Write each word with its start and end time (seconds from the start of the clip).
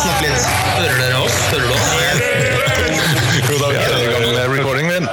snakke 0.00 0.28
litt. 0.32 0.50
Hører 0.78 1.00
dere 1.00 1.22
oss? 1.24 1.38
Hører 1.50 1.66
du 1.66 1.72
oss? 1.76 1.88
Jo, 3.50 3.56
da 3.60 3.70
er 3.70 3.96
vi 3.96 4.04
i 4.04 4.12
gang 4.12 4.28
med 4.34 4.52
recording 4.58 4.88
min. 4.90 5.08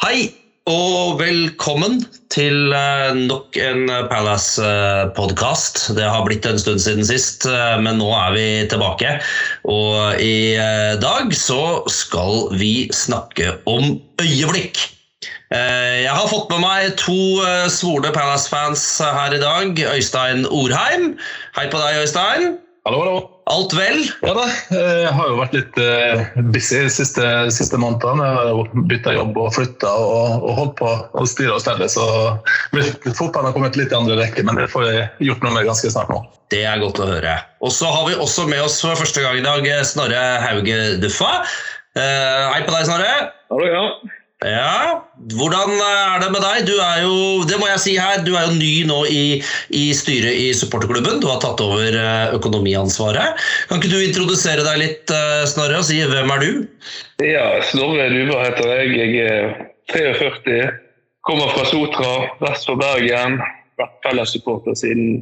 Hei 0.00 0.30
og 0.70 1.16
velkommen 1.18 1.98
til 2.30 2.70
eh, 2.76 3.08
nok 3.16 3.56
en 3.58 3.88
Palace-podkast. 4.10 5.80
Det 5.96 6.04
har 6.06 6.22
blitt 6.28 6.46
en 6.46 6.60
stund 6.62 6.82
siden 6.84 7.02
sist, 7.08 7.46
eh, 7.48 7.74
men 7.82 7.98
nå 7.98 8.10
er 8.14 8.36
vi 8.36 8.44
tilbake. 8.70 9.16
Og 9.66 10.20
i 10.22 10.54
eh, 10.54 10.94
dag 11.02 11.34
så 11.34 11.82
skal 11.90 12.46
vi 12.60 12.86
snakke 12.94 13.56
om 13.70 13.96
øyeblikk. 14.22 14.78
Eh, 15.50 16.04
Jeg 16.06 16.14
har 16.14 16.30
fått 16.30 16.52
med 16.54 16.62
meg 16.62 16.94
to 17.02 17.18
eh, 17.42 17.66
svorne 17.72 18.12
Palace-fans 18.14 18.84
her 19.02 19.34
i 19.34 19.42
dag. 19.42 19.74
Øystein 19.96 20.46
Orheim. 20.46 21.16
Hei 21.58 21.66
på 21.72 21.82
deg, 21.82 22.04
Øystein. 22.04 22.52
Hallo, 22.88 23.02
hallo. 23.02 23.16
Alt 23.50 23.74
vel? 23.76 23.98
Ja 24.24 24.30
da, 24.32 24.44
jeg 24.72 25.10
har 25.12 25.26
jo 25.28 25.36
vært 25.36 25.52
litt 25.52 25.78
eh, 25.82 26.22
busy 26.54 26.78
de 26.86 26.92
siste, 26.94 27.24
siste 27.52 27.76
månedene. 27.76 28.24
Jeg 28.24 28.54
har 28.56 28.84
bytta 28.88 29.12
jobb 29.18 29.36
og 29.42 29.50
flytta 29.52 29.90
og, 30.00 30.46
og 30.46 30.54
holdt 30.56 30.72
på 30.78 30.92
å 31.20 31.24
styre 31.28 31.58
og 31.58 31.60
stelle. 31.60 31.90
Så 31.92 32.06
fotballen 33.18 33.50
har 33.50 33.56
kommet 33.56 33.76
litt 33.76 33.92
i 33.92 33.98
andre 33.98 34.16
rekke, 34.22 34.46
men 34.48 34.56
det 34.62 34.70
får 34.72 34.86
jeg 34.86 35.28
gjort 35.28 35.44
noe 35.44 35.52
med 35.58 35.68
ganske 35.68 35.92
snart 35.92 36.08
nå. 36.14 36.22
Det 36.54 36.62
er 36.70 36.80
godt 36.80 37.02
å 37.04 37.10
høre. 37.10 37.34
Og 37.60 37.74
så 37.74 37.90
har 37.90 38.08
vi 38.08 38.16
også 38.16 38.46
med 38.48 38.64
oss 38.64 38.78
for 38.80 38.96
første 38.96 39.26
gang 39.26 39.36
i 39.42 39.44
dag 39.44 39.68
Snorre 39.90 40.24
Hauge 40.46 40.80
Duffa. 41.04 41.34
Eh, 42.00 42.48
hei 42.54 42.64
på 42.64 42.72
deg, 42.72 42.88
Snorre. 42.88 43.12
Hallo, 43.52 43.68
ja. 43.68 43.84
Ja, 44.40 45.04
Hvordan 45.36 45.74
er 45.84 46.22
det 46.22 46.30
med 46.32 46.40
deg? 46.40 46.62
Du 46.64 46.78
er 46.80 47.02
jo 47.04 47.16
det 47.44 47.58
må 47.60 47.66
jeg 47.68 47.80
si 47.82 47.92
her, 48.00 48.22
du 48.24 48.32
er 48.38 48.46
jo 48.48 48.54
ny 48.56 48.86
nå 48.88 49.02
i, 49.12 49.24
i 49.76 49.82
styret 49.92 50.32
i 50.32 50.46
supporterklubben. 50.56 51.18
Du 51.20 51.26
har 51.28 51.42
tatt 51.42 51.60
over 51.60 51.84
eh, 51.92 52.32
økonomiansvaret. 52.38 53.36
Kan 53.68 53.82
ikke 53.82 53.90
du 53.92 53.98
introdusere 54.00 54.64
deg 54.64 54.78
litt, 54.80 55.12
eh, 55.12 55.42
Snorre, 55.50 55.82
og 55.82 55.84
si 55.84 55.98
hvem 56.00 56.32
er 56.32 56.40
du? 56.40 56.62
Ja, 57.26 57.44
Snorre 57.68 58.08
Duva 58.14 58.46
heter 58.46 58.72
jeg. 58.78 58.94
Jeg 58.96 59.28
er 59.28 59.52
43. 59.92 60.62
Kommer 61.28 61.52
fra 61.52 61.66
Sotra, 61.68 62.14
vest 62.40 62.70
for 62.70 62.80
Bergen. 62.80 63.36
Vært 63.80 64.00
fellessupporter 64.06 64.78
siden 64.80 65.18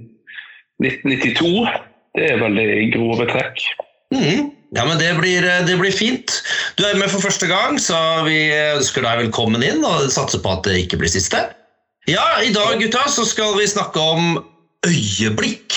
1992. 0.78 1.66
Det 2.14 2.30
er 2.30 2.38
veldig 2.44 2.70
grove 2.94 3.26
trekk. 3.34 3.66
Mhm. 4.14 4.46
Ja, 4.76 4.84
men 4.84 4.98
det 5.00 5.14
blir, 5.16 5.44
eh, 5.44 5.64
det 5.64 5.78
blir 5.80 5.92
fint. 5.92 6.42
Du 6.76 6.84
er 6.84 6.98
med 6.98 7.10
for 7.10 7.24
første 7.24 7.48
gang, 7.48 7.78
så 7.80 7.96
vi 8.26 8.50
ønsker 8.52 9.04
deg 9.04 9.24
velkommen 9.24 9.64
inn 9.64 9.84
og 9.86 10.10
satser 10.12 10.42
på 10.44 10.58
at 10.58 10.68
det 10.68 10.82
ikke 10.84 11.00
blir 11.00 11.12
siste. 11.12 11.40
Ja, 12.08 12.40
i 12.44 12.52
dag 12.52 12.76
gutta, 12.80 13.06
så 13.08 13.24
skal 13.28 13.56
vi 13.56 13.68
snakke 13.68 14.00
om 14.00 14.38
øyeblikk. 14.86 15.76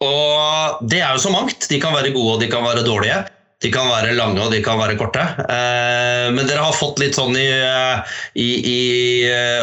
Og 0.00 0.80
det 0.88 1.02
er 1.02 1.12
jo 1.14 1.26
så 1.26 1.34
mangt. 1.34 1.68
De 1.68 1.78
kan 1.82 1.94
være 1.94 2.14
gode 2.14 2.38
og 2.38 2.40
de 2.42 2.48
kan 2.50 2.64
være 2.64 2.86
dårlige. 2.86 3.20
De 3.60 3.68
kan 3.68 3.90
være 3.90 4.14
lange 4.16 4.40
og 4.40 4.54
de 4.54 4.62
kan 4.64 4.78
være 4.80 4.96
korte. 4.96 5.20
Eh, 5.20 6.30
men 6.32 6.46
dere 6.48 6.64
har 6.64 6.72
fått 6.72 7.02
litt 7.02 7.18
sånn 7.18 7.36
i, 7.36 7.50
eh, 7.50 8.14
i, 8.40 8.48
i 8.72 8.80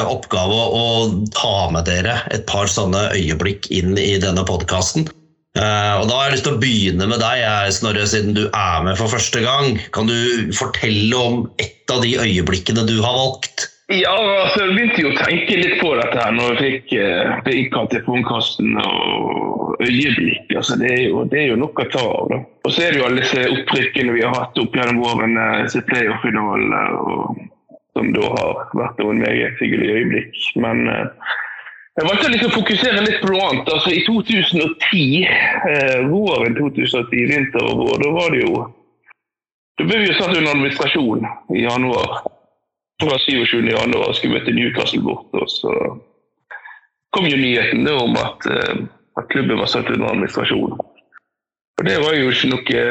oppgave 0.04 0.60
å 0.78 0.86
ta 1.34 1.72
med 1.74 1.88
dere 1.90 2.20
et 2.36 2.46
par 2.46 2.70
sånne 2.70 3.08
øyeblikk 3.16 3.72
inn 3.74 3.98
i 3.98 4.20
denne 4.22 4.46
podkasten. 4.46 5.08
Eh, 5.58 5.94
og 5.98 6.06
Da 6.10 6.18
har 6.18 6.28
jeg 6.28 6.36
lyst 6.38 6.46
til 6.48 6.58
å 6.58 6.62
begynne 6.62 7.08
med 7.10 7.24
deg, 7.24 7.46
Snorre, 7.74 8.06
siden 8.10 8.36
du 8.38 8.46
er 8.48 8.84
med 8.86 9.00
for 9.00 9.10
første 9.10 9.42
gang. 9.42 9.80
Kan 9.96 10.10
du 10.10 10.54
fortelle 10.58 11.18
om 11.18 11.48
et 11.62 11.90
av 11.94 12.04
de 12.06 12.14
øyeblikkene 12.22 12.86
du 12.88 13.00
har 13.02 13.18
valgt? 13.18 13.72
Ja, 13.88 14.12
altså, 14.12 14.66
jeg 14.66 14.74
begynte 14.76 15.04
jo 15.06 15.12
å 15.14 15.16
tenke 15.16 15.56
litt 15.56 15.78
på 15.80 15.94
dette 15.96 16.20
her 16.20 16.34
når 16.36 16.58
jeg 16.58 16.60
fikk 16.60 16.90
eh, 17.00 17.38
ble 17.46 17.54
innkalt 17.56 17.94
til 17.96 18.04
podkasten 18.04 18.74
og 18.84 19.78
øyeblikk. 19.86 20.52
Altså, 20.52 20.76
det, 20.82 20.92
er 20.92 21.04
jo, 21.08 21.24
det 21.32 21.40
er 21.40 21.48
jo 21.54 21.62
nok 21.62 21.80
å 21.80 21.88
ta 21.94 22.04
av. 22.04 22.28
da. 22.34 22.42
Og 22.68 22.76
så 22.76 22.84
er 22.84 22.92
det 22.92 23.00
jo 23.00 23.08
alle 23.08 23.24
disse 23.24 23.46
opprykkene 23.48 24.18
vi 24.18 24.26
har 24.28 24.36
hatt 24.36 24.60
opp 24.60 24.76
gjennom 24.76 25.00
årene, 25.08 25.46
disse 25.64 25.86
playoff-finalene, 25.88 26.82
som 27.96 28.12
da 28.14 28.34
har 28.36 28.76
vært 28.76 29.00
noen 29.00 29.24
meget 29.24 29.64
hyggelige 29.64 30.02
øyeblikk. 30.02 30.36
Men 30.68 30.84
eh, 30.92 31.32
jeg 31.98 32.06
valgte 32.06 32.30
liksom 32.30 32.52
å 32.52 32.58
fokusere 32.60 33.04
litt 33.08 33.22
på 33.24 33.30
noe 33.32 33.46
annet. 33.48 33.70
Altså, 33.74 33.90
I 33.90 34.04
2010, 34.06 35.24
eh, 35.26 36.04
våren 36.12 36.58
2010, 36.60 37.24
vinter 37.32 37.64
og 37.66 37.80
vår, 37.82 38.04
da 38.04 38.12
var 38.14 38.36
det 38.36 38.44
jo 38.46 38.68
Da 39.78 39.86
ble 39.86 39.98
vi 40.02 40.08
jo 40.08 40.14
satt 40.18 40.34
under 40.34 40.56
administrasjon 40.56 41.26
i 41.54 41.60
januar. 41.62 42.24
Fra 42.98 43.18
27. 43.22 43.68
januar 43.70 44.16
skulle 44.18 44.40
møte 44.40 44.54
Newcastle 44.56 45.04
bort. 45.06 45.28
Og 45.38 45.52
så 45.54 45.74
kom 47.14 47.28
jo 47.30 47.38
nyheten 47.38 47.86
om 47.92 48.18
at, 48.18 48.48
eh, 48.50 48.80
at 49.22 49.30
klubben 49.30 49.62
var 49.62 49.70
satt 49.70 49.92
under 49.94 50.10
administrasjon. 50.10 50.74
Og 51.78 51.86
Det 51.86 51.98
var 52.02 52.18
jo 52.18 52.32
ikke 52.34 52.50
noe, 52.50 52.86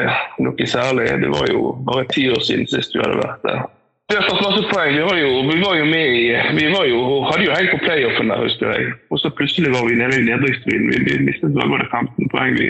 noe 0.47 0.67
særlig. 0.67 1.09
Det 1.19 1.31
var 1.35 1.51
jo 1.51 1.75
bare 1.83 2.07
ti 2.07 2.29
år 2.31 2.39
siden 2.39 2.67
sist 2.71 2.95
vi 2.95 3.03
hadde 3.03 3.19
vært 3.19 3.43
der. 3.43 3.67
Vi 4.07 4.15
har 4.15 4.23
tatt 4.23 4.43
masse 4.43 4.63
poeng. 4.71 4.93
Vi 4.95 5.03
var 5.03 5.17
jo, 5.19 5.31
vi 5.51 5.59
var 5.59 5.73
jo 5.75 5.85
med 5.85 6.13
i 6.15 6.27
Vi 6.55 6.67
var 6.71 6.85
jo, 6.87 6.99
hadde 7.27 7.43
jo 7.43 7.55
helt 7.55 7.73
på 7.73 7.79
playoffen 7.83 8.31
der, 8.31 8.43
husker 8.45 8.71
jeg. 8.71 8.93
Og 9.11 9.19
så 9.19 9.31
plutselig 9.35 9.73
var 9.73 9.83
vi 9.87 9.97
nede 9.99 10.21
i 10.21 10.27
nedrykksstriden. 10.29 10.91
Vi, 10.93 11.01
vi 11.07 11.25
mistet 11.27 11.57
vel 11.57 11.73
bare 11.73 11.89
15 11.91 12.31
poeng 12.31 12.55
vi 12.55 12.69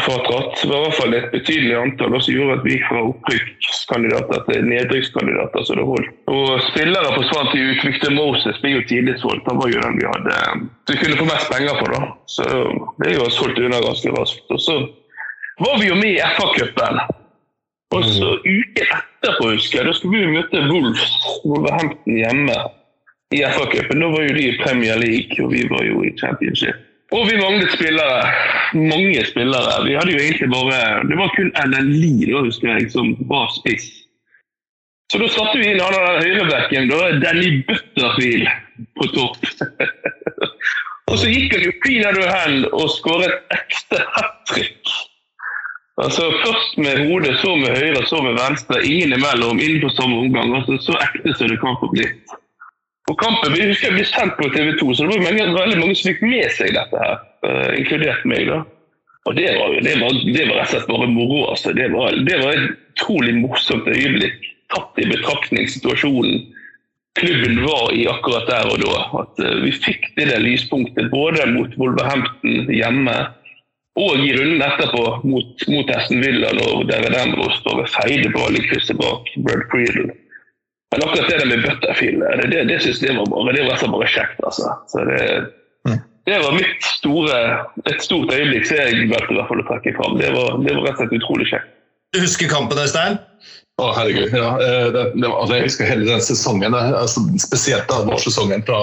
fratratt. 0.00 0.62
Det 0.62 0.68
var 0.68 0.78
i 0.78 0.84
hvert 0.84 0.98
fall 0.98 1.16
et 1.16 1.28
betydelig 1.32 1.76
antall 1.76 2.16
som 2.20 2.34
gjorde 2.34 2.56
at 2.58 2.64
vi 2.64 2.74
gikk 2.74 2.86
fra 2.88 3.02
opprykkskandidater 3.10 4.44
til 4.48 4.68
nedrykkskandidater. 4.70 5.64
så 5.64 5.76
det 5.76 5.86
holdt. 5.90 6.14
Og 6.32 6.62
spillere 6.70 7.16
forsvant 7.16 7.56
i 7.56 7.64
utrykte 7.72 8.12
Moses 8.16 8.60
ble 8.62 8.76
jo 8.76 8.86
tidlig 8.88 9.18
solgt. 9.22 9.48
Han 9.50 9.60
var 9.60 9.72
jo 9.72 9.82
den 9.84 9.98
vi 10.00 10.08
hadde 10.12 10.38
så 10.86 10.94
vi 10.94 11.00
kunne 11.02 11.20
få 11.20 11.28
mest 11.28 11.52
penger 11.52 11.80
for. 11.80 11.92
da. 11.96 12.00
Så 12.36 12.48
det 13.02 13.10
er 13.10 13.18
jo 13.20 13.28
solgt 13.36 13.60
unna 13.60 13.82
ganske 13.84 14.16
raskt. 14.16 14.48
Og 14.48 14.60
så 14.64 14.78
var 15.64 15.76
vi 15.80 15.90
jo 15.90 16.00
med 16.00 16.16
i 16.16 16.24
FA-cupen. 16.36 17.04
Og 17.94 18.04
så 18.04 18.32
uken 18.44 18.96
etterpå, 19.26 19.52
husker 19.56 19.80
jeg, 19.80 19.88
da 19.90 19.94
skulle 19.98 20.22
vi 20.22 20.34
møte 20.38 20.64
Wolves, 20.70 21.14
Wolverhampton 21.44 22.18
hjemme 22.22 22.56
i 23.34 23.42
FA-cupen. 23.42 24.02
Da 24.02 24.10
var 24.12 24.26
jo 24.26 24.34
de 24.36 24.44
i 24.48 24.58
Premier 24.62 24.98
League, 25.02 25.38
og 25.42 25.50
vi 25.52 25.64
var 25.70 25.82
jo 25.86 26.04
i 26.06 26.12
Championship. 26.20 26.78
Og 27.14 27.28
vi 27.28 27.38
manglet 27.38 27.70
spillere. 27.74 28.22
Mange 28.74 29.22
spillere. 29.26 29.74
Vi 29.86 29.94
hadde 29.94 30.14
jo 30.14 30.22
egentlig 30.22 30.50
bare 30.50 31.06
Det 31.06 31.18
var 31.18 31.30
kun 31.36 31.52
Lee, 31.86 32.32
da, 32.32 32.42
husker 32.42 32.68
jeg, 32.72 32.90
som 32.90 33.14
var 33.30 33.50
spiss. 33.54 33.90
Så 35.12 35.20
da 35.22 35.28
satte 35.30 35.58
vi 35.58 35.68
inn 35.70 35.80
han 35.80 35.94
der 35.94 36.18
høyrebacken, 36.18 36.88
da, 36.90 37.10
Danny 37.22 37.62
Butterfield, 37.68 38.48
på 38.98 39.06
topp. 39.14 39.38
og 41.10 41.18
så 41.20 41.30
gikk 41.30 41.54
han 41.54 41.62
jo 41.68 41.76
pinadø 41.84 42.24
hen 42.26 42.64
og 42.72 42.90
skåret 42.90 43.54
ekte 43.54 44.02
hat 44.16 44.40
trick. 44.50 44.96
Altså 46.04 46.24
Først 46.44 46.78
med 46.78 46.98
hodet, 47.08 47.38
så 47.40 47.54
med 47.56 47.72
høyre, 47.78 48.02
så 48.06 48.20
med 48.22 48.34
venstre. 48.36 48.82
Ingen 48.84 49.16
imellom 49.16 49.60
på 49.82 49.88
samme 49.96 50.16
omgang. 50.16 50.56
altså 50.56 50.76
Så 50.80 50.92
ekte 51.06 51.34
som 51.34 51.48
det 51.48 51.60
kan 51.60 51.78
få 51.80 51.88
blitt. 51.94 52.34
Og 53.08 53.18
kampen 53.22 53.54
vi 53.54 53.68
husker 53.68 53.88
jeg 53.88 53.96
ble 53.96 54.04
sendt 54.04 54.34
på 54.36 54.48
TV 54.50 54.72
2, 54.80 54.94
så 54.94 55.06
det 55.06 55.14
var 55.14 55.28
mange, 55.28 55.44
veldig 55.54 55.78
mange 55.78 55.94
som 55.94 56.10
fikk 56.10 56.24
med 56.26 56.48
seg 56.56 56.74
dette. 56.74 57.04
her, 57.04 57.20
uh, 57.46 57.70
Inkludert 57.78 58.24
meg. 58.26 58.48
da. 58.50 58.64
Og 59.26 59.36
det 59.38 59.46
var, 59.58 59.76
det 59.86 59.94
var, 60.02 60.18
det 60.36 60.44
var 60.48 60.58
rett 60.58 60.66
og 60.66 60.74
slett 60.74 60.90
bare 60.90 61.08
moro. 61.14 61.38
altså. 61.52 61.72
Det 61.72 61.86
var, 61.94 62.18
det 62.28 62.36
var 62.42 62.52
et 62.52 62.68
utrolig 62.96 63.34
morsomt 63.38 63.88
øyeblikk, 63.88 64.50
tatt 64.74 65.00
i 65.00 65.08
betraktning 65.08 65.70
situasjonen 65.70 66.44
klubben 67.16 67.62
var 67.64 67.94
i 67.96 68.04
akkurat 68.10 68.44
der 68.50 68.68
og 68.68 68.82
da. 68.82 68.96
At 69.22 69.40
uh, 69.40 69.54
vi 69.64 69.72
fikk 69.72 70.10
det 70.18 70.28
der 70.28 70.42
lyspunktet 70.44 71.08
både 71.14 71.46
mot 71.54 71.72
Wolverhampton 71.80 72.68
hjemme 72.74 73.16
og 73.96 74.18
i 74.20 74.32
runden 74.36 74.60
etterpå 74.66 75.02
mot, 75.24 75.62
mot 75.72 75.90
Aston 75.96 76.20
Villa 76.20 76.50
når 76.58 76.82
David 76.90 77.16
Ambrose 77.16 77.76
ved 77.78 77.88
feide 77.94 78.32
ball 78.34 78.56
i 78.58 78.64
krysset 78.68 78.98
bak 79.00 79.30
Brad 79.46 79.62
Creedle. 79.72 80.10
Men 80.92 81.02
akkurat 81.02 81.30
det 81.30 81.38
der 81.40 81.48
med 81.50 81.64
Butterfield, 81.64 82.20
det, 82.42 82.50
det, 82.52 82.66
det 82.68 82.76
synes 82.84 83.00
jeg 83.02 83.16
var 83.16 83.24
bare, 83.32 83.54
det 83.56 83.64
var 83.66 83.80
bare 83.94 84.10
kjekt. 84.12 84.42
altså. 84.44 84.74
Så 84.92 85.06
det, 85.08 85.22
Mm. 85.86 86.00
det 86.26 86.38
var 86.42 86.54
mitt 86.56 86.82
store, 86.82 87.36
et 87.86 88.00
stort 88.02 88.32
øyeblikk 88.34 88.64
som 88.66 88.76
jeg 88.80 89.06
valgte 89.10 89.30
i 89.30 89.36
hvert 89.38 89.48
fall 89.50 89.60
å 89.62 89.66
trekke 89.68 89.92
fram. 89.94 90.16
Det 90.18 90.32
var, 90.34 90.56
det 90.64 90.72
var 90.74 90.82
rett 90.88 90.96
og 90.96 91.02
slett 91.04 91.12
utrolig 91.20 91.46
kjekt. 91.52 91.68
Du 92.14 92.18
husker 92.24 92.48
kampen, 92.50 92.78
Øystein? 92.82 93.18
Å, 93.76 93.90
herregud. 93.92 94.32
Ja, 94.32 94.54
eh, 94.56 94.86
det, 94.88 95.02
det 95.20 95.28
altså, 95.28 95.56
jeg 95.58 95.66
husker 95.66 95.88
hele 95.90 96.06
den 96.08 96.22
sesongen, 96.24 96.72
eh, 96.72 96.94
altså, 96.96 97.20
spesielt 97.42 97.84
da 97.90 97.98
vårsesongen 98.06 98.64
fra, 98.64 98.78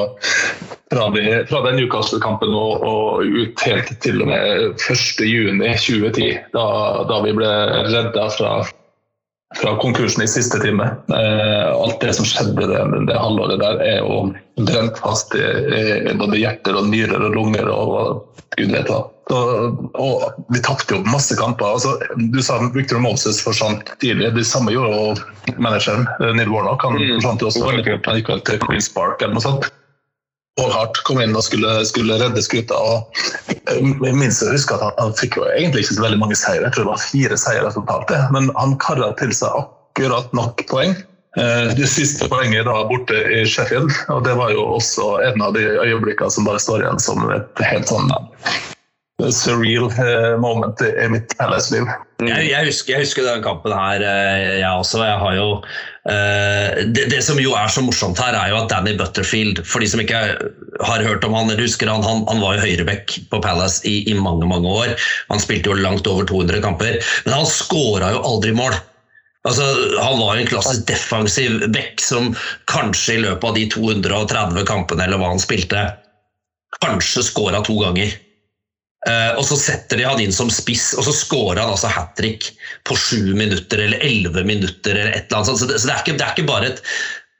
fra, 0.93 1.07
de, 1.15 1.23
fra 1.49 1.63
den 1.65 1.79
Newcastle-kampen 1.79 2.53
og, 2.53 2.85
og 2.85 3.25
ut 3.25 3.63
helt 3.65 3.89
til 4.05 4.21
og 4.21 4.29
med 4.29 4.77
1.6.2010, 4.77 6.27
da, 6.53 6.65
da 7.09 7.17
vi 7.25 7.33
ble 7.39 7.49
redda 7.89 8.27
fra, 8.37 8.51
fra 9.57 9.73
konkursen 9.81 10.27
i 10.27 10.29
siste 10.29 10.61
time. 10.61 10.91
Eh, 11.09 11.73
alt 11.73 11.97
det 12.05 12.13
som 12.19 12.29
skjedde 12.29 12.69
det, 12.69 12.85
det 13.09 13.17
halvåret 13.17 13.65
der, 13.65 13.81
er 13.81 14.05
jo 14.05 14.27
brent 14.61 15.01
fast 15.01 15.33
i, 15.33 15.41
i 16.13 16.13
både 16.21 16.37
hjerter 16.37 16.77
og 16.77 16.93
nyrer 16.93 17.31
og 17.31 17.39
lunger 17.39 17.73
og 17.73 17.97
og 17.97 18.41
gud 18.53 18.69
vet 18.69 18.93
hva. 18.93 19.07
Og, 19.31 19.77
og 19.95 20.23
vi 20.51 20.59
tapte 20.59 20.97
jo 20.97 21.03
masse 21.07 21.35
kamper. 21.39 21.77
Altså, 21.77 21.95
du 22.33 22.41
sa 22.43 22.57
Victor 22.73 22.99
Moses 22.99 23.39
forsvant 23.43 23.93
tidlig. 24.03 24.33
Det 24.35 24.43
samme 24.47 24.73
gjorde 24.73 24.97
jo 24.97 25.55
manageren 25.63 26.07
eh, 26.19 26.33
Neil 26.35 26.51
Warnock. 26.51 26.83
Han 26.83 26.99
Mm. 26.99 27.15
forsvant 27.21 27.41
jo 27.41 27.47
også. 27.47 27.63
Han 27.69 28.19
gikk 28.19 28.33
vel 28.33 28.43
til 28.43 28.59
Queens 28.65 28.89
Park 28.91 29.21
eller 29.21 29.37
noe 29.39 29.45
sånt. 29.45 29.69
Hart 30.61 30.99
kom 31.07 31.17
inn 31.17 31.33
og 31.33 31.41
skulle, 31.41 31.79
skulle 31.89 32.19
redde 32.21 32.43
skuta. 32.45 32.77
og 32.77 33.09
jeg 33.73 34.13
minst 34.13 34.43
jeg 34.43 34.53
husker 34.53 34.75
at 34.75 34.83
han, 34.85 34.93
han, 34.99 35.15
fikk 35.17 35.39
jo 35.39 35.47
egentlig 35.49 35.81
ikke 35.81 35.95
så 35.97 36.03
veldig 36.03 36.19
mange 36.21 36.37
seire. 36.37 36.67
Jeg 36.67 36.75
tror 36.75 36.85
det 36.85 36.91
var 36.91 37.07
fire 37.07 37.39
seire 37.41 37.71
totalt. 37.73 38.13
Men 38.35 38.51
han 38.59 38.77
kara 38.77 39.13
til 39.17 39.33
seg 39.33 39.49
akkurat 39.63 40.29
nok 40.37 40.61
poeng. 40.69 40.93
Eh, 41.37 41.71
det 41.73 41.87
siste 41.89 42.27
poenget 42.29 42.67
da 42.69 42.83
borte 42.85 43.17
i 43.33 43.41
Sheffield, 43.49 43.89
og 44.13 44.21
det 44.27 44.35
var 44.37 44.51
jo 44.53 44.67
også 44.75 45.15
en 45.31 45.41
av 45.41 45.55
de 45.57 45.63
øyeblikkene 45.81 46.29
som 46.29 46.45
bare 46.45 46.61
står 46.61 46.83
igjen 46.83 47.01
som 47.01 47.25
et 47.33 47.63
helt 47.65 47.89
sånn 47.89 48.13
surreal 49.21 49.91
eh, 49.91 50.33
moment 50.41 50.81
i 50.81 51.07
mitt 51.11 51.33
Palace-liv. 51.37 51.85
Jeg, 52.23 52.47
jeg, 52.49 52.67
husker, 52.67 52.93
jeg, 52.95 53.05
husker, 53.05 53.25
den 53.27 53.43
kampen 53.45 53.73
her, 53.75 54.03
eh, 54.03 54.59
jeg 54.59 54.69
også. 54.69 55.03
Jeg 55.05 55.19
har 55.21 55.35
jo 55.37 55.47
uh, 55.59 56.81
det, 56.95 57.05
det, 57.11 57.19
som 57.25 57.39
jo 57.39 57.53
er 57.57 57.69
så 57.71 57.83
morsomt 57.85 58.19
her, 58.19 58.35
er 58.35 58.51
jo 58.51 58.61
at 58.61 58.71
Danny 58.71 58.95
Butterfield 58.99 59.61
For 59.67 59.83
de 59.83 59.89
som 59.91 60.01
ikke 60.03 60.21
har 60.83 61.05
hørt 61.05 61.25
om 61.27 61.35
han 61.37 61.51
eller 61.51 61.67
husker 61.67 61.91
han, 61.91 62.05
han, 62.05 62.23
han 62.29 62.41
var 62.43 62.57
jo 62.57 62.65
høyreback 62.65 63.17
på 63.31 63.41
Palace 63.43 63.83
i, 63.87 64.01
i, 64.09 64.17
mange 64.17 64.49
mange 64.49 64.71
år. 64.71 64.95
Han 65.29 65.43
spilte 65.43 65.71
jo 65.71 65.77
langt 65.79 66.09
over 66.09 66.27
200 66.29 66.63
kamper, 66.65 66.97
men 67.27 67.37
han 67.37 67.47
skåra 67.49 68.15
jo 68.15 68.25
aldri 68.33 68.55
mål. 68.57 68.75
Altså, 69.43 69.63
han 69.99 70.21
var 70.21 70.37
jo 70.37 70.41
en 70.45 70.51
klassisk 70.53 70.85
defensiv 70.87 71.65
back 71.75 71.99
som 71.99 72.29
kanskje 72.71 73.17
i 73.17 73.23
løpet 73.25 73.49
av 73.49 73.57
de 73.57 73.65
230 73.73 74.67
kampene 74.69 75.03
eller 75.03 75.19
hva 75.19 75.33
han 75.33 75.43
spilte, 75.43 75.81
kanskje 76.79 77.25
skåra 77.27 77.59
to 77.67 77.75
ganger. 77.81 78.13
Uh, 79.03 79.33
og 79.35 79.43
Så 79.43 79.57
setter 79.59 79.99
de 79.99 80.05
han 80.07 80.21
inn 80.23 80.35
som 80.35 80.51
spiss, 80.53 80.93
og 80.95 81.03
så 81.07 81.15
scorer 81.15 81.59
han 81.59 81.73
altså 81.73 81.91
hat 81.91 82.13
trick 82.19 82.53
på 82.87 82.95
sju 82.95 83.33
minutter 83.35 83.81
eller 83.83 83.99
elleve 84.05 84.45
minutter. 84.47 84.95
eller 84.95 85.11
et 85.11 85.27
eller 85.27 85.41
annet. 85.41 85.59
Så 85.59 85.67
det, 85.67 85.81
så 85.81 85.89
det, 85.89 85.95
er, 85.95 86.05
ikke, 86.05 86.17
det 86.19 86.25
er 86.27 86.37
ikke 86.37 86.51
bare 86.53 86.71
et 86.71 86.81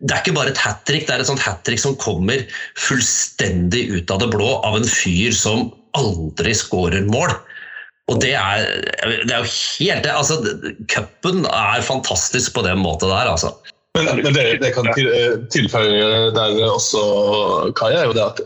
det 0.03 0.11
er 0.11 0.19
ikke 0.19 0.35
bare 0.35 0.51
et 0.51 0.59
hat 0.59 0.81
trick, 0.83 1.05
det 1.07 1.13
er 1.15 1.21
et 1.23 1.29
sånt 1.29 1.43
hat 1.45 1.61
trick 1.63 1.79
som 1.79 1.95
kommer 1.95 2.41
fullstendig 2.75 3.85
ut 3.93 4.11
av 4.11 4.19
det 4.19 4.27
blå 4.33 4.49
av 4.67 4.75
en 4.75 4.89
fyr 4.89 5.31
som 5.37 5.69
aldri 5.95 6.51
skårer 6.57 7.05
mål. 7.07 7.31
Og 8.11 8.19
det 8.19 8.33
er, 8.35 8.65
det 9.23 9.31
er 9.31 9.45
jo 9.45 9.51
helt 9.53 10.09
altså, 10.11 10.41
Cupen 10.91 11.45
er 11.47 11.85
fantastisk 11.87 12.51
på 12.57 12.65
den 12.65 12.81
måten 12.83 13.13
der, 13.13 13.31
altså. 13.31 13.53
Men, 13.93 14.07
men 14.23 14.33
det, 14.33 14.43
det, 14.57 14.71
kan 14.73 14.87
tilføye 15.53 16.31
der 16.33 16.55
også, 16.65 17.01
Kai, 17.77 17.91
er 17.93 18.07
jo 18.09 18.15
det 18.17 18.23
at 18.25 18.39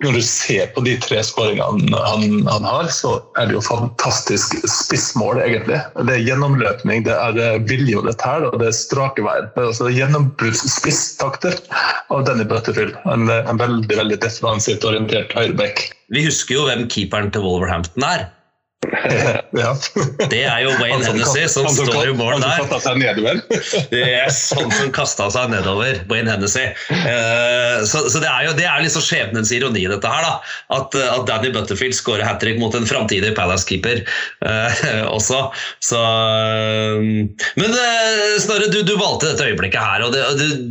når 0.00 0.14
du 0.16 0.22
ser 0.24 0.70
på 0.72 0.80
de 0.86 0.94
tre 1.04 1.18
skåringene 1.20 2.00
han, 2.00 2.22
han, 2.48 2.64
har, 2.64 2.88
så 2.88 3.18
er 3.36 3.50
det 3.50 3.58
jo 3.58 3.64
fantastisk 3.66 4.56
spissmål, 4.72 5.42
egentlig. 5.44 5.82
Det 6.00 6.14
er 6.14 6.24
gjennomløpning, 6.24 7.04
det 7.04 7.12
er 7.12 7.60
vilje 7.68 7.98
og 8.00 8.08
det 8.08 8.16
tæl, 8.22 8.48
og 8.48 8.56
det 8.62 8.70
er 8.70 8.78
strake 8.78 9.26
veier. 9.26 9.50
Altså 9.60 9.90
Gjennombruddsspisstakter 9.92 11.60
av 12.08 12.24
Denny 12.24 12.48
Butterfield. 12.48 12.96
En, 13.12 13.28
en 13.28 13.60
veldig 13.60 14.00
veldig 14.00 14.20
defensivt 14.24 14.88
orientert 14.88 15.36
høyreback. 15.36 15.90
Vi 16.08 16.24
husker 16.24 16.56
jo 16.56 16.66
hvem 16.70 16.88
keeperen 16.88 17.28
til 17.34 17.44
Wolverhampton 17.44 18.08
er. 18.08 18.30
ja. 19.62 19.72
Det 20.30 20.42
er 20.44 20.62
jo 20.64 20.72
Wayne 20.80 21.04
Hennessy 21.04 21.46
som, 21.50 21.68
står 21.70 22.10
i 22.10 22.14
mål 22.16 22.40
der. 22.42 22.58
Han 22.60 22.68
som 22.70 22.82
seg 22.82 23.00
nedover. 23.00 23.40
yes, 23.94 24.40
han 24.56 24.72
som 24.74 24.92
kasta 24.94 25.28
seg 25.32 25.50
nedover. 25.52 26.00
Wayne 26.10 26.32
Hennessy. 26.32 26.66
Uh, 26.90 27.82
så, 27.88 28.06
så, 28.10 28.20
det 28.22 28.30
er 28.30 28.48
jo 28.48 28.54
det 28.58 28.66
er 28.68 28.84
liksom 28.84 29.04
skjebnens 29.04 29.52
ironi, 29.54 29.86
dette 29.90 30.12
her. 30.12 30.26
da, 30.26 30.34
At, 30.76 30.96
at 30.96 31.26
Danny 31.28 31.52
Butterfield 31.54 31.96
skårer 31.96 32.26
hat 32.26 32.40
trick 32.42 32.60
mot 32.60 32.74
en 32.76 32.88
framtidig 32.88 33.34
Palace-keeper 33.38 34.02
uh, 34.46 34.82
også. 35.16 35.42
Så 35.84 36.00
uh, 36.00 37.02
Men 37.60 37.78
Snorre, 38.42 38.68
du, 38.72 38.82
du, 38.86 38.94
valgte 39.00 39.30
dette 39.30 39.48
øyeblikket 39.50 39.80
her. 39.80 40.06
og 40.06 40.14
det, 40.14 40.24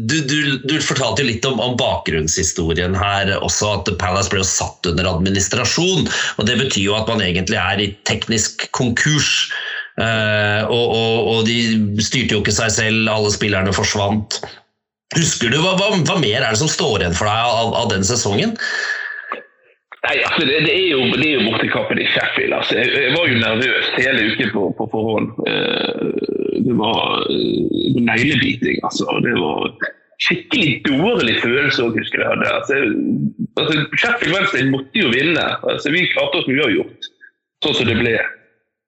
du, 0.06 0.18
du, 0.28 0.38
du, 0.66 0.76
fortalte 0.84 1.24
jo 1.24 1.30
litt 1.30 1.46
om, 1.50 1.60
om, 1.64 1.76
bakgrunnshistorien 1.80 2.96
her 2.98 3.36
også. 3.40 3.76
At 3.80 3.92
Palace 4.02 4.32
ble 4.32 4.44
jo 4.44 4.48
satt 4.48 4.92
under 4.92 5.10
administrasjon. 5.16 6.08
og 6.38 6.48
Det 6.48 6.60
betyr 6.62 6.88
jo 6.90 6.98
at 6.98 7.10
man 7.10 7.24
egentlig 7.26 7.60
er 7.60 7.82
i 7.82 7.92
teknisk 8.10 8.68
konkurs. 8.76 9.50
Uh, 9.96 10.68
og, 10.68 10.86
og, 10.92 11.28
og, 11.32 11.40
de 11.48 12.04
styrte 12.04 12.36
jo 12.36 12.42
ikke 12.44 12.56
seg 12.56 12.74
selv, 12.74 13.08
alle 13.12 13.32
spillerne 13.32 13.72
forsvant. 13.76 14.42
Husker 15.16 15.54
du, 15.54 15.62
hva, 15.64 15.76
hva, 15.80 15.94
hva 16.04 16.20
mer 16.20 16.42
er 16.42 16.52
det 16.52 16.60
som 16.60 16.72
står 16.72 17.04
igjen 17.06 17.16
for 17.16 17.30
deg 17.30 17.56
av, 17.62 17.74
av 17.80 17.90
den 17.94 18.04
sesongen? 18.04 18.58
Nei, 20.06 20.18
altså 20.22 20.44
det, 20.46 20.58
det, 20.68 20.74
er 20.74 20.90
jo, 20.92 21.06
det 21.16 21.30
er 21.30 21.38
jo 21.40 21.46
bortekampen 21.48 22.02
i 22.02 22.08
Sheffield. 22.12 22.54
Altså, 22.54 22.76
jeg, 22.78 22.92
jeg, 22.94 23.14
var 23.16 23.30
jo 23.30 23.40
nervøs 23.42 23.88
hele 23.96 24.28
uken 24.34 24.52
på, 24.54 24.66
på 24.78 24.90
forhånd. 24.92 25.32
Uh, 25.48 26.60
det 26.66 26.76
var 26.78 27.24
uh, 27.32 28.02
neglebiting, 28.12 28.84
altså. 28.86 29.08
Det 29.26 29.34
var 29.40 29.72
skikkelig 30.22 30.84
dårlig 30.86 31.40
følelse 31.42 31.88
òg, 31.88 31.98
husker 32.04 32.22
jeg. 32.22 32.52
Altså, 32.52 32.84
altså, 33.56 33.80
Sheffield 33.96 34.36
Wednesday 34.36 34.70
måtte 34.76 35.02
jo 35.02 35.12
vinne. 35.16 35.48
Altså, 35.72 35.96
vi 35.96 36.06
klarte 36.14 36.44
oss 36.44 36.52
mye 36.52 36.72
gjort 36.76 37.12
sånn 37.66 37.80
som 37.82 37.90
det 37.90 37.98
ble. 38.00 38.16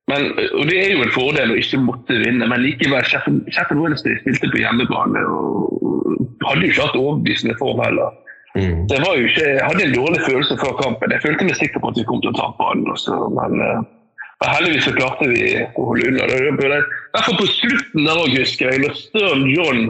Men, 0.07 0.29
og 0.55 0.69
Det 0.69 0.77
er 0.79 0.93
jo 0.93 1.03
en 1.03 1.11
fordel 1.11 1.51
å 1.51 1.57
ikke 1.59 1.81
måtte 1.83 2.21
vinne, 2.21 2.47
men 2.47 2.63
likevel 2.63 3.03
Sheffield 3.09 3.81
Wednesday 3.81 4.15
spilte 4.21 4.53
på 4.53 4.61
hjemmebane 4.61 5.23
og 5.27 6.15
hadde 6.47 6.63
jo 6.63 6.71
ikke 6.71 6.85
hatt 6.85 6.95
overbevisende 7.01 7.57
form 7.59 7.83
heller. 7.83 8.15
Mm. 8.55 8.87
Det 8.89 9.01
var 9.03 9.17
jo 9.19 9.27
ikke, 9.27 9.43
jeg 9.43 9.65
hadde 9.65 9.83
en 9.83 9.97
dårlig 9.97 10.23
følelse 10.23 10.57
før 10.61 10.79
kampen. 10.79 11.13
Jeg 11.13 11.23
følte 11.25 11.49
meg 11.49 11.59
sikker 11.59 11.83
på 11.83 11.91
at 11.91 11.99
vi 11.99 12.07
kom 12.07 12.23
til 12.23 12.31
å 12.31 12.37
tape 12.39 12.69
den. 12.71 12.87
Også, 12.93 13.17
men 13.35 13.59
uh, 13.59 13.83
heldigvis 14.47 14.87
så 14.87 14.95
klarte 14.95 15.27
vi 15.33 15.43
å 15.67 15.89
holde 15.91 16.13
unna. 16.13 16.79
Derfor 17.17 17.37
på 17.41 17.49
slutten 17.51 18.07
der 18.07 18.23
òg, 18.23 18.33
husker 18.39 18.71
jeg, 18.71 18.85
når 18.85 18.97
Stern 19.01 19.45
John 19.51 19.83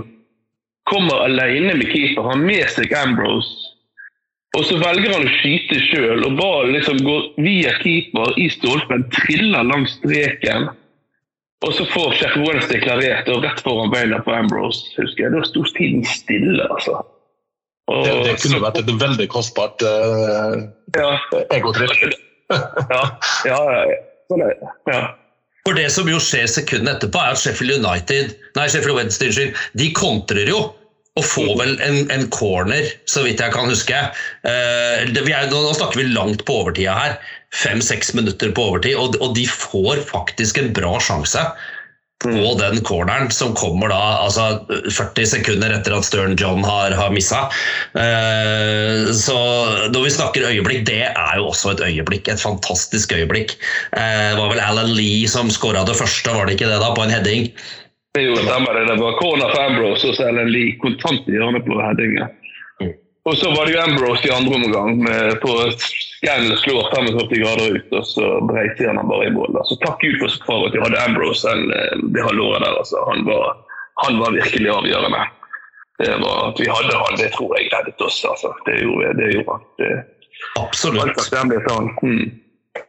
kommer 0.89 1.27
alene 1.27 1.77
med 1.77 1.91
keeper, 1.93 2.25
har 2.31 2.41
med 2.41 2.65
seg 2.73 2.95
Ambrose 2.97 3.66
og 4.57 4.65
så 4.65 4.77
velger 4.81 5.13
han 5.13 5.27
å 5.27 5.33
skyte 5.37 5.79
sjøl, 5.85 6.23
og 6.25 6.37
ballen 6.39 6.73
liksom 6.73 7.01
går 7.05 7.25
via 7.45 7.73
keeper 7.83 8.33
i 8.41 8.47
stolpen, 8.49 9.05
triller 9.13 9.67
langs 9.69 9.93
streken. 9.99 10.71
Og 11.65 11.73
så 11.73 11.85
får 11.89 12.15
Sheffield 12.17 12.45
Wallace 12.45 12.69
deklarert, 12.71 13.29
og 13.33 13.45
rett 13.45 13.61
foran 13.65 13.93
beina 13.93 14.19
på 14.25 14.33
Ambrose. 14.33 14.91
husker 14.97 15.25
jeg. 15.25 15.33
Da 15.33 15.43
sto 15.45 15.63
tiden 15.77 16.03
stille, 16.05 16.65
altså. 16.69 16.99
Og, 17.87 18.03
det, 18.03 18.15
det, 18.25 18.33
kunne 18.41 18.57
så, 18.57 18.63
vært 18.65 18.81
et 18.81 18.89
veldig 19.01 19.27
kostbart 19.31 19.85
uh, 19.85 20.57
ja. 20.97 21.11
egotripp. 21.55 22.17
ja, 22.93 23.03
ja, 23.47 23.61
ja, 23.77 24.41
er. 24.41 24.57
Ja. 24.89 25.01
For 25.67 25.75
det 25.75 25.87
som 25.91 26.09
jo 26.09 26.19
skjer 26.23 26.49
sekundene 26.51 26.95
etterpå, 26.97 27.19
er 27.19 27.35
at 27.35 27.41
Sheffield 27.41 27.79
United, 27.79 28.35
nei, 28.57 28.67
Sheffield 28.71 28.99
Wednesday 28.99 29.53
de 29.79 29.87
kontrer 29.95 30.49
jo 30.51 30.61
og 31.17 31.25
får 31.25 31.53
vel 31.61 31.77
en, 31.83 32.03
en, 32.13 32.27
corner, 32.33 32.91
så 33.09 33.23
vidt 33.25 33.41
jeg 33.41 33.53
kan 33.55 33.69
huske. 33.69 34.03
Eh, 34.47 35.07
er, 35.07 35.49
nå 35.51 35.63
snakker 35.73 36.01
vi 36.01 36.11
langt 36.11 36.45
på 36.47 36.61
overtida 36.63 36.97
her. 36.97 37.17
Fem-seks 37.55 38.13
minutter 38.17 38.53
på 38.53 38.69
overtid, 38.71 38.97
og, 38.99 39.17
og, 39.21 39.33
de 39.37 39.47
får 39.49 40.03
faktisk 40.09 40.61
en 40.61 40.73
bra 40.75 40.97
sjanse 41.03 41.47
på 42.23 42.33
mm. 42.33 42.57
den 42.57 42.79
corneren 42.81 43.27
som 43.29 43.51
kommer 43.53 43.91
da 43.93 43.99
altså 44.23 44.63
40 44.89 45.27
sekunder 45.29 45.75
etter 45.75 45.93
at 45.93 46.07
Stern 46.07 46.33
John 46.39 46.63
har, 46.65 46.95
har 46.97 47.13
missa. 47.13 47.43
Eh, 47.93 49.09
så 49.13 49.37
når 49.93 50.07
vi 50.07 50.13
snakker 50.15 50.47
øyeblikk, 50.49 50.87
det 50.89 51.03
er 51.11 51.33
jo 51.37 51.51
også 51.51 51.75
et 51.75 51.83
øyeblikk. 51.91 52.29
Et 52.33 52.41
fantastisk 52.41 53.13
øyeblikk. 53.13 53.53
Eh, 53.93 54.31
det 54.33 54.39
var 54.39 54.53
vel 54.53 54.63
Alan 54.65 54.95
Lee 54.97 55.29
som 55.29 55.53
skåra 55.53 55.85
det 55.87 55.97
første, 55.99 56.33
var 56.33 56.49
det 56.49 56.57
ikke 56.57 56.71
det, 56.71 56.81
da, 56.81 56.93
på 56.97 57.05
en 57.05 57.13
heading? 57.13 57.51
Det 58.17 58.23
er 58.23 58.31
jo 58.31 58.37
stemmer 58.41 58.73
det. 58.73 58.85
Det 58.89 59.01
var 59.01 59.17
corner 59.19 59.51
for 59.53 59.61
Ambrose 59.61 60.07
og 60.09 60.15
så 60.17 60.31
Lee 60.33 60.77
kontant 60.81 61.27
i 61.29 61.35
hjørnet 61.35 61.65
på 61.67 61.75
headinga. 61.77 62.25
Mm. 62.81 62.95
Og 63.29 63.35
så 63.37 63.51
var 63.53 63.67
det 63.67 63.75
jo 63.75 63.83
Ambrose 63.83 64.25
i 64.25 64.31
andre 64.33 64.55
omgang 64.57 65.03
med, 65.05 65.35
på 65.43 65.51
Scannell 65.77 66.57
slår 66.57 66.89
45 66.95 67.41
grader 67.43 67.75
ut, 67.75 67.93
og 67.93 68.07
så 68.09 68.31
breiter 68.49 68.89
han 68.89 69.11
bare 69.11 69.27
i 69.27 69.35
mål. 69.35 69.59
Så 69.69 69.77
takk 69.83 70.01
Gud 70.01 70.17
for, 70.47 70.65
at 70.65 70.73
de 70.73 70.81
hadde 70.81 71.03
Ambrose 71.03 71.53
enn 71.53 71.69
eh, 71.77 71.93
det 72.15 72.25
halvåret 72.25 72.65
der. 72.65 72.79
Altså. 72.81 73.05
Han, 73.11 73.21
var, 73.29 73.53
han 74.07 74.17
var 74.23 74.33
virkelig 74.39 74.73
avgjørende. 74.79 75.21
Det 76.01 76.17
var 76.25 76.41
At 76.47 76.63
vi 76.63 76.73
hadde 76.73 76.97
han, 76.97 77.21
det 77.21 77.29
tror 77.37 77.53
jeg 77.53 77.69
reddet 77.75 78.01
oss. 78.01 78.17
Altså. 78.25 78.55
Det 78.65 78.81
gjorde, 78.81 79.13
det 79.21 79.29
gjorde 79.35 79.59
han. 79.59 79.69
Det, 79.77 79.93
Absolutt. 80.63 81.21
Mm. 82.01 82.25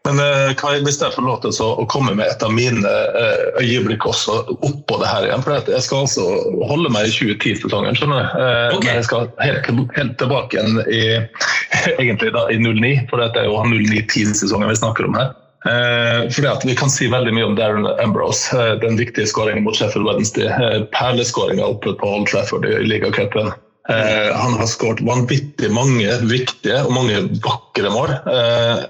Men 0.09 0.21
uh, 0.23 0.53
Kai, 0.59 0.79
hvis 0.87 1.01
jeg 1.03 1.15
får 1.15 1.27
lov 1.27 1.41
til 1.45 1.55
å 1.65 1.87
komme 1.91 2.15
med 2.19 2.27
et 2.29 2.45
av 2.45 2.53
mine 2.55 2.85
uh, 2.85 3.63
øyeblikk 3.63 4.07
også 4.09 4.39
oppå 4.57 5.01
det 5.03 5.11
her 5.11 5.29
igjen. 5.29 5.45
For 5.45 5.73
jeg 5.73 5.85
skal 5.87 6.07
altså 6.07 6.29
holde 6.71 6.93
meg 6.95 7.09
i 7.09 7.17
2010-sesongen, 7.17 7.99
skjønner 7.99 8.23
du. 8.23 8.39
Uh, 8.39 8.79
okay. 8.79 8.87
Men 8.87 9.01
jeg 9.01 9.09
skal 9.11 9.29
helt, 9.43 9.73
helt 9.99 10.17
tilbake 10.23 10.59
igjen 10.59 10.81
i, 10.87 11.03
egentlig 12.03 12.33
da, 12.37 12.47
i 12.53 12.61
09, 12.63 12.95
for 13.11 13.21
det 13.23 13.45
er 13.45 13.51
jo 13.51 13.61
09-10-sesongen 13.67 14.73
vi 14.73 14.81
snakker 14.81 15.11
om 15.11 15.19
her. 15.19 15.37
Eh, 15.67 16.31
fordi 16.31 16.49
at 16.49 16.65
Vi 16.65 16.75
kan 16.79 16.91
si 16.91 17.09
veldig 17.11 17.33
mye 17.35 17.47
om 17.49 17.57
Darren 17.59 17.87
Ambrose, 17.99 18.55
Eh, 18.55 18.75
den 18.81 18.97
viktige 18.97 19.27
skåringen 19.27 19.65
mot 19.65 19.77
Sheffield 19.77 20.07
Wednesday. 20.07 20.47
Eh, 20.47 20.83
Perleskåringa 20.95 21.67
oppe 21.67 21.93
på 21.93 22.07
Old 22.07 22.29
Trafford 22.29 22.65
i 22.67 22.85
ligacupen. 22.85 23.53
Eh, 23.89 24.37
han 24.37 24.55
har 24.55 24.67
skåret 24.67 25.01
vanvittig 25.01 25.71
mange 25.73 26.19
viktige 26.23 26.83
og 26.85 26.93
mange 26.93 27.23
vakre 27.43 27.91
mål. 27.91 28.13
Uh, 28.29 28.85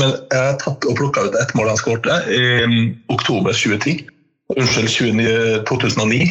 men 0.00 0.14
jeg 0.14 0.40
har 0.40 0.56
tatt 0.62 0.86
og 0.88 0.96
plukka 0.98 1.26
ut 1.28 1.36
ett 1.40 1.52
mål 1.58 1.72
han 1.72 1.80
skårte 1.80 2.22
i 2.32 2.42
um, 2.64 2.78
oktober 3.12 3.52
2010. 3.52 4.06
Unnskyld, 4.52 5.20
2009. 5.68 6.24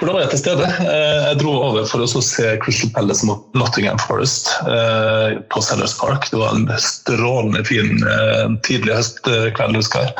For 0.00 0.10
da 0.10 0.14
var 0.16 0.24
jeg 0.24 0.32
til 0.32 0.40
stede. 0.42 0.68
Eh, 0.82 1.20
jeg 1.28 1.38
dro 1.38 1.52
over 1.68 1.86
for 1.86 2.02
å 2.02 2.08
se 2.10 2.56
Crystal 2.62 2.90
Palace 2.96 3.26
mot 3.28 3.44
Nottingham 3.54 4.00
Forest 4.02 4.50
eh, 4.66 5.38
på 5.54 5.62
Sellers 5.62 5.94
Park. 6.00 6.26
Det 6.32 6.40
var 6.40 6.56
en 6.56 6.66
strålende 6.82 7.62
fin 7.68 8.02
eh, 8.02 8.48
tidlig 8.66 8.96
høstkveld, 8.98 9.78
husker 9.78 10.08
jeg. 10.08 10.16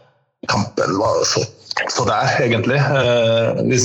Kampen 0.52 0.94
var 1.00 1.25
så, 1.26 1.42
så 1.90 2.04
der, 2.06 2.30
egentlig. 2.44 2.78
Vi 3.66 3.78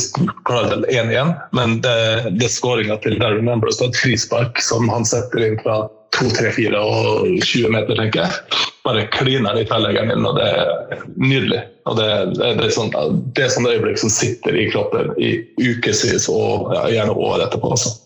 klarte 0.45 0.75
vel 0.75 0.86
1-1, 0.91 1.31
men 1.57 1.77
det, 1.81 2.00
det 2.38 2.51
skåringa 2.53 3.00
til 3.01 3.15
Darren 3.21 3.50
Ambrose, 3.50 3.88
et 3.88 3.98
frispark 3.98 4.59
som 4.62 4.91
han 4.91 5.07
setter 5.07 5.48
inn 5.48 5.57
fra 5.63 5.86
2-3-4 6.17 6.79
og 6.79 7.29
20 7.43 7.73
meter, 7.73 7.95
tenker 7.99 8.25
jeg. 8.25 8.65
Bare 8.87 9.05
kliner 9.13 9.59
i 9.59 9.65
tverrleggeren 9.67 10.11
min, 10.13 10.27
og 10.27 10.39
det 10.39 10.49
er 10.49 11.05
nydelig. 11.19 11.63
Og 11.89 11.97
det, 11.99 12.09
det, 12.37 12.51
det, 12.59 12.67
er 12.69 12.75
sånn, 12.75 12.93
det 13.35 13.45
er 13.45 13.53
sånne 13.53 13.73
øyeblikk 13.75 14.01
som 14.01 14.13
sitter 14.13 14.57
i 14.57 14.69
kroppen 14.73 15.13
i 15.21 15.35
ukevis 15.61 16.29
og 16.31 16.71
ja, 16.75 16.85
gjerne 16.97 17.17
år 17.17 17.45
etterpå. 17.47 17.73
Også. 17.75 17.97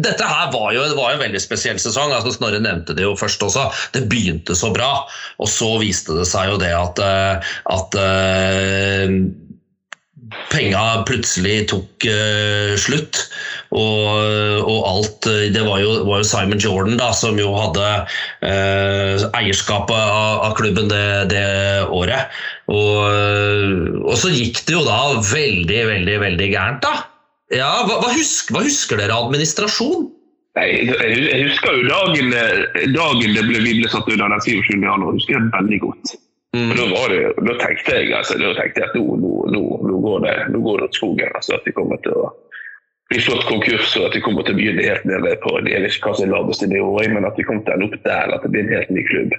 Dette 0.00 0.24
her 0.24 0.48
var 0.54 0.70
jo, 0.72 0.84
var 0.96 1.12
en 1.12 1.20
veldig 1.20 1.40
spesiell 1.42 1.76
sesong. 1.80 2.14
altså 2.16 2.32
Snorre 2.32 2.62
nevnte 2.64 2.96
det 2.96 3.04
jo 3.04 3.12
først 3.18 3.42
også. 3.44 3.66
Det 3.92 4.06
begynte 4.08 4.56
så 4.56 4.72
bra, 4.72 5.04
og 5.36 5.50
så 5.52 5.74
viste 5.82 6.16
det 6.16 6.24
seg 6.30 6.48
jo 6.48 6.60
det 6.62 6.72
at, 6.72 7.02
eh, 7.04 7.52
at 7.74 7.98
uh, 8.00 9.18
penga 10.48 10.86
plutselig 11.08 11.58
tok 11.74 12.08
uh, 12.08 12.72
slutt. 12.80 13.20
Og, 13.72 14.66
og, 14.68 14.80
alt 14.84 15.28
Det 15.54 15.62
var 15.64 15.80
jo, 15.80 15.92
var 16.04 16.20
jo, 16.20 16.26
Simon 16.28 16.60
Jordan 16.60 16.98
da, 17.00 17.08
som 17.16 17.38
jo 17.40 17.54
hadde 17.56 17.86
eh, 18.44 19.22
eierskapet 19.38 19.96
av, 19.96 20.42
av 20.48 20.56
klubben 20.58 20.90
det, 20.92 21.04
det 21.32 21.46
året. 21.88 22.34
Og, 22.68 24.02
og, 24.04 24.16
så 24.20 24.32
gikk 24.32 24.60
det 24.68 24.76
jo 24.76 24.84
da 24.84 24.98
veldig, 25.30 25.80
veldig, 25.88 26.18
veldig 26.26 26.50
gærent, 26.52 26.84
da. 26.84 27.06
Ja, 27.52 27.70
hva, 27.88 28.00
hva, 28.00 28.10
husker, 28.12 28.56
hva 28.56 28.64
husker, 28.64 29.00
dere 29.00 29.16
av 29.16 29.30
administrasjon? 29.30 30.10
Nei, 30.56 30.68
jeg 30.84 31.48
husker 31.48 31.78
jo 31.78 31.88
dagen, 31.88 32.32
dagen 32.92 33.36
det 33.38 33.46
ble, 33.48 33.60
vi 33.64 33.78
ble 33.80 33.88
satt 33.92 34.08
unna 34.12 34.28
den 34.34 34.44
27. 34.44 34.84
januar. 34.84 35.16
husker 35.16 35.38
jeg 35.38 35.48
veldig 35.54 35.80
godt. 35.86 36.14
Mm. 36.52 36.72
Da, 36.76 36.84
det, 37.08 37.20
da, 37.40 37.52
tenkte 37.56 37.94
jeg 37.96 38.12
altså, 38.12 38.36
da 38.36 38.52
tenkte 38.58 38.82
jeg 38.82 38.90
at 38.90 38.96
nå, 38.98 39.16
nå, 39.16 39.30
nå, 39.54 39.62
nå 39.88 40.00
går 40.04 40.24
det 40.26 40.34
nå 40.52 40.60
går 40.60 40.82
det 40.84 40.90
skogen. 40.98 41.32
Altså, 41.38 41.56
at 41.56 41.64
vi 41.64 41.72
kommer 41.76 42.00
til 42.04 42.18
å 42.20 42.26
bli 43.10 43.20
slått 43.20 43.48
konkurs 43.48 43.96
og 43.98 44.06
at 44.08 44.14
vi 44.16 44.22
kommer 44.24 44.46
til 44.46 44.54
å 44.54 44.60
begynne 44.60 44.86
helt 44.86 45.04
nede 45.08 45.34
på 45.42 45.56
jeg 45.60 45.82
vet 45.82 45.96
ikke 45.96 46.10
hva 46.10 46.18
som 46.18 46.28
er 46.28 46.34
laveste 46.36 46.68
nivå, 46.70 46.94
men 47.12 47.28
at 47.28 47.38
vi 47.38 47.46
kommer 47.48 47.64
til 47.66 47.74
å 47.74 47.78
ende 47.78 47.88
opp 47.90 48.06
der, 48.06 48.34
at 48.36 48.44
det 48.44 48.52
blir 48.54 48.64
en 48.66 48.76
helt 48.76 48.94
ny 48.94 49.04
klubb. 49.08 49.34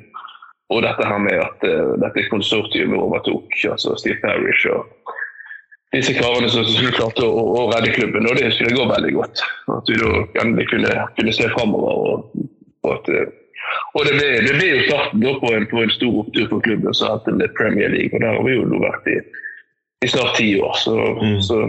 Og 0.74 0.82
dette 0.86 1.06
her 1.06 1.20
med 1.22 1.38
at 1.42 1.66
uh, 1.68 1.94
dette 2.02 2.30
konsortiumet 2.32 2.98
overtok, 2.98 3.58
altså 3.70 3.96
Steve 4.00 4.18
Parish 4.24 4.66
og 4.72 4.88
disse 5.94 6.16
karene 6.18 6.50
som, 6.50 6.66
skulle 6.66 6.96
klarte 6.96 7.26
å, 7.26 7.44
å, 7.54 7.68
redde 7.70 7.94
klubben. 7.94 8.26
Og 8.26 8.40
det 8.40 8.50
skulle 8.56 8.74
gå 8.74 8.88
veldig 8.90 9.14
godt. 9.14 9.44
At 9.70 9.92
vi 9.92 10.00
da 10.02 10.24
endelig 10.42 10.66
kunne, 10.72 10.94
kunne 11.20 11.36
se 11.36 11.50
framover. 11.54 12.00
Og, 12.02 12.48
og, 12.82 12.90
at, 12.96 13.12
eh, 13.14 13.30
og 13.94 14.08
det, 14.08 14.16
ble, 14.18 14.30
det, 14.48 14.56
ble, 14.58 14.72
jo 14.72 14.88
starten 14.88 15.28
på 15.44 15.54
en, 15.54 15.68
på 15.70 15.84
en, 15.84 15.94
stor 15.94 16.20
opptur 16.24 16.50
for 16.50 16.66
klubben 16.66 16.98
som 16.98 17.22
het 17.44 17.58
Premier 17.60 17.94
League. 17.94 18.10
Og 18.16 18.26
der 18.26 18.34
har 18.34 18.48
vi 18.48 18.58
jo 18.58 18.82
vært 18.82 19.12
i, 19.14 19.20
i 20.02 20.10
snart 20.10 20.34
ti 20.40 20.50
år. 20.58 20.74
Så, 20.82 20.98
mm. 21.22 21.38
så 21.46 21.62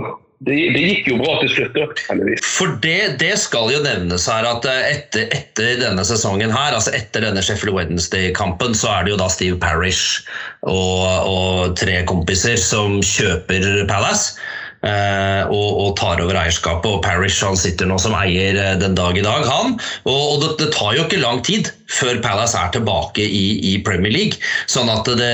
det, 0.45 0.57
det, 0.75 0.81
gikk 0.85 1.07
jo 1.09 1.19
bra 1.23 1.37
til 1.41 1.53
slutt, 1.55 2.01
heldigvis. 2.09 2.45
For 2.45 2.75
det, 2.85 3.17
det, 3.23 3.33
skal 3.41 3.71
jo 3.73 3.81
nevnes 3.85 4.27
her 4.29 4.45
at 4.49 4.67
eh, 4.69 4.91
etter, 4.93 5.29
etter, 5.33 5.79
denne 5.81 6.05
sesongen 6.05 6.53
her, 6.53 6.75
altså 6.77 6.93
etter 6.97 7.25
denne 7.25 7.45
Sheffield 7.45 7.77
Wednesday-kampen, 7.77 8.77
så 8.77 8.93
er 8.93 9.07
det 9.07 9.15
jo 9.15 9.21
da 9.23 9.31
Steve 9.33 9.57
Parish 9.63 10.27
og, 10.69 11.07
og 11.31 11.79
tre 11.81 12.03
kompiser 12.11 12.61
som 12.61 13.01
kjøper 13.05 13.85
Palace. 13.89 14.37
Eh, 14.85 15.43
og, 15.49 15.69
og, 15.81 15.91
tar 15.97 16.21
over 16.21 16.37
eierskapet. 16.37 16.91
og 16.91 17.03
Parish 17.05 17.45
han 17.47 17.57
sitter 17.57 17.89
nå 17.89 17.97
som 18.03 18.17
eier 18.19 18.59
eh, 18.61 18.75
den 18.81 18.97
dag 18.99 19.17
i 19.17 19.25
dag, 19.25 19.47
han. 19.49 19.79
Og, 20.05 20.21
og 20.35 20.37
det, 20.43 20.51
det, 20.61 20.71
tar 20.77 20.93
jo 20.99 21.07
ikke 21.07 21.23
lang 21.23 21.41
tid 21.47 21.71
før 21.89 22.21
Palace 22.25 22.59
er 22.59 22.73
tilbake 22.75 23.25
i, 23.25 23.45
i 23.73 23.75
Premier 23.87 24.13
League. 24.13 24.41
sånn 24.71 24.91
at 24.93 25.09
det, 25.19 25.33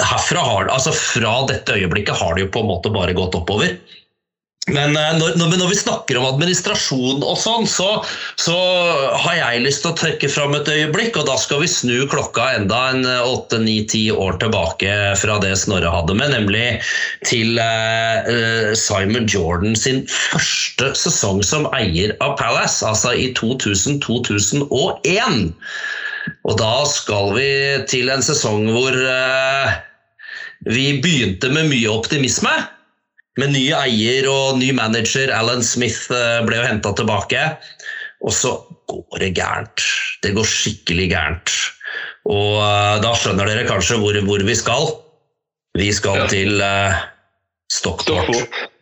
herfra 0.00 0.42
har, 0.46 0.70
altså 0.72 0.94
Fra 0.96 1.42
dette 1.50 1.76
øyeblikket 1.76 2.18
har 2.18 2.34
det 2.34 2.46
jo 2.46 2.52
på 2.54 2.62
en 2.64 2.72
måte 2.72 2.92
bare 2.94 3.14
gått 3.16 3.36
oppover. 3.38 3.76
Men 4.70 4.94
eh, 4.94 5.16
når, 5.18 5.34
når, 5.40 5.64
vi 5.72 5.76
snakker 5.80 6.20
om 6.20 6.26
administrasjon 6.28 7.24
og 7.26 7.38
sånn, 7.40 7.64
så, 7.66 8.04
så, 8.38 8.54
har 9.24 9.34
jeg 9.34 9.64
lyst 9.64 9.82
til 9.82 9.90
å 9.90 9.96
trekke 9.98 10.28
fram 10.30 10.54
et 10.54 10.68
øyeblikk, 10.70 11.16
og 11.18 11.26
da 11.26 11.34
skal 11.40 11.64
vi 11.64 11.70
snu 11.70 12.06
klokka 12.12 12.44
enda 12.60 12.78
en 12.92 13.02
åtte-ni-ti 13.02 14.04
år 14.14 14.38
tilbake 14.42 14.92
fra 15.18 15.40
det 15.42 15.56
Snorre 15.58 15.90
hadde 15.90 16.14
med, 16.14 16.30
nemlig 16.36 16.78
til 17.26 17.58
uh, 17.58 18.74
Simon 18.78 19.26
Jordan 19.26 19.74
sin 19.78 20.06
første 20.06 20.92
sesong 21.00 21.42
som 21.46 21.66
eier 21.74 22.14
av 22.22 22.36
Palace, 22.38 22.86
altså 22.86 23.12
i 23.18 23.32
2000-2001. 23.38 25.54
Og 26.46 26.54
da 26.58 26.84
skal 26.86 27.34
vi 27.34 27.50
til 27.90 28.10
en 28.14 28.22
sesong 28.22 28.70
hvor 28.70 28.94
eh, 28.94 29.74
vi 30.70 31.02
begynte 31.02 31.50
med 31.50 31.66
mye 31.72 31.90
optimisme. 31.90 32.52
Med 33.40 33.54
ny 33.54 33.68
eier 33.72 34.26
og 34.28 34.58
ny 34.60 34.72
manager, 34.76 35.30
Alan 35.32 35.62
Smith 35.64 36.12
eh, 36.12 36.40
ble 36.44 36.58
jo 36.58 36.66
henta 36.66 36.92
tilbake. 36.98 37.46
Og 38.22 38.34
så 38.36 38.52
går 38.90 39.22
det 39.22 39.30
gærent. 39.38 39.84
Det 40.22 40.34
går 40.36 40.46
skikkelig 40.48 41.08
gærent. 41.14 41.54
Og 42.30 42.60
uh, 42.60 43.00
da 43.02 43.14
skjønner 43.18 43.48
dere 43.50 43.64
kanskje 43.66 43.98
hvor, 43.98 44.18
hvor 44.28 44.44
vi 44.46 44.54
skal. 44.54 44.92
Vi 45.78 45.88
skal 45.96 46.20
ja. 46.20 46.28
til 46.30 46.60
uh, 46.62 47.00
Stockport. 47.72 48.30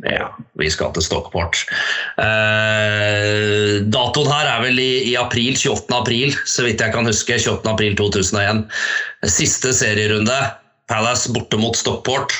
Ja, 0.05 0.29
vi 0.61 0.69
skal 0.73 0.93
til 0.97 1.07
Stockport. 1.07 1.63
Uh, 2.19 3.81
datoen 3.87 4.29
her 4.29 4.51
er 4.51 4.67
vel 4.67 4.83
i, 4.83 4.91
i, 5.13 5.15
april, 5.21 5.55
28. 5.57 5.95
april, 5.97 6.37
så 6.45 6.67
vidt 6.67 6.83
jeg 6.85 6.93
kan 6.93 7.09
huske. 7.09 7.39
28. 7.39 7.71
april 7.73 7.97
2001. 8.03 8.67
Siste 9.31 9.73
serierunde. 9.79 10.37
Palace 10.91 11.33
borte 11.33 11.57
mot 11.61 11.79
Stockport. 11.79 12.35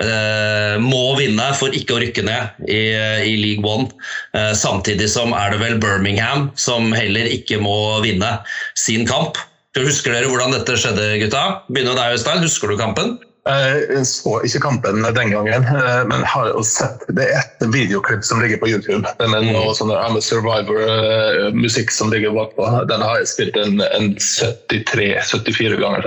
Uh, 0.00 0.80
må 0.80 1.12
vinne 1.18 1.50
for 1.58 1.74
ikke 1.76 1.96
å 1.96 2.00
rykke 2.00 2.24
ned 2.24 2.64
i, 2.64 2.80
i 3.28 3.34
League 3.36 3.66
One. 3.66 3.90
Uh, 4.32 4.52
samtidig 4.56 5.10
som 5.12 5.34
er 5.36 5.52
det 5.52 5.60
vel 5.60 5.76
Birmingham 5.82 6.48
som 6.56 6.88
heller 6.96 7.28
ikke 7.28 7.60
må 7.60 7.76
vinne 8.04 8.38
sin 8.78 9.04
kamp. 9.08 9.40
Husker 9.76 10.12
dere 10.16 10.28
hvordan 10.28 10.52
dette 10.52 10.76
skjedde, 10.80 11.14
gutta? 11.22 11.44
Begynner 11.72 11.96
deg, 11.96 12.16
Øystein. 12.16 12.42
Husker 12.44 12.72
du 12.72 12.76
kampen? 12.80 13.16
Jeg 13.42 14.04
så 14.06 14.36
ikke 14.46 14.60
kampen 14.62 15.02
den 15.02 15.32
gangen, 15.32 15.64
eh, 15.66 16.02
men 16.06 16.22
har 16.30 16.52
sett 16.62 17.02
det 17.10 17.24
er 17.26 17.40
et 17.40 17.64
videoklipp 17.74 18.22
som 18.22 18.38
ligger 18.38 18.60
på 18.62 18.70
YouTube. 18.70 19.02
Den 19.18 19.34
er 19.34 19.42
noe 19.48 19.72
sånn 19.74 19.90
I'm 19.90 20.14
a 20.14 20.22
Survivor-musikk 20.22 21.90
som 21.90 22.12
ligger 22.14 22.36
bakpå. 22.36 22.68
Den 22.86 23.02
har 23.02 23.18
jeg 23.18 23.32
spilt 23.32 23.58
en, 23.58 23.82
en 23.82 24.14
73-74 24.14 25.74
ganger. 25.82 26.06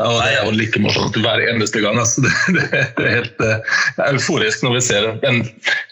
Og 0.00 0.14
det 0.24 0.28
er 0.32 0.46
jo 0.46 0.52
like 0.56 0.80
morsomt 0.80 1.16
hver 1.20 1.42
eneste 1.50 1.82
gang. 1.84 1.98
Altså. 2.00 2.24
Det, 2.52 2.64
det, 2.72 2.82
det, 2.96 3.04
er 3.04 3.14
helt 3.20 3.42
uh, 3.44 4.04
euforisk 4.08 4.62
når 4.64 4.74
vi 4.76 4.80
ser 4.84 5.06
den 5.22 5.42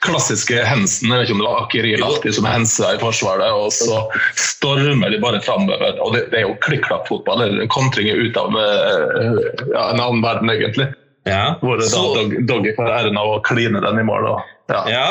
klassiske 0.04 0.62
hensen. 0.66 1.11
Jeg 1.11 1.21
vet 1.21 1.28
ikke 1.28 1.37
om 1.37 1.42
det 1.42 1.49
var 1.49 1.64
Akiri 1.64 1.92
Lahti 2.00 2.33
som 2.35 2.49
hensa 2.49 2.95
i 2.95 3.00
forsvaret, 3.00 3.52
og 3.52 3.69
så 3.75 4.00
stormer 4.40 5.12
de 5.12 5.21
bare 5.23 5.40
framover. 5.45 5.99
Og 6.00 6.14
det, 6.16 6.26
det, 6.33 6.40
er 6.40 6.47
jo 6.49 6.57
klikk-klapp-fotball. 6.64 7.45
Kontringer 7.73 8.21
ut 8.21 8.40
av 8.40 8.57
ja, 8.57 9.85
en 9.90 10.00
annen 10.00 10.25
verden, 10.25 10.39
egentlig. 10.49 10.88
Ja. 11.28 11.59
Hvor 11.61 11.80
så... 11.80 12.00
Doggy 12.14 12.40
dog 12.49 12.68
får 12.76 12.90
æren 12.90 13.18
av 13.20 13.35
å 13.35 13.40
kline 13.44 13.80
den 13.85 14.00
i 14.00 14.04
mål. 14.06 14.28
Og, 14.32 14.52
ja. 14.73 14.82
ja, 14.88 15.09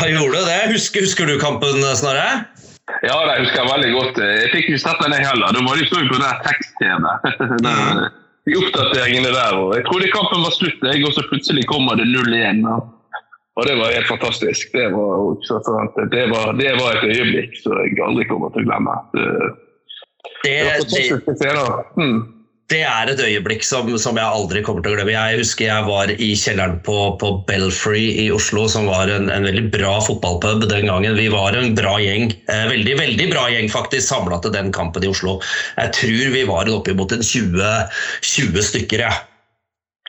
han 0.00 0.12
gjorde 0.14 0.44
det. 0.48 0.60
Husker, 0.72 1.04
husker 1.04 1.28
du 1.28 1.36
kampen, 1.42 1.82
Snorre? 1.98 2.28
Ja, 3.02 3.16
det 3.26 3.40
husker 3.42 3.60
jeg 3.60 3.70
veldig 3.72 3.92
godt. 3.96 4.20
Jeg 4.22 4.52
fikk 4.54 4.70
ikke 4.70 4.82
sett 4.84 5.02
den 5.02 5.16
heller. 5.18 5.52
Da 5.52 5.64
var 5.66 5.80
det 5.80 5.88
så 5.90 6.02
på 6.06 6.20
der 6.22 6.38
tekst-TV. 6.46 7.08
De 8.46 8.54
oppdateringene 8.60 9.32
der. 9.34 9.56
og 9.58 9.74
Jeg 9.74 9.86
trodde 9.88 10.12
kampen 10.14 10.44
var 10.46 10.54
slutt, 10.54 10.84
jeg, 10.86 11.02
og 11.02 11.16
så 11.16 11.24
plutselig 11.26 11.66
kommer 11.66 11.98
det 11.98 12.06
0-1. 12.12 12.62
Og 13.56 13.64
det 13.66 13.74
var 13.80 13.90
helt 13.90 14.08
fantastisk. 14.08 14.70
Det 14.76 14.86
var, 14.92 16.06
det 16.12 16.24
var, 16.30 16.52
det 16.60 16.72
var 16.78 16.94
et 16.94 17.06
øyeblikk 17.10 17.56
som 17.62 17.74
jeg 17.80 17.98
aldri 18.06 18.28
kommer 18.30 18.54
til 18.54 18.62
å 18.62 18.68
glemme. 18.70 18.96
Det, 19.16 19.26
det, 20.44 20.56
det, 20.94 21.36
det, 21.42 21.52
mm 21.98 22.18
det 22.20 22.35
er 22.74 23.10
et 23.12 23.20
øyeblikk 23.22 23.62
som, 23.62 23.86
som, 24.00 24.16
jeg 24.18 24.26
aldri 24.26 24.62
kommer 24.66 24.82
til 24.82 24.94
å 24.94 24.96
glemme. 24.96 25.14
Jeg 25.14 25.38
husker 25.38 25.68
jeg 25.68 25.86
var 25.86 26.10
i 26.10 26.30
kjelleren 26.34 26.80
på, 26.86 26.96
på 27.20 27.30
Belfry 27.46 28.08
i 28.24 28.26
Oslo, 28.34 28.66
som 28.72 28.88
var 28.90 29.12
en, 29.12 29.30
en, 29.30 29.46
veldig 29.46 29.68
bra 29.70 29.92
fotballpub 30.02 30.66
den 30.66 30.90
gangen. 30.90 31.14
Vi 31.14 31.28
var 31.30 31.54
en 31.54 31.76
bra 31.78 31.94
gjeng, 32.02 32.34
eh, 32.50 32.64
veldig 32.72 32.98
veldig 32.98 33.30
bra 33.30 33.46
gjeng 33.54 33.70
faktisk, 33.70 34.08
samla 34.08 34.40
til 34.42 34.56
den 34.56 34.74
kampen 34.74 35.06
i 35.06 35.12
Oslo. 35.12 35.38
Jeg 35.78 35.94
tror 36.00 36.34
vi 36.34 36.44
var 36.50 36.74
oppimot 36.74 37.14
20, 37.22 37.72
20 38.34 38.68
stykker. 38.72 39.06
Ja. 39.06 39.14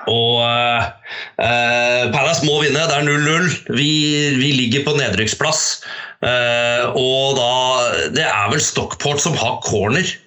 Og 0.10 0.42
eh, 0.42 0.90
eh, 1.44 2.04
Palace 2.14 2.46
må 2.48 2.58
vinne, 2.64 2.86
det 2.90 2.98
er 2.98 3.06
0-0. 3.06 3.50
Vi, 3.76 3.92
vi, 4.38 4.52
ligger 4.64 4.86
på 4.88 4.98
nedrykksplass. 4.98 5.66
Eh, 6.26 6.86
og 6.98 7.38
da 7.38 8.10
Det 8.16 8.26
er 8.26 8.48
vel 8.50 8.64
Stockport 8.64 9.22
som 9.22 9.38
har 9.38 9.60
corner. 9.66 10.18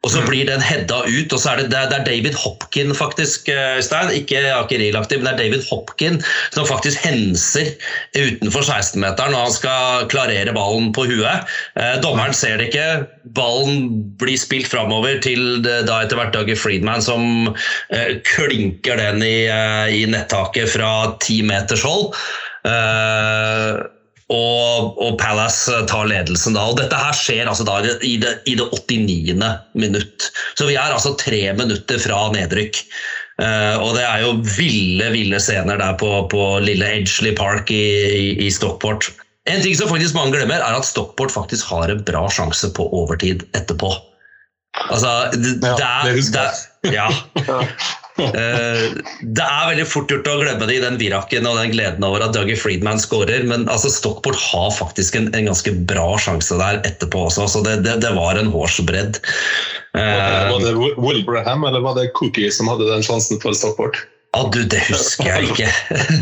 Og 0.00 0.12
så 0.14 0.22
blir 0.24 0.46
den 0.48 0.62
hedda 0.64 1.02
ut, 1.04 1.32
og 1.32 1.40
så 1.42 1.52
er 1.52 1.60
det, 1.60 1.66
det 1.74 1.98
er 1.98 2.04
David 2.06 2.36
Hopkin, 2.40 2.94
faktisk, 2.96 3.50
Stein. 3.50 4.00
Øystein. 4.00 4.10
Ikke 4.20 4.54
Akerilaktig, 4.54 5.18
men 5.18 5.26
det 5.26 5.32
er 5.32 5.38
David 5.44 5.64
Hopkin 5.70 6.20
som 6.54 6.66
faktisk 6.66 7.02
henser 7.04 7.72
utenfor 8.16 8.64
16-meteren 8.64 9.34
når 9.34 9.46
han 9.46 9.54
skal 9.54 10.08
klarere 10.12 10.54
ballen 10.56 10.90
på 10.96 11.04
huet. 11.10 11.46
Eh, 11.76 11.96
dommeren 12.02 12.34
ser 12.36 12.56
det 12.58 12.70
ikke. 12.70 13.06
Ballen 13.36 13.90
blir 14.20 14.40
spilt 14.40 14.70
framover 14.70 15.20
til 15.24 15.62
da 15.64 16.00
etter 16.00 16.18
hvert 16.18 16.34
Dougie 16.34 16.58
Friedman 16.58 17.04
som 17.04 17.52
eh, 17.92 18.18
klinker 18.34 19.00
den 19.00 19.24
i, 19.26 19.48
i 20.00 20.04
nettaket 20.10 20.72
fra 20.76 20.92
ti 21.22 21.40
meters 21.46 21.84
hold. 21.86 22.14
Og, 24.30 24.98
og, 25.02 25.16
Palace 25.18 25.80
tar 25.90 26.06
ledelsen 26.06 26.54
da. 26.54 26.68
og 26.70 26.78
Dette 26.78 26.98
her 26.98 27.16
skjer 27.16 27.48
altså 27.50 27.66
da 27.66 27.80
i 28.06 28.14
det, 28.22 28.36
i 28.46 28.54
det 28.58 28.68
89. 28.70 29.34
minutt. 29.74 30.28
Så 30.54 30.68
vi 30.68 30.76
er 30.78 30.94
altså 30.94 31.16
tre 31.18 31.42
minutter 31.58 31.98
fra 31.98 32.28
nedrykk. 32.34 32.78
Uh, 33.40 33.80
og 33.80 33.96
det 33.96 34.04
er 34.04 34.22
jo 34.26 34.34
ville, 34.44 35.06
ville 35.14 35.40
scener 35.40 35.80
der 35.80 35.96
på, 35.98 36.12
på 36.30 36.44
lille 36.62 36.86
Edgeley 37.00 37.32
Park 37.34 37.72
i, 37.72 37.82
i, 38.12 38.26
i, 38.46 38.50
Stockport. 38.52 39.08
En 39.48 39.62
ting 39.64 39.74
som 39.74 39.88
faktisk 39.90 40.14
mange 40.14 40.36
glemmer, 40.36 40.60
er 40.60 40.76
at 40.76 40.86
Stockport 40.86 41.32
faktisk 41.32 41.72
har 41.72 41.90
en 41.90 42.04
bra 42.06 42.26
sjanse 42.30 42.70
på 42.76 42.86
overtid 43.00 43.46
etterpå. 43.56 43.94
Altså, 44.78 45.10
det, 45.34 45.56
ja, 45.66 46.02
det, 46.06 46.22
det, 46.34 46.94
ja. 46.94 47.08
Eh, 48.20 48.84
det 49.22 49.44
er 49.44 49.68
veldig 49.70 49.86
fort 49.88 50.10
gjort 50.12 50.28
å 50.28 50.36
glemme 50.42 50.66
det 50.68 50.76
i 50.76 50.82
den 50.82 50.98
viraken 51.00 51.46
og 51.48 51.58
den 51.60 51.72
gleden 51.72 52.04
over 52.06 52.24
at 52.26 52.34
Dougie 52.36 52.58
Friedman 52.58 53.00
skårer, 53.00 53.44
men 53.48 53.66
altså 53.70 53.90
Stockport 53.92 54.38
har 54.40 54.70
faktisk 54.76 55.16
en, 55.18 55.30
en, 55.32 55.48
ganske 55.50 55.72
bra 55.88 56.06
sjanse 56.20 56.58
der 56.60 56.82
etterpå 56.88 57.26
også, 57.28 57.48
så 57.50 57.64
det, 57.66 57.80
det, 57.86 57.98
det 58.04 58.12
var 58.16 58.40
en 58.40 58.50
hårsbredd. 58.52 59.20
Uh, 59.96 60.52
var 60.52 60.64
det 60.64 60.74
Wilbraham 61.00 61.64
eller 61.66 61.84
var 61.84 61.96
det 61.98 62.10
Cookie 62.18 62.50
som 62.54 62.70
hadde 62.70 62.90
den 62.90 63.06
sjansen 63.06 63.40
for 63.42 63.56
Stockport? 63.56 64.04
Ah, 64.36 64.46
du, 64.52 64.62
det 64.62 64.82
husker 64.86 65.26
jeg 65.26 65.50
ikke. 65.50 65.70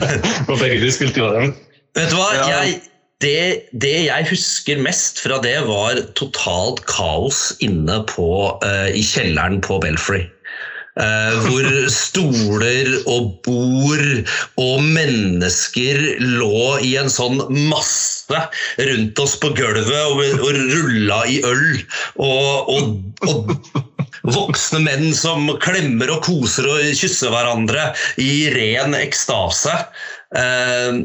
begge 0.63 0.79
de 0.81 0.93
spilte 0.95 1.21
jo 1.21 1.33
den. 1.35 1.51
Vet 1.99 2.13
du 2.13 2.17
hva, 2.17 2.31
jeg, 2.49 2.79
det, 3.23 3.69
det, 3.73 3.95
jeg 4.07 4.27
husker 4.31 4.83
mest 4.83 5.19
fra 5.25 5.41
det, 5.43 5.57
var 5.67 5.99
totalt 6.19 6.85
kaos 6.87 7.51
inne 7.65 8.03
på, 8.11 8.29
uh, 8.63 8.89
i 8.95 9.03
kjelleren 9.03 9.59
på 9.65 9.81
Belfry. 9.83 10.23
Uh, 10.99 11.35
hvor 11.47 11.67
stoler 11.95 12.93
og 13.11 13.35
bord 13.47 14.31
og 14.59 14.87
mennesker 14.87 16.01
lå 16.23 16.79
i 16.87 16.95
en 16.99 17.11
sånn 17.11 17.43
masse 17.71 18.45
rundt 18.79 19.23
oss 19.23 19.37
på 19.43 19.51
gulvet 19.55 19.93
og, 19.95 20.23
og 20.39 20.63
rulla 20.79 21.23
i 21.27 21.43
øl. 21.47 21.79
Og, 22.23 22.71
og, 22.71 23.31
og 23.31 23.55
voksne 24.31 24.85
menn 24.87 25.11
som 25.17 25.51
klemmer 25.63 26.15
og 26.15 26.27
koser 26.27 26.71
og 26.71 26.91
kysser 26.99 27.35
hverandre 27.35 27.93
i 28.23 28.47
ren 28.55 28.95
ekstase. 28.99 29.75
Uh, 30.35 31.03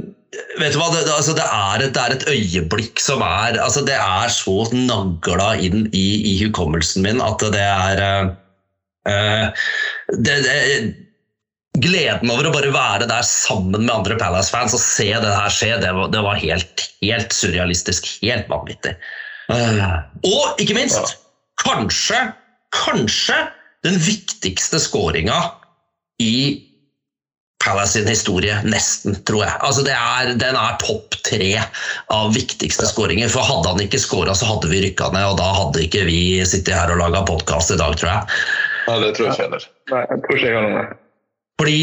vet 0.59 0.73
du 0.73 0.79
hva, 0.79 0.89
det, 0.93 1.03
altså 1.11 1.35
det, 1.37 1.45
er 1.45 1.83
et, 1.85 1.93
det, 1.95 2.03
er 2.03 2.15
et, 2.15 2.27
øyeblikk 2.29 3.01
som 3.01 3.21
er 3.25 3.59
altså 3.61 3.83
Det 3.85 3.95
er 3.97 4.33
så 4.33 4.63
nagla 4.73 5.53
inn 5.61 5.87
i, 5.93 6.07
i 6.31 6.35
hukommelsen 6.43 7.05
min 7.05 7.21
at 7.23 7.43
det 7.53 7.63
er 7.63 8.03
uh, 9.09 9.65
det, 10.13 10.37
gleden 11.81 12.29
over 12.29 12.47
å 12.49 12.53
bare 12.53 12.73
være 12.73 13.09
der 13.09 13.25
sammen 13.25 13.85
med 13.85 13.93
andre 13.93 14.17
Palace-fans 14.19 14.75
og 14.77 14.81
se 14.83 15.09
det 15.09 15.33
her 15.33 15.53
skje, 15.53 15.71
det 15.81 15.93
var, 15.95 16.11
det 16.13 16.21
var 16.25 16.39
helt, 16.41 16.85
helt, 17.01 17.33
surrealistisk. 17.33 18.09
Helt 18.21 18.49
vanvittig. 18.51 18.93
Uh, 19.49 20.03
og 20.29 20.61
ikke 20.61 20.77
minst, 20.77 21.17
kanskje, 21.63 22.19
kanskje 22.77 23.39
den 23.83 23.97
viktigste 24.01 24.79
skåringa 24.81 25.39
i 26.21 26.35
Palace 27.63 27.95
sin 27.95 28.07
historie, 28.11 28.55
nesten, 28.67 29.15
tror 29.27 29.45
jeg. 29.45 29.55
Altså 29.63 29.85
er, 29.87 30.33
den 30.39 30.57
er 30.59 30.79
topp 30.83 31.15
tre 31.23 31.51
av 32.11 32.33
viktigste 32.35 32.87
skåringer. 32.89 33.31
For 33.31 33.45
hadde 33.47 33.71
han 33.71 33.83
ikke 33.85 34.01
skåra, 34.03 34.35
så 34.35 34.49
hadde 34.49 34.71
vi 34.71 34.81
rykka 34.83 35.11
ned, 35.15 35.29
og 35.31 35.37
da 35.39 35.49
hadde 35.61 35.85
ikke 35.85 36.03
vi 36.09 36.19
sittet 36.47 36.75
her 36.75 36.91
og 36.91 36.99
laga 36.99 37.23
podkast 37.27 37.71
i 37.75 37.79
dag, 37.79 37.95
tror 37.99 38.11
jeg. 38.11 38.41
Ja, 38.89 38.97
det 38.99 39.13
tror 39.15 39.29
jeg 39.29 39.35
ikke 39.35 39.45
heller. 39.47 39.69
Nei, 39.93 40.03
jeg 40.09 40.25
tror 40.25 40.39
ikke 40.39 40.49
jeg 40.49 40.59
har 40.59 40.67
noe. 40.67 40.83
Fordi 41.61 41.79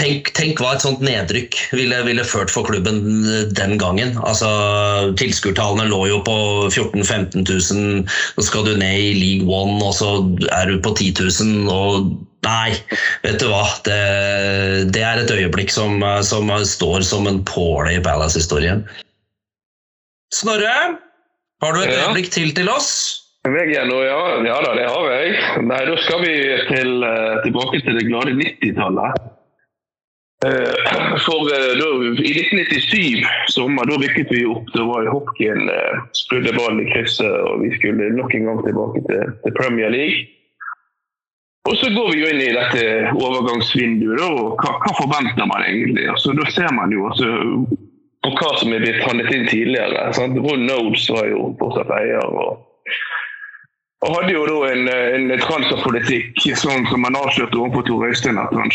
Tenk, 0.00 0.30
tenk, 0.32 0.56
hva 0.56 0.70
et 0.72 0.84
sånt 0.86 1.02
nedrykk 1.04 1.56
ville, 1.76 1.98
ville, 2.06 2.24
ført 2.24 2.48
for 2.50 2.64
klubben 2.64 3.02
den 3.52 3.74
gangen. 3.80 4.14
Altså, 4.24 4.48
Tilskuertallene 5.20 5.90
lå 5.90 6.06
jo 6.08 6.20
på 6.24 6.36
14 6.70 7.02
000-15 7.02 7.44
000. 7.44 8.06
Så 8.38 8.44
skal 8.46 8.64
du 8.64 8.72
ned 8.80 8.96
i 8.96 9.10
League 9.18 9.52
One, 9.52 9.76
og 9.84 9.92
så 9.98 10.14
er 10.48 10.72
du 10.72 10.80
på 10.80 10.94
10 10.96 11.12
000. 11.20 11.68
Og 11.68 12.08
nei, 12.46 12.72
vet 13.26 13.36
du 13.42 13.50
hva. 13.50 13.66
Det, 13.84 13.98
det 14.96 15.04
er 15.04 15.20
et 15.20 15.34
øyeblikk 15.36 15.74
som, 15.74 16.00
som, 16.24 16.48
står 16.48 17.04
som 17.04 17.28
en 17.28 17.42
påle 17.44 17.92
i 17.98 18.00
Palace-historien. 18.00 18.86
Snorre, 20.32 20.72
har 21.62 21.76
du 21.76 21.82
et 21.82 21.92
ja. 21.92 22.06
øyeblikk 22.06 22.32
til 22.32 22.56
til 22.56 22.72
oss? 22.72 22.88
Veggen, 23.44 23.92
ja, 23.92 24.18
ja 24.46 24.56
da, 24.64 24.72
det 24.78 24.88
har 24.88 25.06
jeg. 25.18 25.36
Nei, 25.68 25.84
Da 25.84 26.00
skal 26.00 26.24
vi 26.24 26.34
til, 26.72 26.92
eh, 27.04 27.38
tilbake 27.44 27.84
til 27.84 28.00
det 28.00 28.08
glade 28.08 28.38
90-tallet. 28.40 29.32
Eh, 30.46 31.18
for 31.26 31.42
eh, 31.54 31.72
da, 31.78 31.88
I 32.22 32.32
1997 32.34 33.26
sommer, 33.46 33.86
da 33.86 33.98
rykket 34.02 34.30
vi 34.34 34.44
opp. 34.46 34.66
Da 34.74 34.84
var 34.88 35.10
Hopkin 35.14 35.70
sprudde 36.18 36.54
ballen 36.56 36.82
i 36.82 36.90
krysset, 36.90 37.34
og 37.46 37.62
vi 37.62 37.70
skulle 37.76 38.10
nok 38.16 38.34
en 38.34 38.48
gang 38.50 38.62
tilbake 38.66 39.04
til, 39.08 39.22
til 39.44 39.58
Premier 39.60 39.90
League. 39.90 40.26
Og 41.70 41.76
Så 41.76 41.90
går 41.94 42.10
vi 42.12 42.20
jo 42.20 42.30
inn 42.32 42.42
i 42.42 42.54
dette 42.56 43.12
overgangsvinduet. 43.14 44.18
Da, 44.18 44.28
og 44.34 44.58
hva, 44.58 44.74
hva, 44.82 44.92
forventer 44.98 45.46
man 45.46 45.62
egentlig? 45.62 46.08
Altså, 46.10 46.34
da 46.34 46.48
ser 46.50 46.74
man 46.74 46.90
jo 46.90 47.06
altså, 47.06 47.28
på 48.26 48.32
hva 48.40 48.50
som 48.58 48.74
er 48.74 48.82
blitt 48.82 49.02
handlet 49.06 49.30
inn 49.36 49.46
tidligere. 49.46 50.08
Sant? 50.16 50.40
Ron 50.42 50.66
Nodes 50.66 51.06
var 51.14 51.30
jo 51.30 51.52
fortsatt 51.62 51.94
eier. 52.00 52.26
og 52.26 52.66
og 54.02 54.16
hadde 54.16 54.32
jo 54.34 54.42
da 54.48 54.72
en, 54.72 54.88
en 54.90 55.32
transferpolitikk 55.44 56.40
sånn 56.58 56.88
som 56.90 57.04
man 57.04 57.14
avslørte 57.20 57.58
overfor 57.58 57.86
Tor 57.86 58.08
Øystein 58.08 58.40
at 58.42 58.50
han 58.50 58.72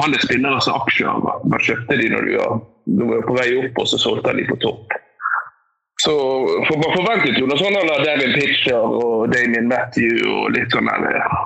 hadde 0.00 0.20
spillere 0.22 0.62
som 0.64 0.80
aksjer. 0.80 1.26
Man 1.44 1.64
kjøpte 1.66 1.98
de 2.00 2.08
når 2.12 2.28
de 2.28 2.38
var, 2.40 2.62
du 2.88 3.02
var 3.10 3.26
på 3.28 3.36
vei 3.36 3.48
opp, 3.60 3.82
og 3.82 3.90
så 3.90 4.00
solgte 4.00 4.32
han 4.32 4.40
de 4.40 4.46
på 4.48 4.56
topp. 4.64 4.96
Så 6.02 6.12
for 6.66 6.80
Man 6.80 6.96
forventet 6.96 7.36
jo 7.38 7.46
noe 7.46 7.58
sånt 7.60 7.76
av 7.78 8.00
Devin 8.02 8.32
Pitcher 8.34 8.80
og 8.80 9.28
Damien 9.30 9.68
Matthew 9.70 10.24
og 10.24 10.48
litt 10.56 10.72
sånn, 10.74 10.88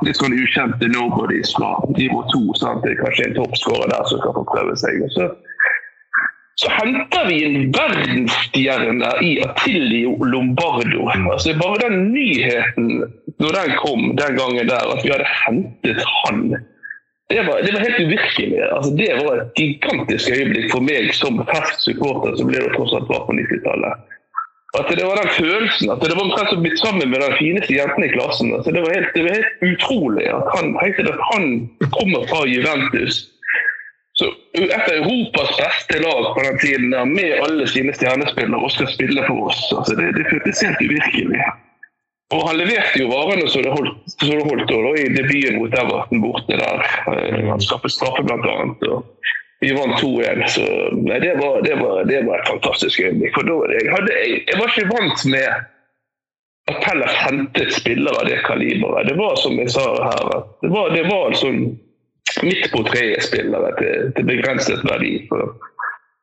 litt 0.06 0.16
sånn 0.16 0.36
ukjente 0.36 0.88
nobodies 0.94 1.50
fra 1.58 1.74
nivå 1.98 2.22
to. 2.30 2.40
Er 2.62 2.96
kanskje 3.02 3.26
en 3.26 3.36
toppskårer 3.36 3.90
der 3.92 4.06
som 4.08 4.22
skal 4.22 4.38
få 4.38 4.46
prøve 4.54 4.78
seg. 4.80 5.02
Og 5.04 5.12
så 5.12 5.28
så 6.56 6.70
henter 6.72 7.26
vi 7.28 7.42
en 7.44 7.72
verdensstjerne 7.74 9.10
i 9.22 9.34
Attilio 9.44 10.14
Lombardo. 10.24 11.08
Altså 11.12 11.52
Bare 11.60 11.82
den 11.84 12.12
nyheten 12.14 13.04
når 13.42 13.58
den 13.58 13.76
kom 13.82 14.16
den 14.16 14.38
gangen 14.40 14.70
der, 14.70 14.88
at 14.94 15.04
vi 15.04 15.12
hadde 15.12 15.28
hentet 15.44 16.00
han 16.22 16.56
det 17.28 17.42
var, 17.42 17.58
det 17.62 17.72
var 17.74 17.80
helt 17.80 18.00
uvirkelig. 18.06 18.58
Altså, 18.76 18.90
det 19.00 19.08
var 19.26 19.40
et 19.40 19.54
gigantisk 19.58 20.28
øyeblikk 20.30 20.68
for 20.70 20.84
meg 20.86 21.08
som 21.14 21.40
fersk 21.48 21.80
supporter, 21.82 22.36
som 22.38 22.46
ble 22.46 22.60
det 22.62 22.70
tross 22.76 22.94
alt 22.94 23.08
var 23.10 23.24
på 23.26 23.34
90-tallet. 23.34 24.04
At 24.78 24.92
det 24.94 25.06
var 25.08 25.18
den 25.18 25.32
følelsen, 25.34 25.90
at 25.90 26.04
det 26.04 26.14
var 26.14 26.22
omtrent 26.22 26.52
som 26.52 26.62
blitt 26.62 26.78
sammen 26.78 27.10
med 27.10 27.18
den 27.24 27.34
fineste 27.40 27.74
jenten 27.74 28.06
i 28.06 28.12
klassen. 28.12 28.52
Altså, 28.54 28.70
det, 28.70 28.84
var 28.84 28.94
helt, 28.94 29.10
det, 29.16 29.24
var 29.26 29.38
helt, 29.40 29.54
utrolig 29.72 30.26
at 30.38 30.52
han, 30.54 30.76
at 30.78 31.22
han 31.32 31.44
kommer 31.98 32.28
fra 32.30 32.44
Juventus 32.46 33.24
et 34.64 34.88
av 34.88 34.94
Europas 34.94 35.52
beste 35.58 36.00
lag 36.02 36.34
på 36.34 36.42
den 36.46 36.58
tiden 36.58 36.90
der, 36.90 37.04
med 37.04 37.38
alle 37.44 37.68
sine 37.68 37.94
stjernespillere 37.96 38.62
og 38.62 38.72
skal 38.72 38.88
spille 38.92 39.24
for 39.28 39.50
oss. 39.50 39.62
Altså, 39.76 39.96
det, 39.98 40.12
det 40.16 40.26
føltes 40.30 40.62
helt 40.64 40.82
uvirkelig. 40.82 41.46
Og 42.34 42.42
han 42.48 42.58
leverte 42.58 42.98
jo 42.98 43.10
varene 43.12 43.46
som 43.50 43.62
det 43.62 43.70
holdt, 43.70 44.00
så 44.16 44.26
det 44.32 44.46
holdt 44.48 44.70
da, 44.72 44.94
i 44.98 45.04
debuten 45.14 45.60
mot 45.60 45.76
Everton 45.78 46.24
borte 46.24 46.58
der. 46.58 46.82
Eh, 47.12 47.44
han 47.46 47.62
skaffet 47.62 47.94
straffe, 47.94 48.24
annet. 48.26 48.88
Vi 49.62 49.70
vant 49.76 50.00
2-1. 50.02 50.42
Så 50.50 50.64
nei, 50.96 51.20
det, 51.22 51.36
var, 51.38 51.62
det, 51.62 51.76
var, 51.78 52.02
det, 52.04 52.24
var, 52.26 52.42
et 52.42 52.50
fantastisk 52.50 53.00
øyeblikk. 53.00 53.38
Da, 53.46 53.56
jeg, 53.76 53.88
hadde, 53.94 54.18
jeg, 54.18 54.42
jeg, 54.50 54.58
var 54.58 54.72
ikke 54.74 54.90
vant 54.90 55.24
med 55.32 55.48
at 56.66 56.82
Pellas 56.82 57.18
hentet 57.22 57.74
spillere 57.76 58.20
av 58.20 58.26
det 58.26 58.42
kaliberet. 58.48 59.06
Det 59.06 59.16
var 59.20 59.38
som 59.38 59.54
jeg 59.62 59.70
sa 59.70 59.86
her, 59.94 60.46
det 60.64 60.72
var, 60.74 60.90
det 60.96 61.04
var 61.06 61.28
en 61.30 61.38
sånn 61.44 61.60
midt 62.42 62.68
på 62.72 62.82
treet-spillere 62.88 63.72
til, 63.80 64.12
til, 64.16 64.28
begrenset 64.28 64.84
verdi. 64.88 65.14
For 65.30 65.54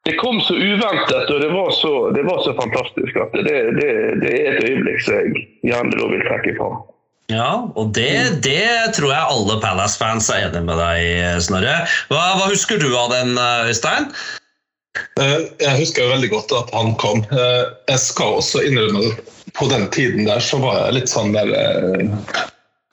det 0.08 0.18
kom 0.20 0.42
så 0.44 0.58
uventet, 0.60 1.30
og 1.32 1.42
det 1.42 1.50
var 1.54 1.72
så, 1.78 1.94
det 2.16 2.26
var 2.28 2.42
så 2.46 2.56
fantastisk 2.60 3.20
at 3.24 3.38
det, 3.48 3.60
det, 3.80 3.92
det, 4.24 4.34
er 4.34 4.50
et 4.52 4.66
øyeblikk 4.68 5.06
som 5.06 5.20
jeg 5.22 5.46
gjerne 5.72 5.96
da 5.96 6.10
vil 6.12 6.26
trekke 6.28 6.58
fram. 6.60 6.82
Ja, 7.32 7.50
og 7.80 7.94
det, 7.96 8.44
det, 8.44 8.94
tror 8.98 9.14
jeg 9.14 9.34
alle 9.36 9.60
Palace-fans 9.64 10.28
er 10.30 10.50
enig 10.50 10.66
med 10.68 10.76
deg 10.78 11.04
i, 11.08 11.14
Snorre. 11.42 11.78
Hva, 12.12 12.24
hva, 12.38 12.50
husker 12.52 12.82
du 12.82 12.90
av 13.00 13.14
den, 13.16 13.38
Øystein? 13.72 14.12
Eh, 15.18 15.40
jeg 15.62 15.80
husker 15.80 16.12
veldig 16.12 16.30
godt 16.34 16.52
at 16.58 16.74
han 16.76 16.94
kom. 17.02 17.24
Eh, 17.34 17.64
jeg 17.90 18.02
skal 18.04 18.38
også 18.42 18.62
innrømme 18.68 19.16
på 19.58 19.70
den 19.72 19.88
tiden 19.94 20.28
der 20.28 20.42
så 20.42 20.60
var 20.62 20.80
jeg 20.86 20.98
litt 21.00 21.12
sånn 21.12 21.34
der 21.34 21.50
eh, 21.58 22.44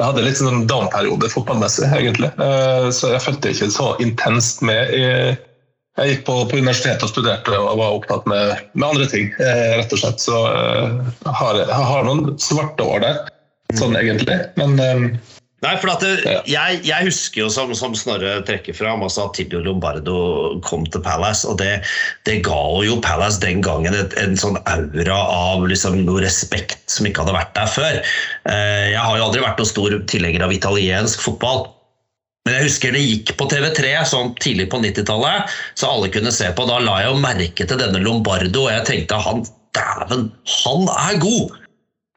jeg 0.01 0.09
hadde 0.09 0.25
litt 0.25 0.39
sånn 0.41 0.65
down-periode 0.71 1.29
fotballmessig, 1.29 1.91
egentlig. 1.93 2.31
Eh, 2.41 2.89
så 2.97 3.13
jeg 3.13 3.25
fulgte 3.25 3.53
ikke 3.53 3.69
så 3.75 3.93
intenst 4.01 4.63
med. 4.65 4.95
Jeg 6.01 6.15
gikk 6.15 6.23
på, 6.25 6.37
på 6.49 6.61
universitetet 6.63 7.05
og 7.05 7.11
studerte 7.13 7.59
og 7.59 7.77
var 7.77 7.99
opptatt 7.99 8.29
med, 8.31 8.55
med 8.73 8.87
andre 8.87 9.09
ting, 9.11 9.29
eh, 9.43 9.75
rett 9.77 9.93
og 9.93 10.01
slett. 10.01 10.23
Så 10.25 10.39
eh, 10.49 10.95
jeg 11.27 11.37
har, 11.43 11.61
jeg 11.61 11.89
har 11.91 12.09
noen 12.09 12.39
svarte 12.41 12.87
år 12.87 13.05
der, 13.05 13.21
sånn 13.77 13.99
egentlig. 14.01 14.39
Men 14.57 14.81
Nei, 15.61 15.75
for 15.77 15.93
det, 16.01 16.11
jeg, 16.49 16.79
jeg, 16.89 17.05
husker 17.05 17.43
jo 17.43 17.49
som, 17.53 17.75
som, 17.77 17.93
Snorre 17.97 18.39
trekker 18.49 18.73
fram, 18.77 19.03
altså 19.05 19.27
at 19.27 19.35
Tibio 19.37 19.61
Lombardo 19.61 20.15
kom 20.65 20.87
til 20.89 21.03
Palace. 21.05 21.45
og 21.45 21.59
Det, 21.61 21.83
det 22.25 22.39
ga 22.47 22.63
jo 22.87 22.97
Palace 23.05 23.43
den 23.43 23.61
gangen 23.65 23.97
et, 23.97 24.17
en 24.23 24.39
sånn 24.41 24.57
aura 24.65 25.19
av 25.21 25.67
liksom, 25.69 25.99
noe 26.07 26.25
respekt 26.25 26.81
som 26.89 27.09
ikke 27.09 27.27
hadde 27.27 27.37
vært 27.37 27.53
der 27.59 27.69
før. 27.75 28.01
Eh, 28.49 28.87
jeg 28.95 29.05
har 29.05 29.21
jo 29.21 29.27
aldri 29.29 29.45
vært 29.45 29.61
noen 29.61 29.73
stor 29.75 29.99
tilhenger 30.09 30.47
av 30.49 30.57
italiensk 30.57 31.29
fotball. 31.29 31.67
Men 32.49 32.57
jeg 32.57 32.71
husker 32.71 32.97
det 32.97 33.05
gikk 33.05 33.37
på 33.37 33.51
TV3 33.53 33.93
sånn 34.09 34.33
tidlig 34.41 34.71
på 34.73 34.81
90-tallet, 34.81 35.57
så 35.77 35.93
alle 35.93 36.09
kunne 36.15 36.33
se 36.33 36.49
på. 36.57 36.65
Da 36.71 36.81
la 36.81 37.03
jeg 37.03 37.13
jo 37.13 37.21
merke 37.21 37.69
til 37.69 37.85
denne 37.85 38.01
Lombardo, 38.01 38.65
og 38.65 38.73
jeg 38.73 38.89
tenkte 38.89 39.21
han 39.29 39.45
dæven, 39.77 40.31
han 40.65 40.89
er 40.97 41.21
god! 41.21 41.60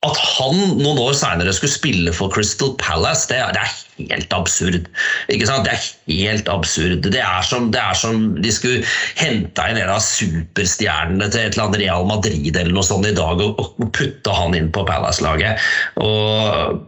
At 0.03 0.19
han 0.19 0.57
noen 0.81 0.99
år 0.99 1.13
seinere 1.15 1.53
skulle 1.55 1.71
spille 1.71 2.13
for 2.15 2.31
Crystal 2.33 2.73
Palace, 2.81 3.29
det 3.29 3.39
det 3.55 3.61
er 3.61 3.75
helt 4.09 4.33
absurd. 4.35 4.87
Ikke 5.31 5.47
sant? 5.47 5.67
Det 5.67 5.75
er 5.75 5.83
helt 6.09 6.49
absurd. 6.51 7.05
Det 7.05 7.21
er, 7.21 7.41
som, 7.47 7.69
det 7.73 7.79
er 7.81 7.97
som 7.97 8.23
de 8.43 8.51
skulle 8.51 8.83
henta 9.19 9.69
inn 9.69 9.79
en 9.79 9.93
av 9.93 10.03
superstjernene 10.03 11.29
til 11.29 11.43
et 11.43 11.53
eller 11.55 11.67
annet 11.69 11.83
Real 11.85 12.07
Madrid 12.09 12.51
eller 12.51 12.73
noe 12.75 12.85
sånt 12.87 13.07
i 13.07 13.15
dag 13.15 13.43
og, 13.45 13.61
og 13.61 13.93
putte 13.95 14.35
han 14.35 14.57
inn 14.57 14.71
på 14.73 14.85
Palace-laget. 14.89 15.61
Og, 16.03 16.83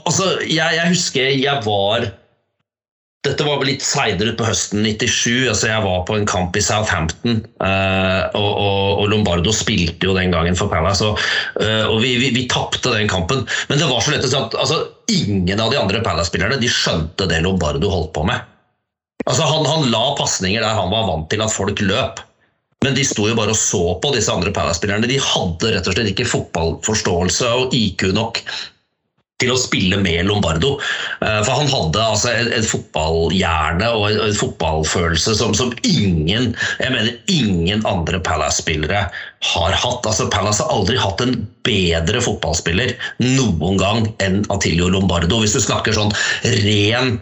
altså, 0.00 0.32
jeg, 0.46 0.78
jeg 0.78 0.94
husker 0.94 1.30
jeg 1.34 1.66
var 1.66 2.08
dette 3.26 3.44
var 3.44 3.60
litt 3.68 3.82
seinere 3.84 4.32
på 4.32 4.46
høsten 4.48 4.80
97. 4.80 5.50
altså 5.50 5.68
Jeg 5.68 5.84
var 5.84 6.04
på 6.08 6.14
en 6.16 6.28
kamp 6.28 6.54
i 6.56 6.62
Southampton. 6.64 7.42
Uh, 7.60 8.32
og, 8.38 9.02
Lombardo 9.12 9.52
spilte 9.52 10.08
jo 10.08 10.14
den 10.16 10.32
gangen 10.32 10.56
for 10.56 10.72
Palace. 10.72 11.04
Og, 11.04 11.20
uh, 11.60 11.84
og 11.90 11.98
vi, 12.00 12.14
vi, 12.22 12.30
vi 12.32 12.46
tapte 12.48 12.94
den 12.94 13.10
kampen. 13.12 13.44
Men 13.68 13.82
det 13.82 13.90
var 13.90 14.00
så 14.00 14.14
lett 14.14 14.24
å 14.24 14.30
si 14.30 14.38
at 14.38 14.56
altså, 14.56 14.80
ingen 15.12 15.60
av 15.60 15.68
de 15.68 15.80
andre 15.82 16.00
Palace-spillerne 16.06 16.56
de 16.62 16.72
skjønte 16.72 17.28
det 17.28 17.42
Lombardo 17.44 17.92
holdt 17.92 18.14
på 18.16 18.24
med. 18.30 18.40
Altså 19.28 19.44
Han, 19.44 19.68
han 19.68 19.90
la 19.92 20.04
pasninger 20.16 20.64
der 20.64 20.80
han 20.80 20.88
var 20.88 21.04
vant 21.10 21.28
til 21.28 21.44
at 21.44 21.52
folk 21.52 21.84
løp. 21.84 22.24
Men 22.80 22.96
de 22.96 23.04
sto 23.04 23.26
jo 23.28 23.36
bare 23.36 23.52
og 23.52 23.60
så 23.60 23.82
på 24.00 24.14
disse 24.16 24.32
andre 24.32 24.54
Palace-spillerne. 24.56 25.10
De 25.10 25.20
hadde 25.20 25.76
rett 25.76 25.92
og 25.92 25.92
slett 25.92 26.14
ikke 26.14 26.30
fotballforståelse 26.30 27.52
og 27.58 27.76
IQ 27.76 28.14
nok 28.16 28.40
til 29.40 29.52
å 29.54 29.58
spille 29.60 29.98
med 30.00 30.28
Lombardo. 30.28 30.76
Eh, 31.24 31.40
for 31.46 31.62
han 31.62 31.70
hadde 31.70 32.04
altså 32.04 32.34
et 32.34 32.68
fotballhjerne 32.68 33.90
og 33.96 34.06
en, 34.10 34.20
en 34.28 34.38
fotballfølelse 34.40 35.36
som, 35.38 35.56
som, 35.56 35.72
ingen 35.86 36.52
jeg 36.80 36.92
mener 36.92 37.16
ingen 37.32 37.84
andre 37.88 38.20
Palace-spillere 38.24 39.06
har 39.50 39.78
hatt. 39.84 40.06
Altså 40.06 40.28
Palace 40.32 40.64
har 40.64 40.74
aldri 40.74 40.98
hatt 41.00 41.24
en 41.24 41.38
bedre 41.66 42.20
fotballspiller 42.24 42.94
noen 43.24 43.80
gang 43.80 44.06
enn 44.24 44.42
Atilio 44.52 44.90
Lombardo. 44.92 45.40
Hvis 45.42 45.56
du 45.56 45.62
snakker 45.64 45.96
sånn 45.96 46.14
ren 46.44 47.18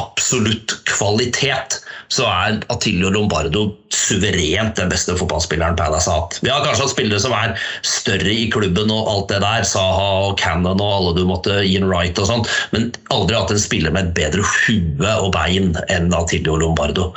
absolutt 0.00 0.72
kvalitet, 0.88 1.82
så 2.12 2.24
er 2.28 2.60
Atilio 2.72 3.10
Lombardo 3.12 3.66
suverent 3.92 4.76
den 4.78 4.88
beste 4.88 5.12
fotballspilleren 5.18 5.76
Palace 5.76 6.08
har 6.08 6.22
hatt. 6.22 6.38
Vi 6.40 6.48
har 6.48 6.64
kanskje 6.64 6.86
hatt 6.86 6.92
spillere 6.94 7.20
som 7.20 7.34
er 7.36 7.52
større 7.84 8.32
i 8.32 8.46
klubben 8.52 8.92
og 8.92 9.10
alt 9.10 9.28
det 9.32 9.42
der, 9.44 9.66
Saha 9.68 10.06
og 10.28 10.38
Cannon 10.40 10.80
og 10.80 10.94
alle 10.96 11.12
du 11.18 11.26
måtte 11.28 11.58
Ian 11.68 11.88
Wright 11.90 12.16
og 12.22 12.28
sånn, 12.30 12.46
men 12.72 12.88
aldri 13.12 13.36
hatt 13.36 13.52
en 13.52 13.60
spiller 13.60 13.92
med 13.92 14.08
et 14.08 14.14
bedre 14.16 14.46
hue 14.46 15.12
og 15.12 15.28
bein 15.36 15.76
enn 15.92 16.08
Atilio 16.16 16.56
Lombardo. 16.62 17.10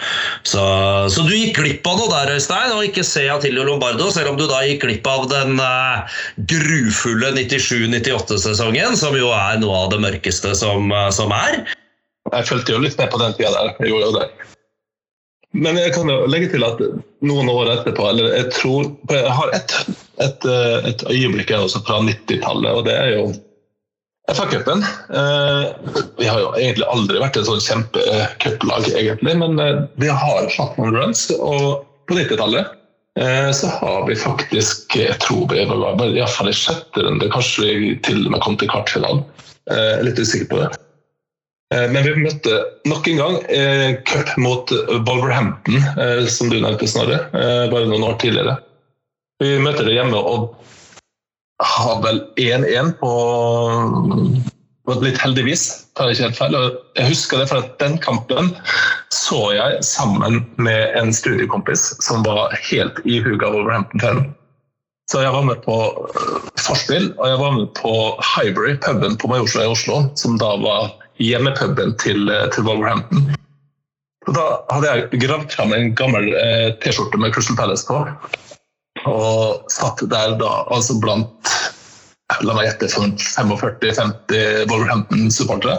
Så, 0.43 0.65
så, 1.11 1.23
du 1.23 1.31
gikk 1.31 1.61
glipp 1.61 1.87
av 1.87 2.01
noe 2.01 2.11
der, 2.11 2.35
Øystein, 2.35 2.75
og 2.75 2.83
ikke 2.89 3.07
se 3.07 3.23
Atilio 3.31 3.63
Lombardo, 3.67 4.09
selv 4.11 4.33
om 4.33 4.41
du 4.41 4.47
da 4.51 4.65
gikk 4.67 4.83
glipp 4.83 5.07
av 5.07 5.29
den 5.31 5.63
uh, 5.63 6.19
grufulle 6.51 7.31
97-98-sesongen, 7.39 8.99
som 8.99 9.15
jo 9.15 9.31
er 9.31 9.63
noe 9.63 9.85
av 9.85 9.95
det 9.95 10.03
mørkeste 10.03 10.51
som, 10.59 10.91
uh, 10.91 11.07
som 11.15 11.31
er. 11.35 11.63
Jeg 12.33 12.47
fulgte 12.49 12.73
jo 12.73 12.81
litt 12.81 12.97
med 12.97 13.11
på 13.13 13.21
den 13.21 13.35
tida 13.37 13.53
der. 13.53 13.73
Jeg 13.79 13.91
gjorde 13.93 14.09
jo 14.09 14.19
det. 14.19 14.27
Men 15.55 15.77
jeg 15.79 15.93
kan 15.95 16.09
jo 16.11 16.25
legge 16.27 16.49
til 16.51 16.65
at 16.67 16.81
noen 17.23 17.49
år 17.51 17.69
etterpå 17.77 18.09
eller 18.09 18.33
Jeg 18.33 18.51
tror, 18.57 18.89
jeg 19.13 19.35
har 19.37 19.51
et, 19.55 19.75
et, 20.25 20.47
et 20.91 21.03
øyeblikk 21.11 21.53
også 21.55 21.79
fra 21.87 22.01
90-tallet, 22.03 22.71
og 22.75 22.83
det 22.89 22.95
er 22.97 23.11
jo 23.13 23.27
FA-cupen. 24.31 24.81
Eh, 25.13 25.65
vi 26.17 26.27
har 26.27 26.39
jo 26.41 26.53
egentlig 26.57 26.87
aldri 26.89 27.21
vært 27.21 27.37
et 27.37 27.47
sånn 27.47 27.61
kjempecuplag, 27.61 28.89
egentlig, 28.97 29.35
men 29.37 29.61
eh, 29.61 29.83
vi 30.01 30.09
har 30.09 30.49
hatt 30.49 30.79
noen 30.79 30.97
runs. 30.97 31.27
Og 31.37 31.85
på 32.09 32.17
90-tallet 32.17 32.73
eh, 33.21 33.51
så 33.55 33.69
har 33.77 34.07
vi 34.09 34.17
faktisk, 34.17 34.97
jeg 34.97 35.19
tror 35.23 35.45
vi 35.53 35.67
var 35.69 36.01
iallfall 36.09 36.49
i 36.49 36.57
sjette 36.57 37.05
runde, 37.05 37.29
kanskje 37.31 37.69
vi 37.69 37.93
til 38.07 38.25
og 38.25 38.33
med 38.33 38.43
kom 38.45 38.57
til 38.59 38.71
kvartfinalen. 38.73 39.23
Litt 40.05 40.19
usikker 40.21 40.49
på 40.51 40.59
det. 40.61 40.67
Eh, 41.73 41.87
men 41.91 42.03
vi 42.05 42.13
møtte 42.21 42.59
nok 42.85 43.07
en 43.09 43.21
gang 43.21 43.37
eh, 43.49 43.97
cup 44.05 44.35
mot 44.41 44.71
Wolverhampton, 45.07 45.81
eh, 45.97 46.25
som 46.29 46.51
du 46.51 46.59
nevnte, 46.59 46.89
Snorre, 46.89 47.23
bare 47.33 47.89
noen 47.89 48.05
år 48.05 48.19
tidligere. 48.21 48.59
Vi 49.41 49.57
møter 49.59 49.87
det 49.87 49.97
hjemme 49.97 50.19
og 50.19 50.53
har 51.65 52.01
vel 52.03 52.21
1-1 52.41 52.97
på 53.01 53.13
Litt 55.01 55.17
heldigvis, 55.17 55.63
tar 55.97 56.11
jeg 56.11 56.13
ikke 56.13 56.25
helt 56.27 56.37
feil. 56.37 56.55
Jeg 56.93 57.09
husker 57.09 57.39
det, 57.41 57.47
for 57.49 57.63
at 57.63 57.71
den 57.81 57.95
kampen 58.03 58.51
så 59.09 59.39
jeg 59.55 59.79
sammen 59.81 60.43
med 60.61 60.93
en 60.99 61.09
studiekompis 61.09 61.87
som 62.05 62.21
var 62.21 62.53
helt 62.67 62.99
i 63.01 63.15
ihuga 63.17 63.49
Wolverhampton-fanen. 63.49 64.29
Så 65.09 65.23
jeg 65.25 65.33
var 65.33 65.47
med 65.49 65.57
på 65.65 65.79
forspill, 66.61 67.09
og 67.17 67.31
jeg 67.31 67.41
var 67.41 67.57
med 67.57 67.73
på 67.81 67.95
Highbury, 68.21 68.75
puben 68.85 69.17
på 69.17 69.31
Majorstua 69.33 69.65
i 69.65 69.73
Oslo, 69.73 70.03
som 70.21 70.37
da 70.41 70.53
var 70.61 70.93
hjemmepuben 71.21 71.95
til, 72.01 72.29
eh, 72.29 72.47
til 72.53 72.67
Wolverhampton. 72.67 73.31
Så 74.25 74.33
da 74.33 74.45
hadde 74.73 74.91
jeg 74.91 75.21
gravd 75.21 75.51
fram 75.53 75.73
en 75.75 75.93
gammel 75.97 76.31
eh, 76.33 76.73
T-skjorte 76.81 77.19
med 77.21 77.33
Crystal 77.35 77.57
Palace 77.59 77.85
på. 77.87 78.01
Og 79.05 79.69
satt 79.71 80.01
der 80.09 80.37
da 80.39 80.51
altså 80.73 80.97
blant 81.01 81.51
la 82.41 82.55
meg 82.57 82.65
gjette 82.65 82.89
45-50 82.89 84.65
Wolverhampton-supportere. 84.71 85.77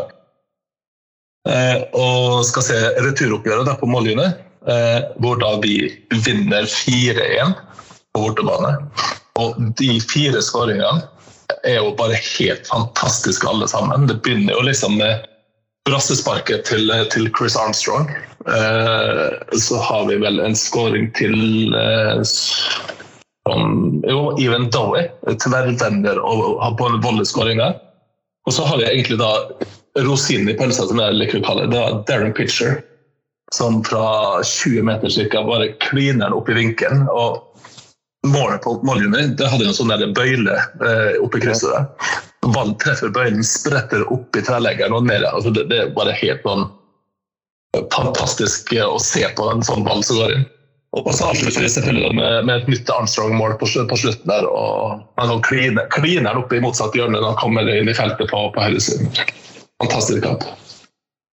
Eh, 1.46 1.78
og 1.94 2.44
skal 2.46 2.64
se 2.66 2.78
returoppgjøret 3.02 3.70
på 3.80 3.88
mållinje, 3.90 4.28
eh, 4.70 5.00
hvor 5.22 5.38
da 5.42 5.56
vi 5.62 5.78
vinner 6.26 6.66
4-1 6.70 7.54
på 8.14 8.22
bortebane. 8.22 8.76
Og 9.42 9.58
de 9.78 9.98
fire 10.00 10.42
skåringene 10.42 11.04
er 11.66 11.80
jo 11.80 11.94
bare 11.98 12.18
helt 12.38 12.68
fantastiske 12.68 13.48
alle 13.48 13.68
sammen. 13.68 14.06
Det 14.06 14.20
begynner 14.24 14.54
jo 14.56 14.66
liksom 14.66 14.98
med 15.00 15.26
brassesparket 15.86 16.64
til, 16.66 16.90
til 17.12 17.28
Chris 17.38 17.56
Armstrong. 17.56 18.10
Eh, 18.46 19.58
så 19.58 19.78
har 19.82 20.06
vi 20.08 20.18
vel 20.22 20.40
en 20.42 20.56
scoring 20.56 21.10
til 21.18 21.74
eh, 21.74 22.22
som, 22.26 24.02
jo, 24.06 24.20
Even 24.42 24.70
Dowie, 24.74 25.08
tverrvender 25.44 26.18
og 26.18 26.60
har 26.62 26.76
på 26.78 26.90
en 26.90 27.02
volleyskåring 27.04 27.62
der. 27.62 27.78
Og 28.46 28.54
så 28.54 28.66
har 28.66 28.78
vi 28.78 28.88
egentlig 28.90 29.18
da 29.18 29.32
rosinen 30.06 30.50
i 30.50 30.58
pølsa, 30.58 30.86
som 30.86 31.00
jeg 31.02 31.18
liker 31.18 31.40
å 31.40 31.46
kalle 31.46 31.70
det. 31.70 31.80
er 31.80 32.02
Darren 32.06 32.34
Pitcher, 32.36 32.80
som 33.54 33.82
fra 33.86 34.42
20 34.42 34.86
meter 34.86 35.10
cirka 35.10 35.42
bare 35.46 35.72
kliner 35.82 36.26
den 36.26 36.36
opp 36.36 36.50
i 36.50 36.58
vinkelen. 36.58 37.06
og 37.10 37.45
målet 38.30 38.62
på 38.64 38.76
mållinjen 38.86 39.36
det 39.38 39.50
hadde 39.50 39.68
en 39.68 39.76
sånn 39.76 39.92
der 39.92 40.10
bøyle 40.16 40.56
eh, 40.56 41.14
oppi 41.24 41.42
krysset 41.44 41.72
der. 41.72 41.86
Ball 42.54 42.74
treffer 42.82 43.10
bøylen, 43.14 43.42
spretter 43.46 44.04
opp 44.12 44.36
i 44.38 44.42
treleggeren 44.46 44.94
og 44.94 45.08
ned. 45.08 45.24
Altså 45.26 45.50
det, 45.54 45.66
det, 45.72 45.80
er 45.82 45.94
bare 45.96 46.14
helt 46.16 46.44
sånn 46.46 46.68
fantastisk 47.92 48.70
å 48.80 49.00
se 49.02 49.24
på 49.36 49.48
en 49.50 49.64
sånn 49.66 49.84
ball 49.86 50.04
som 50.06 50.20
går 50.22 50.36
inn. 50.36 50.46
Og 50.96 51.10
så 51.12 51.26
avslutter 51.28 51.60
vi 51.60 51.68
selvfølgelig 51.68 52.14
med, 52.16 52.46
med, 52.48 52.62
et 52.62 52.68
nytt 52.72 52.90
Armstrong-mål 52.92 53.58
på, 53.60 53.68
på, 53.90 53.98
slutten. 54.00 54.30
der, 54.30 54.46
og 54.48 55.02
Han 55.20 55.42
kliner, 55.44 55.90
kliner 55.92 56.38
oppe 56.40 56.56
i 56.56 56.62
motsatt 56.64 56.96
hjørne 56.96 57.18
når 57.18 57.34
han 57.34 57.40
kommer 57.42 57.68
inn 57.68 57.90
i 57.90 57.96
feltet 57.96 58.30
på, 58.30 58.44
på 58.54 58.64
høyresiden. 58.64 59.10
Fantastisk 59.82 60.24
kamp. 60.24 60.46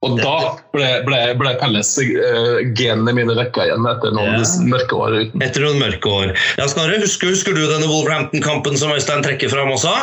Og 0.03 0.17
da 0.19 0.35
ble, 0.75 0.87
ble, 1.07 1.19
ble 1.39 1.53
Pelles-genene 1.61 3.11
uh, 3.13 3.15
mine 3.15 3.35
vekka 3.37 3.67
igjen 3.69 3.87
etter 3.87 4.15
noen 4.15 4.41
yeah. 4.41 4.55
mørke 4.71 4.97
år. 4.99 5.19
Uten. 5.21 5.45
Etter 5.45 5.63
noen 5.63 5.79
mørke 5.79 6.11
år. 6.11 6.33
Ja, 6.59 6.67
Snorre, 6.71 6.99
husker, 7.03 7.31
husker, 7.31 7.55
du 7.55 7.63
denne 7.63 7.87
Wolverhampton-kampen 7.87 8.75
som 8.79 8.91
Øystein 8.95 9.23
trekker 9.25 9.53
fram 9.53 9.71
også? 9.75 9.93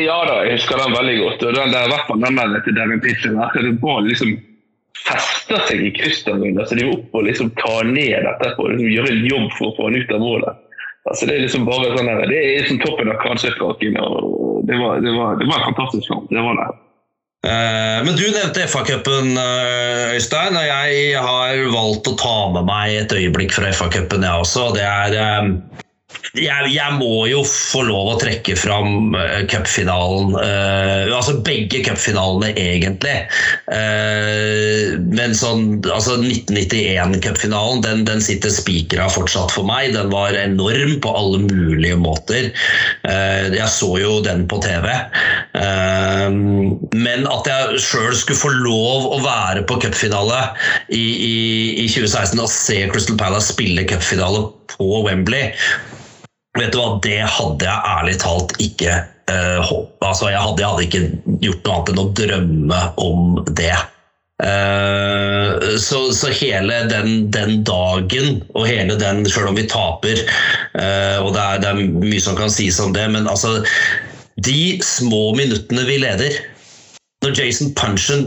Ja 0.00 0.22
da, 0.24 0.38
jeg 0.46 0.56
husker 0.56 0.80
den 0.80 0.96
veldig 0.96 1.18
godt. 1.20 1.44
og 1.44 1.54
den 1.58 1.74
der, 1.74 1.86
i 1.86 1.92
hvert 1.92 2.08
fall 2.08 2.24
den 2.24 2.40
der 2.40 2.64
til 2.64 2.76
Devin 2.78 3.02
Pitcher. 3.04 3.36
Det 3.54 3.74
bare 3.82 4.06
liksom 4.08 4.34
festa 5.02 5.58
seg 5.68 5.86
i 5.86 5.94
krysset. 5.96 6.32
Altså, 6.32 6.76
de 6.78 6.86
var 6.86 6.94
oppe 6.96 7.20
og 7.20 7.26
liksom 7.28 7.50
ta 7.60 7.74
ned 7.86 8.28
etterpå. 8.32 8.70
Liksom, 8.72 8.92
gjøre 8.92 9.14
en 9.14 9.26
jobb 9.28 9.48
for 9.58 9.70
å 9.70 9.74
få 9.76 9.90
han 9.90 9.98
ut 10.00 10.14
av 10.16 10.22
målet. 10.24 10.62
Altså, 11.10 11.26
det 11.26 11.34
er 11.34 11.44
liksom 11.44 11.66
bare 11.66 11.90
sånn 11.96 12.08
her, 12.08 12.24
det 12.30 12.38
er 12.38 12.62
liksom 12.62 12.80
toppen 12.82 13.10
av 13.10 13.20
kransekake. 13.22 13.92
og 13.98 14.64
Det 14.66 14.78
det, 14.78 14.78
det 15.04 15.14
var 15.18 15.42
en 15.42 15.68
fantastisk 15.68 16.08
kamp. 16.08 16.30
det 16.30 16.44
var 16.46 16.58
det. 16.60 16.68
Eh, 17.46 18.04
men 18.04 18.16
du 18.16 18.22
nevnte 18.30 18.68
FA-cupen, 18.70 19.36
eh, 19.36 20.14
Øystein. 20.14 20.56
og 20.56 20.66
Jeg 20.66 21.18
har 21.18 21.56
valgt 21.74 22.06
å 22.06 22.14
ta 22.14 22.36
med 22.54 22.68
meg 22.70 22.94
et 22.94 23.12
øyeblikk 23.18 23.56
fra 23.56 23.72
FA-cupen, 23.72 24.22
jeg 24.22 24.44
også. 24.44 24.68
Det 24.76 24.86
er 24.86 25.16
eh, 25.18 25.48
jeg, 26.32 26.68
jeg, 26.72 26.94
må 26.96 27.26
jo 27.28 27.42
få 27.44 27.82
lov 27.84 28.14
å 28.14 28.18
trekke 28.20 28.54
fram 28.56 29.12
cupfinalen. 29.52 30.32
Uh, 30.38 31.12
altså 31.12 31.34
begge 31.44 31.82
cupfinalene, 31.84 32.54
egentlig. 32.56 33.18
Uh, 33.68 34.96
men 35.12 35.36
sånn 35.36 35.82
altså 35.92 36.16
1991-cupfinalen 36.22 37.84
den, 37.84 38.04
den, 38.08 38.24
sitter 38.24 38.52
spikra 38.54 39.10
fortsatt 39.12 39.52
for 39.52 39.68
meg. 39.68 39.92
Den 39.96 40.08
var 40.14 40.36
enorm 40.38 40.96
på 41.04 41.12
alle 41.20 41.42
mulige 41.44 42.00
måter. 42.00 42.48
Uh, 43.04 43.52
jeg 43.52 43.68
så 43.72 43.92
jo 44.00 44.16
den 44.24 44.46
på 44.48 44.62
TV. 44.64 44.88
Men 45.52 47.26
at 47.28 47.48
jeg 47.50 47.80
sjøl 47.84 48.14
skulle 48.16 48.40
få 48.40 48.50
lov 48.64 49.10
å 49.12 49.18
være 49.20 49.66
på 49.68 49.76
cupfinale 49.82 50.38
i, 50.88 51.02
i, 51.02 51.34
i 51.82 51.88
2016 51.92 52.40
og 52.40 52.48
se 52.48 52.78
Crystal 52.88 53.18
Palace 53.20 53.52
spille 53.52 53.84
cupfinale 53.84 54.46
på 54.72 55.02
Wembley 55.04 55.50
Vet 56.56 56.72
du 56.72 56.80
hva, 56.80 56.96
det 57.04 57.20
hadde 57.24 57.68
jeg 57.68 57.92
ærlig 57.98 58.16
talt 58.20 58.56
ikke 58.64 58.96
uh, 59.32 59.72
altså 60.04 60.28
jeg 60.32 60.42
hadde, 60.42 60.60
jeg 60.60 60.68
hadde, 60.68 60.84
ikke 60.88 61.38
gjort 61.46 61.64
noe 61.64 61.74
annet 61.76 61.92
enn 61.92 62.02
å 62.02 62.12
drømme 62.20 62.82
om 63.00 63.40
det. 63.48 63.74
Uh, 64.42 65.78
så, 65.78 66.02
så, 66.16 66.32
hele 66.34 66.80
den, 66.90 67.28
den, 67.32 67.60
dagen 67.64 68.40
og 68.56 68.66
hele 68.66 68.96
den, 68.98 69.22
selv 69.30 69.52
om 69.52 69.58
vi 69.58 69.68
taper 69.70 70.18
uh, 70.74 71.22
Og 71.22 71.28
det 71.36 71.44
er, 71.44 71.60
det 71.62 71.68
er, 71.70 71.82
mye 72.02 72.22
som 72.24 72.34
kan 72.34 72.50
sies 72.50 72.80
om 72.82 72.90
det, 72.96 73.04
men 73.14 73.30
altså 73.30 73.60
De 74.40 74.80
små 74.84 75.32
minuttene 75.36 75.84
vi 75.88 76.00
leder 76.00 76.40
når 77.22 77.36
Jason 77.38 77.70
Punchen 77.78 78.22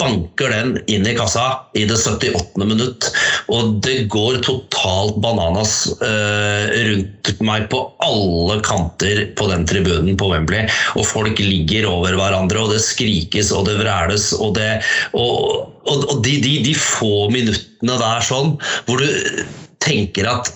banker 0.00 0.50
den 0.50 0.72
inn 0.90 1.04
i 1.06 1.14
kassa 1.14 1.44
i 1.78 1.84
det 1.86 1.98
78. 2.00 2.64
minutt, 2.66 3.06
og 3.52 3.76
det 3.84 4.08
går 4.10 4.40
totalt 4.42 5.20
bananas 5.22 5.74
uh, 6.00 6.66
rundt 6.88 7.30
meg 7.46 7.68
på 7.70 7.84
alle 8.02 8.58
kanter 8.66 9.22
på 9.38 9.46
den 9.52 9.66
tribunen 9.70 10.18
på 10.18 10.32
Wembley, 10.32 10.66
og 10.98 11.06
folk 11.06 11.38
ligger 11.38 11.86
over 11.92 12.16
hverandre, 12.18 12.64
og 12.64 12.74
det 12.74 12.82
skrikes 12.82 13.52
og 13.54 13.68
det 13.70 13.78
vræles, 13.82 14.32
og, 14.34 14.56
det, 14.58 14.80
og, 15.14 15.70
og, 15.84 16.08
og 16.10 16.24
de, 16.26 16.40
de, 16.42 16.56
de 16.66 16.74
få 16.74 17.28
minuttene 17.30 18.00
der 18.02 18.26
sånn, 18.26 18.56
hvor 18.88 18.98
du 18.98 19.46
tenker 19.84 20.26
at 20.32 20.50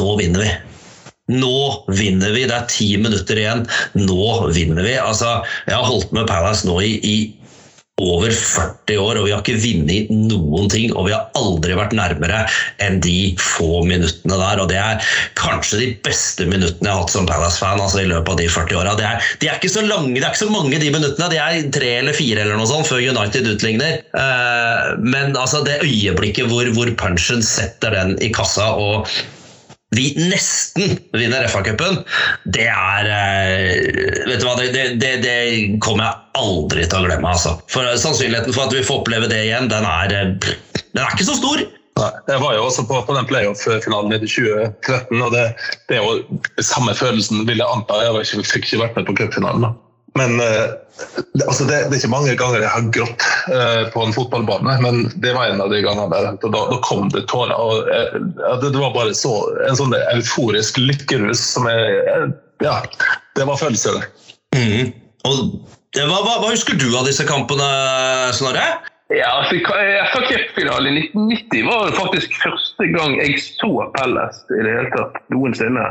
nå 0.00 0.16
vinner 0.18 0.48
vi. 0.48 0.50
Nå 1.30 1.56
vinner 1.94 2.34
vi! 2.34 2.46
Det 2.50 2.56
er 2.56 2.70
ti 2.70 2.92
minutter 3.00 3.38
igjen. 3.38 3.66
Nå 3.98 4.30
vinner 4.54 4.86
vi! 4.86 4.96
Altså, 5.00 5.40
jeg 5.68 5.76
har 5.76 5.86
holdt 5.86 6.14
med 6.16 6.28
Palace 6.30 6.66
nå 6.68 6.80
i, 6.84 6.96
i 7.06 7.18
over 8.00 8.32
40 8.32 8.98
år, 8.98 9.18
og 9.20 9.26
vi 9.26 9.32
har 9.34 9.42
ikke 9.42 9.60
vunnet 9.60 10.10
noen 10.14 10.68
ting. 10.72 10.92
Og 10.96 11.06
vi 11.08 11.14
har 11.14 11.28
aldri 11.38 11.76
vært 11.76 11.94
nærmere 11.96 12.42
enn 12.82 12.98
de 13.04 13.34
få 13.40 13.82
minuttene 13.86 14.38
der. 14.40 14.62
Og 14.62 14.70
det 14.72 14.78
er 14.80 15.10
kanskje 15.38 15.82
de 15.82 15.88
beste 16.06 16.46
minuttene 16.48 16.88
jeg 16.88 16.94
har 16.94 17.04
hatt 17.04 17.14
som 17.14 17.28
Palace-fan 17.28 17.82
altså 17.82 18.02
i 18.02 18.08
løpet 18.10 18.34
av 18.34 18.40
de 18.40 18.48
40 18.50 18.80
åra. 18.80 18.94
De, 18.98 19.10
de, 19.42 19.50
er 19.50 19.58
ikke 19.60 19.72
så 19.72 19.84
lange, 19.86 20.14
det 20.16 20.24
er 20.24 20.30
ikke 20.32 20.44
så 20.46 20.52
mange 20.52 20.80
de 20.80 20.92
minuttene. 20.94 21.32
De 21.32 21.40
er 21.40 21.68
tre 21.74 21.92
eller 22.00 22.16
fire 22.16 22.44
eller 22.44 22.60
noe 22.60 22.70
sånt 22.70 22.88
før 22.88 23.04
United 23.04 23.50
utligner. 23.54 24.00
Uh, 24.16 24.96
men 25.04 25.36
altså 25.36 25.62
det 25.66 25.82
øyeblikket 25.84 26.48
hvor, 26.50 26.72
hvor 26.76 26.94
punchen 27.00 27.44
setter 27.44 27.94
den 27.96 28.16
i 28.24 28.32
kassa 28.34 28.72
og 28.80 29.10
vi 29.96 30.14
nesten 30.30 30.98
vinner 31.12 31.48
FA-cupen, 31.50 32.04
det 32.44 32.68
er 32.70 33.08
eh, 33.10 34.28
Vet 34.28 34.38
du 34.38 34.46
hva, 34.46 34.54
det, 34.60 34.84
det, 35.02 35.16
det, 35.24 35.34
kommer 35.82 36.06
jeg 36.06 36.44
aldri 36.44 36.86
til 36.86 37.00
å 37.00 37.08
glemme. 37.08 37.32
Altså. 37.32 37.56
For 37.72 37.90
Sannsynligheten 37.98 38.54
for 38.54 38.68
at 38.68 38.76
vi 38.76 38.84
får 38.86 39.02
oppleve 39.02 39.30
det 39.32 39.42
igjen, 39.48 39.66
den 39.72 39.86
er, 39.88 40.14
eh, 40.14 40.80
den 40.94 41.02
er 41.02 41.10
ikke 41.10 41.26
så 41.26 41.38
stor. 41.40 41.64
Nei, 41.98 42.10
jeg 42.30 42.40
var 42.40 42.54
jo 42.54 42.64
også 42.68 42.86
på, 42.86 43.00
på 43.08 43.16
den 43.18 43.26
playoff-finalen 43.28 44.14
i 44.14 44.20
2013, 44.22 45.18
og 45.18 45.34
det, 45.34 45.46
det, 45.90 45.98
er 45.98 46.06
jo 46.06 46.40
samme 46.62 46.94
følelsen, 46.96 47.42
vil 47.50 47.58
jeg 47.58 47.66
anta. 47.66 47.98
Jeg 48.06 48.28
ikke, 48.28 48.46
fikk 48.54 48.68
ikke 48.70 48.82
vært 48.84 49.00
med 49.00 49.10
på 49.10 49.18
cupfinalen. 49.18 49.72
Men 50.18 50.40
uh, 50.40 50.74
altså 51.46 51.64
det, 51.64 51.76
det, 51.88 51.94
er 51.94 51.98
ikke 52.00 52.12
mange 52.12 52.34
ganger 52.38 52.64
jeg 52.64 52.72
har 52.72 52.88
grått 52.94 53.26
uh, 53.52 53.82
på 53.94 54.02
en 54.04 54.14
fotballbane, 54.14 54.76
men 54.82 55.04
det 55.22 55.34
var 55.36 55.52
en 55.52 55.62
av 55.62 55.70
de 55.72 55.82
gangene 55.84 56.10
der. 56.12 56.30
Da, 56.42 56.62
da 56.72 56.78
kom 56.86 57.10
det 57.14 57.26
tårer. 57.30 57.54
og 57.54 57.86
uh, 57.86 58.18
det, 58.60 58.72
det, 58.72 58.78
var 58.80 58.94
bare 58.96 59.14
så, 59.16 59.34
en 59.68 59.78
sånn 59.78 59.96
euforisk 60.16 60.80
lykkerus 60.82 61.44
som 61.54 61.68
jeg 61.70 62.30
Ja, 62.60 62.80
det 63.38 63.46
var 63.48 63.60
følelser. 63.60 64.02
Mm. 64.56 64.90
Og, 65.28 65.38
hva, 65.96 66.18
hva, 66.20 66.36
hva, 66.42 66.50
husker 66.50 66.76
du 66.78 66.90
av 66.98 67.06
disse 67.08 67.24
kampene, 67.28 67.68
Snorre? 68.36 68.66
Ja, 69.10 69.30
altså, 69.40 69.56
FA-cupfinalen 70.12 70.98
i 70.98 71.06
1990 71.08 71.64
var 71.66 71.96
faktisk 71.96 72.36
første 72.42 72.86
gang 72.92 73.16
jeg 73.18 73.40
så 73.42 73.72
Pelles 73.96 74.44
i 74.54 74.60
det 74.62 74.76
hele 74.76 74.92
tatt 74.94 75.18
noensinne. 75.34 75.86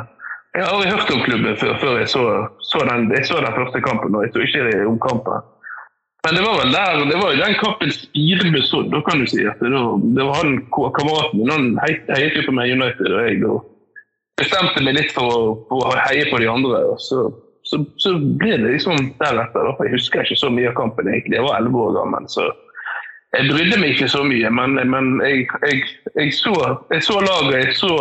Jeg 0.56 0.66
har 0.66 0.74
aldri 0.74 0.92
hørt 0.92 1.12
om 1.14 1.24
klubben 1.28 1.58
før, 1.62 1.74
før 1.82 1.98
jeg, 2.02 2.10
så, 2.10 2.22
så 2.66 2.82
den, 2.90 3.10
jeg 3.14 3.26
så 3.30 3.38
den 3.44 3.58
første 3.58 3.82
kampen. 3.86 4.16
og 4.16 4.24
jeg 4.26 4.34
så 4.34 4.46
ikke 4.46 4.88
om 4.90 5.00
kampen. 5.04 5.44
Men 6.26 6.36
det 6.36 6.44
var 6.44 6.56
vel 6.60 6.74
der, 6.74 7.04
det 7.12 7.20
var 7.22 7.30
jo 7.32 7.42
den 7.42 7.58
kampen 7.64 7.92
spire 7.96 8.52
bestod, 8.52 8.90
da 8.92 9.00
kan 9.08 9.22
du 9.22 9.28
si. 9.30 9.44
at 9.48 9.60
Det, 9.64 9.70
det 10.16 10.24
var 10.28 10.42
han 10.42 10.56
kameraten 10.98 11.38
min, 11.40 11.52
han 11.54 11.68
heiet 12.16 12.36
jo 12.36 12.48
på 12.48 12.56
meg 12.58 12.74
United, 12.76 13.12
og 13.14 13.22
jeg 13.28 13.44
og 13.48 13.62
bestemte 14.40 14.84
meg 14.84 14.98
litt 14.98 15.14
for 15.16 15.30
å, 15.32 15.44
for 15.70 15.86
å 15.86 16.02
heie 16.08 16.26
på 16.32 16.42
de 16.42 16.50
andre. 16.52 16.82
og 16.92 17.00
så, 17.04 17.28
så, 17.70 17.80
så 18.04 18.16
ble 18.42 18.58
det 18.58 18.74
liksom 18.74 19.14
deretter. 19.22 19.70
Da. 19.70 19.76
Jeg 19.86 19.96
husker 19.96 20.26
ikke 20.26 20.42
så 20.44 20.52
mye 20.52 20.74
av 20.74 20.76
kampen 20.82 21.08
egentlig, 21.08 21.38
jeg 21.38 21.46
var 21.48 21.62
elleve 21.62 21.86
år 21.86 21.96
gammel. 22.02 22.28
så 22.36 22.50
jeg 23.38 23.46
brydde 23.52 23.78
meg 23.78 23.94
ikke 23.94 24.10
så 24.10 24.24
mye, 24.26 24.50
men, 24.50 24.80
men 24.90 25.10
jeg, 25.22 25.46
jeg, 25.62 25.84
jeg, 26.18 26.32
så, 26.34 26.54
jeg 26.90 27.04
så 27.06 27.20
laget, 27.22 27.60
jeg 27.60 27.76
så 27.78 27.92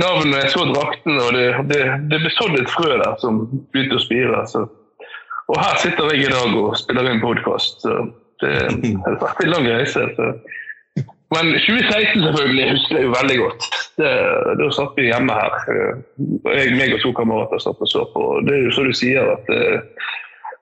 navnet, 0.00 0.50
så 0.52 0.64
drakten, 0.70 1.18
og 1.20 1.34
det, 1.36 1.46
det, 1.68 1.82
det 2.10 2.22
ble 2.22 2.32
sådd 2.32 2.56
et 2.60 2.72
frø 2.72 2.96
der 2.96 3.18
som 3.20 3.44
begynte 3.74 3.98
å 3.98 4.04
spire. 4.04 4.42
Så. 4.48 4.64
Og 5.52 5.60
her 5.60 5.78
sitter 5.82 6.10
jeg 6.12 6.26
i 6.26 6.32
dag 6.32 6.56
og 6.56 6.76
spiller 6.80 7.10
inn 7.10 7.22
podkast. 7.22 7.84
Det 8.42 8.52
har 9.04 9.20
vært 9.20 9.44
en 9.44 9.52
lang 9.56 9.68
reise. 9.68 10.06
Så. 10.16 10.32
Men 11.32 11.54
2016 11.56 12.24
selvfølgelig 12.26 12.70
husker 12.70 12.98
jeg 12.98 13.06
jo 13.06 13.12
veldig 13.12 13.36
godt. 13.40 13.68
Det, 14.00 14.10
da 14.60 14.66
satt 14.74 14.98
vi 14.98 15.08
hjemme 15.08 15.36
her. 15.36 15.54
Jeg, 16.52 16.74
meg 16.76 16.96
og 16.96 17.04
to 17.04 17.12
kamerater 17.16 17.62
satt 17.62 17.80
og 17.80 17.88
så 17.88 18.04
på. 18.12 18.26
Det 18.48 18.56
er 18.56 18.66
jo 18.66 18.74
så 18.76 18.84
du 18.88 18.92
sier 18.96 19.30
at 19.36 19.52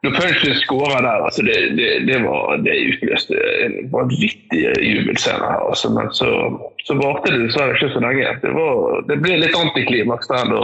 når 0.03 0.15
Punchley 0.17 0.55
skåra 0.63 1.01
der, 1.05 1.25
altså 1.27 1.43
det, 1.45 1.57
det, 1.77 1.89
det, 2.09 2.19
var, 2.25 2.57
det 2.65 2.77
utløste 2.89 3.41
en 3.65 3.75
vanvittig 3.93 4.61
jubelscene 4.81 5.45
her. 5.45 5.65
Altså, 5.69 5.91
men 5.93 6.09
så, 6.17 6.29
så 6.87 6.97
varte 6.97 7.35
det 7.35 7.43
dessverre 7.43 7.75
ikke 7.77 7.91
så 7.93 8.01
lenge. 8.05 8.31
Det, 8.41 8.53
var, 8.55 9.03
det 9.11 9.19
ble 9.21 9.37
litt 9.43 9.59
antiklimaks 9.59 10.31
der. 10.33 10.55
Da. 10.55 10.63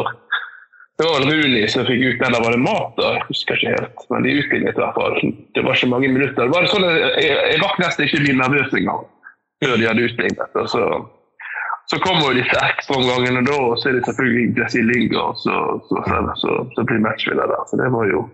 Det 0.97 1.05
var 1.05 1.21
vel 1.21 1.29
Runi 1.29 1.67
som 1.69 1.85
fikk 1.85 2.07
ut 2.07 2.23
Eller 2.25 2.41
var 2.41 2.57
det 2.57 2.63
Mata? 2.65 3.11
Jeg 3.19 3.27
husker 3.29 3.61
ikke 3.61 3.75
helt. 3.75 4.07
Men 4.09 4.25
de 4.25 4.39
utlignet 4.41 4.81
i 4.81 4.81
hvert 4.81 4.97
fall. 4.97 5.19
Det 5.53 5.67
var 5.67 5.77
ikke 5.77 5.91
mange 5.93 6.09
minutter. 6.15 6.41
Det 6.41 6.55
var 6.55 6.71
sånn 6.73 6.89
jeg, 6.89 7.29
jeg 7.29 7.61
rakk 7.61 7.83
nesten 7.83 8.09
ikke 8.09 8.23
bli 8.25 8.39
nervøs 8.41 8.73
engang 8.81 9.05
før 9.65 9.77
de 9.77 9.87
hadde 9.89 10.09
utlignet. 10.09 10.57
Så, 10.73 10.83
så 11.93 12.01
kommer 12.01 12.31
jo 12.31 12.41
disse 12.41 12.65
ekstraomgangene 12.71 13.45
da, 13.45 13.61
og 13.69 13.77
så 13.81 13.91
er 13.91 13.99
det 13.99 14.09
selvfølgelig 14.09 14.57
Jesse 14.63 14.83
Lingard, 14.85 15.37
og 15.37 15.39
så, 15.45 15.61
så, 15.89 16.03
så, 16.43 16.57
så 16.77 16.85
blir 16.89 17.05
matchvinner 17.05 17.53
der. 17.53 17.63
Så 17.69 17.81
det 17.81 17.93
var 17.93 18.09
jo 18.11 18.25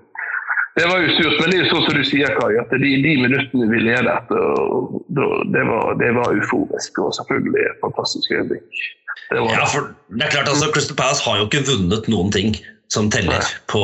det 0.78 0.86
var 0.88 1.02
jo 1.04 1.08
surt, 1.18 1.36
men 1.36 1.50
det 1.52 1.56
er 1.58 1.64
jo 1.66 1.70
sånn 1.70 1.84
som 1.84 1.96
du 1.98 2.04
sier, 2.08 2.34
Kai, 2.38 2.52
at 2.62 2.70
de, 2.72 2.90
de 3.04 3.14
minuttene 3.20 3.68
vi 3.68 3.80
ledet, 3.84 4.34
det 5.12 5.64
var, 5.68 5.96
det 6.00 6.12
var 6.16 6.32
euforisk 6.32 7.00
og 7.02 7.12
selvfølgelig 7.18 7.66
et 7.68 7.82
fantastisk 7.84 8.32
øyeblikk. 8.32 8.84
Det, 9.32 9.40
ja, 9.52 9.66
for 9.68 9.90
det 10.16 10.26
er 10.26 10.32
klart 10.32 10.48
altså, 10.48 10.70
Crystal 10.72 10.96
Palace 10.96 11.24
har 11.26 11.40
jo 11.40 11.48
ikke 11.48 11.64
vunnet 11.68 12.08
noen 12.12 12.32
ting 12.32 12.56
som 12.92 13.08
teller 13.12 13.40
Nei. 13.40 13.52
på 13.72 13.82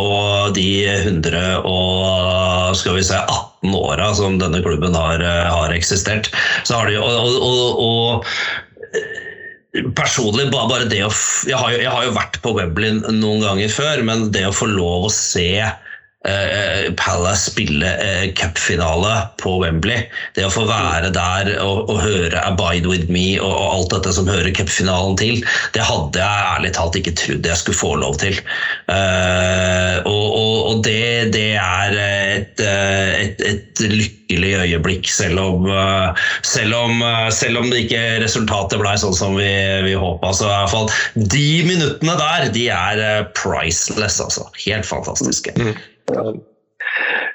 de 0.56 0.68
100 0.92 1.62
og 1.68 2.76
skal 2.76 2.98
vi 2.98 3.04
se 3.08 3.16
18 3.20 3.76
åra 3.76 4.10
som 4.16 4.36
denne 4.40 4.60
klubben 4.64 4.96
har, 4.96 5.24
har 5.24 5.72
eksistert. 5.76 6.28
Så 6.68 6.76
har 6.76 6.88
de, 6.88 6.98
og, 7.00 7.08
og, 7.08 7.80
og, 7.80 8.24
og 9.80 9.92
personlig, 9.96 10.48
bare 10.52 10.88
det 10.88 11.02
å 11.04 11.12
jeg 11.48 11.56
har, 11.56 11.72
jo, 11.72 11.80
jeg 11.84 11.92
har 11.92 12.08
jo 12.08 12.16
vært 12.16 12.40
på 12.44 12.54
Weblin 12.56 13.00
noen 13.20 13.44
ganger 13.44 13.72
før, 13.72 14.04
men 14.08 14.28
det 14.34 14.46
å 14.48 14.56
få 14.56 14.68
lov 14.72 15.08
å 15.08 15.12
se 15.12 15.50
eh, 16.26 16.92
Palace 16.96 17.50
spille 17.50 17.86
eh, 17.86 18.34
cupfinale 18.34 19.28
på 19.42 19.58
Wembley. 19.62 20.02
Det 20.34 20.46
å 20.46 20.52
få 20.52 20.64
være 20.68 21.12
der 21.14 21.52
og, 21.62 21.88
og 21.90 22.02
høre 22.02 22.42
'Abide 22.42 22.90
with 22.90 23.10
me' 23.12 23.38
og, 23.40 23.52
og 23.52 23.68
alt 23.76 23.94
dette 23.96 24.14
som 24.16 24.30
hører 24.30 24.54
cupfinalen 24.56 25.16
til, 25.20 25.42
det 25.74 25.86
hadde 25.86 26.22
jeg 26.22 26.46
ærlig 26.56 26.74
talt 26.76 26.98
ikke 26.98 27.16
trodd 27.18 27.46
jeg 27.46 27.60
skulle 27.60 27.78
få 27.78 27.94
lov 28.02 28.18
til. 28.22 28.38
Eh, 28.90 29.96
og, 30.04 30.26
og, 30.26 30.56
og 30.72 30.84
det, 30.86 31.32
det, 31.34 31.50
er 31.62 31.98
et, 31.98 32.64
eh, 32.64 33.12
et, 33.22 33.44
et 33.52 33.84
lykkelig 33.86 34.54
øyeblikk, 34.64 35.08
selv 35.12 35.40
om, 35.44 35.68
eh, 35.70 36.24
selv 36.42 36.80
om, 36.82 37.04
selv 37.34 37.62
om 37.62 37.70
det 37.70 37.84
ikke 37.86 38.02
resultatet 38.24 38.82
ble 38.82 38.96
sånn 39.00 39.16
som 39.16 39.38
vi, 39.38 39.52
vi 39.86 39.94
håpa. 39.98 40.32
Så 40.34 40.48
i 40.48 40.50
hvert 40.50 40.74
fall 40.74 40.90
de 41.14 41.46
minuttene 41.68 42.18
der, 42.18 42.50
de 42.52 42.66
er 42.74 43.30
priceless, 43.38 44.18
altså. 44.24 44.48
Helt 44.66 44.88
fantastiske. 44.88 45.54
Mm. 45.56 45.76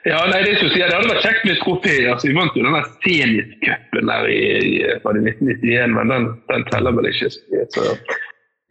Ja, 0.04 0.20
nei, 0.28 0.42
det, 0.44 0.58
synes 0.60 0.76
jeg, 0.76 0.90
det 0.90 0.98
hadde 0.98 1.12
vært 1.14 1.24
kjekt 1.24 1.46
med 1.48 1.60
trofé. 1.62 1.96
Altså, 2.12 2.28
vi 2.28 2.36
vant 2.36 2.58
jo 2.58 2.66
den 2.66 2.88
Zenit-cupen 3.06 4.10
der 4.12 4.28
i, 4.28 4.42
i, 4.60 4.74
i 4.84 4.98
1991, 5.00 5.96
men 5.96 6.12
den, 6.12 6.28
den 6.52 6.66
teller 6.72 6.96
vel 6.98 7.08
ikke. 7.08 7.30
Så. 7.32 7.86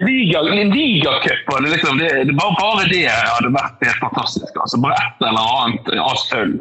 Liga, 0.02 0.42
en 0.50 0.74
ligacup, 0.74 1.54
liksom, 1.62 2.02
det, 2.02 2.10
det, 2.28 2.36
bare, 2.36 2.58
bare 2.58 2.86
det 2.90 3.06
hadde 3.08 3.52
vært 3.54 3.86
helt 3.86 4.04
fantastisk. 4.04 4.60
Altså, 4.60 4.82
bare 4.82 4.98
et 5.00 5.24
eller 5.24 5.56
annet 5.62 5.90
av 6.02 6.20
sølv. 6.26 6.60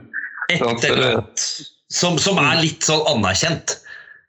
Et 0.51 0.61
eller 0.61 1.05
annet 1.17 1.45
som, 1.91 2.15
som 2.21 2.39
er 2.39 2.61
litt 2.63 2.87
sånn 2.87 3.03
anerkjent. 3.11 3.80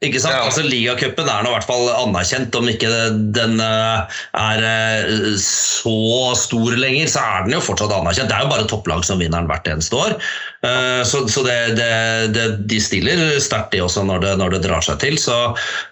Ikke 0.02 0.18
sant? 0.18 0.34
Ja. 0.34 0.46
Altså 0.48 0.64
Ligacupen 0.66 1.28
er 1.30 1.44
nå 1.44 1.52
i 1.52 1.54
hvert 1.54 1.68
fall 1.68 1.86
anerkjent. 1.94 2.56
Om 2.58 2.68
ikke 2.72 2.90
den 3.36 3.60
eh, 3.62 4.18
er 4.38 4.64
eh, 4.66 5.36
så 5.38 6.32
stor 6.38 6.74
lenger, 6.78 7.10
så 7.12 7.22
er 7.22 7.46
den 7.46 7.56
jo 7.56 7.62
fortsatt 7.62 7.94
anerkjent. 7.94 8.30
Det 8.30 8.36
er 8.36 8.46
jo 8.46 8.50
bare 8.50 8.66
topplag 8.70 9.06
som 9.06 9.22
vinner 9.22 9.44
den 9.44 9.50
hvert 9.50 9.70
eneste 9.70 9.98
år. 9.98 10.16
Eh, 10.66 11.00
så, 11.06 11.22
så 11.30 11.46
det, 11.46 11.58
det, 11.78 11.90
det, 12.34 12.46
de 12.70 12.82
stiller 12.82 13.24
sterkt, 13.42 13.70
de 13.76 13.84
også, 13.86 14.02
når 14.08 14.24
det, 14.26 14.36
når 14.42 14.56
det, 14.56 14.62
drar 14.66 14.82
seg 14.84 14.98
til. 15.02 15.18
Så 15.22 15.38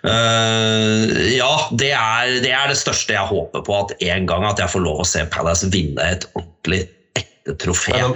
ja, 0.02 1.52
det 1.78 1.92
er, 1.94 2.38
det 2.42 2.54
er 2.54 2.70
det 2.70 2.78
største 2.80 3.14
jeg 3.14 3.30
håper 3.30 3.62
på, 3.66 3.82
at 3.84 3.94
en 4.10 4.30
gang 4.30 4.46
at 4.48 4.62
jeg 4.62 4.74
får 4.74 4.84
lov 4.86 5.04
å 5.04 5.08
se 5.08 5.22
Palace 5.30 5.70
vinne 5.70 6.10
et 6.16 6.26
ordentlig 6.34 6.86
trofé. 7.58 7.96
Men, 7.96 8.14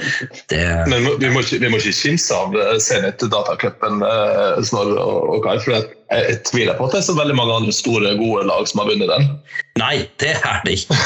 det... 0.52 0.62
men 0.90 1.10
vi, 1.20 1.30
må 1.32 1.42
ikke, 1.44 1.60
vi 1.62 1.70
må 1.72 1.80
ikke 1.80 1.96
kimse 1.96 2.36
av 2.36 2.54
eh, 2.58 2.76
Zenit 2.82 3.22
Datacupen 3.22 4.02
eh, 4.06 4.62
Snorre 4.66 5.02
og 5.02 5.44
Kai. 5.44 5.58
for 5.64 5.74
jeg, 5.74 5.90
jeg, 6.12 6.38
tviler 6.48 6.78
på 6.78 6.86
at 6.86 6.94
det 6.94 7.00
er 7.00 7.06
så 7.08 7.16
veldig 7.16 7.36
mange 7.38 7.56
andre 7.58 7.74
store, 7.74 8.14
gode 8.20 8.46
lag 8.48 8.68
som 8.70 8.82
har 8.82 8.90
vunnet 8.92 9.10
den. 9.10 9.28
Nei, 9.80 9.94
det 10.22 10.34
er 10.38 10.60
det 10.66 10.78
ikke. 10.80 10.98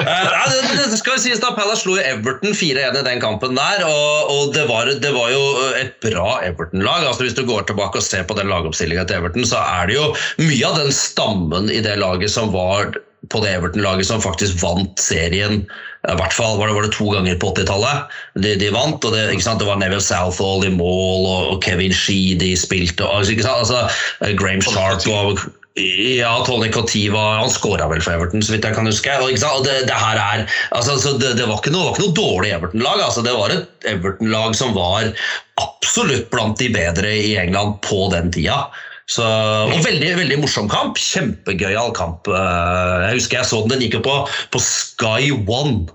Eh, 0.00 0.46
det, 0.50 0.86
det, 0.90 0.98
skal 0.98 1.18
sies 1.20 1.40
da 1.42 1.50
Palace 1.54 1.84
slo 1.84 1.96
Everton 2.00 2.54
4-1 2.56 2.96
i 3.00 3.04
den 3.06 3.20
kampen 3.22 3.56
der. 3.58 3.82
Og, 3.86 4.30
og 4.32 4.54
det, 4.54 4.64
var, 4.70 4.88
det, 5.02 5.12
var, 5.14 5.28
jo 5.32 5.42
et 5.78 5.92
bra 6.02 6.40
Everton-lag. 6.46 7.04
altså 7.06 7.26
Hvis 7.26 7.36
du 7.38 7.44
går 7.46 7.68
tilbake 7.68 8.00
og 8.00 8.06
ser 8.06 8.24
på 8.28 8.36
den 8.38 8.50
lagoppstillinga 8.50 9.04
til 9.08 9.20
Everton, 9.20 9.46
så 9.48 9.60
er 9.60 9.90
det 9.90 9.98
jo 9.98 10.08
mye 10.40 10.70
av 10.70 10.80
den 10.80 10.92
stammen 10.94 11.70
i 11.72 11.82
det 11.84 11.98
laget 12.00 12.32
som 12.32 12.52
var 12.54 12.94
på 13.30 13.42
det 13.44 13.52
Everton-laget 13.58 14.08
som 14.08 14.22
faktisk 14.24 14.62
vant 14.62 15.00
serien 15.00 15.62
i 16.08 16.16
hvert 16.16 16.32
fall 16.32 16.56
var 16.56 16.70
det, 16.70 16.74
var 16.78 16.86
det 16.86 16.94
to 16.96 17.10
ganger 17.12 17.36
på 17.36 17.52
80-tallet. 17.52 18.12
De, 18.40 18.54
de, 18.56 18.70
vant, 18.72 19.04
og 19.04 19.12
det, 19.12 19.26
det, 19.36 19.66
var 19.68 19.80
Neville 19.80 20.04
Southall 20.04 20.64
i 20.64 20.72
mål, 20.72 21.26
og, 21.28 21.58
Kevin 21.64 21.92
Sheedy 21.92 22.54
spilte 22.56 23.04
og, 23.04 23.28
altså, 23.28 23.82
eh, 24.24 24.32
Graham 24.38 24.64
Sharp 24.64 25.04
og 25.12 25.42
ja, 25.80 26.32
Tony 26.46 26.70
Cotiva 26.72 27.20
han 27.38 27.50
skåra 27.52 27.86
vel 27.88 28.00
for 28.02 28.16
Everton, 28.16 28.42
så 28.42 28.54
vidt 28.54 28.66
jeg 28.66 28.76
kan 28.76 28.88
huske. 28.88 29.12
Og, 29.22 29.64
det, 29.64 29.76
det, 29.88 29.96
her 29.96 30.18
er, 30.18 30.44
altså, 30.76 30.96
det, 31.20 31.34
det, 31.38 31.46
var 31.46 31.60
ikke 31.60 31.74
noe, 31.74 31.94
noe 32.00 32.16
dårlig 32.16 32.54
Everton-lag. 32.56 33.04
Altså, 33.04 33.24
det 33.26 33.36
var 33.36 33.54
et 33.54 33.90
Everton-lag 33.92 34.56
som 34.58 34.74
var 34.76 35.12
absolutt 35.60 36.30
blant 36.32 36.58
de 36.60 36.72
bedre 36.74 37.12
i 37.12 37.36
England 37.40 37.78
på 37.86 38.08
den 38.14 38.32
tida. 38.34 38.64
Så, 39.10 39.24
og 39.26 39.80
veldig 39.82 40.10
veldig 40.20 40.36
morsom 40.44 40.68
kamp. 40.70 40.98
Kjempegøyal 41.00 41.90
kamp. 41.96 42.28
Eh, 42.30 43.06
jeg 43.08 43.18
husker 43.18 43.40
jeg 43.40 43.50
så 43.50 43.62
den. 43.64 43.74
Den 43.74 43.82
gikk 43.86 43.98
jo 43.98 44.04
på, 44.06 44.18
på 44.54 44.62
Sky 44.62 45.32
One. 45.50 45.88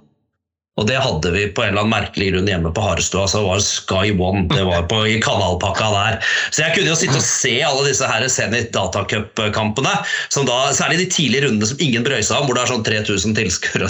Og 0.75 0.87
det 0.89 0.97
hadde 0.99 1.29
vi 1.31 1.45
på 1.55 1.63
en 1.63 1.71
eller 1.71 1.85
annen 1.85 1.93
merkelig 1.93 2.33
grunn 2.33 2.49
hjemme 2.51 2.71
på 2.75 2.83
Harestua. 2.83 3.29
Så 3.31 3.39
det 3.39 3.47
var 3.47 3.61
Sky 3.63 4.11
One 4.19 4.43
det 4.51 4.65
var 4.67 4.83
på, 4.91 4.97
i 5.07 5.21
kanalpakka 5.23 5.87
der. 5.93 6.17
Så 6.51 6.65
jeg 6.65 6.75
kunne 6.75 6.91
jo 6.91 6.97
sitte 6.99 7.15
og 7.15 7.23
se 7.23 7.53
alle 7.63 7.85
disse 7.87 8.09
her 8.09 8.25
Zenit 8.31 8.73
Datacup-kampene. 8.75 9.93
Særlig 10.35 10.99
de 10.99 11.07
tidlige 11.13 11.45
rundene 11.47 11.71
som 11.71 11.79
ingen 11.79 12.03
brøy 12.03 12.19
seg 12.19 12.41
om, 12.41 12.49
hvor 12.49 12.59
det 12.59 12.65
er 12.65 12.73
sånn 12.73 12.83
3000 12.87 13.37
tilskuere. 13.39 13.87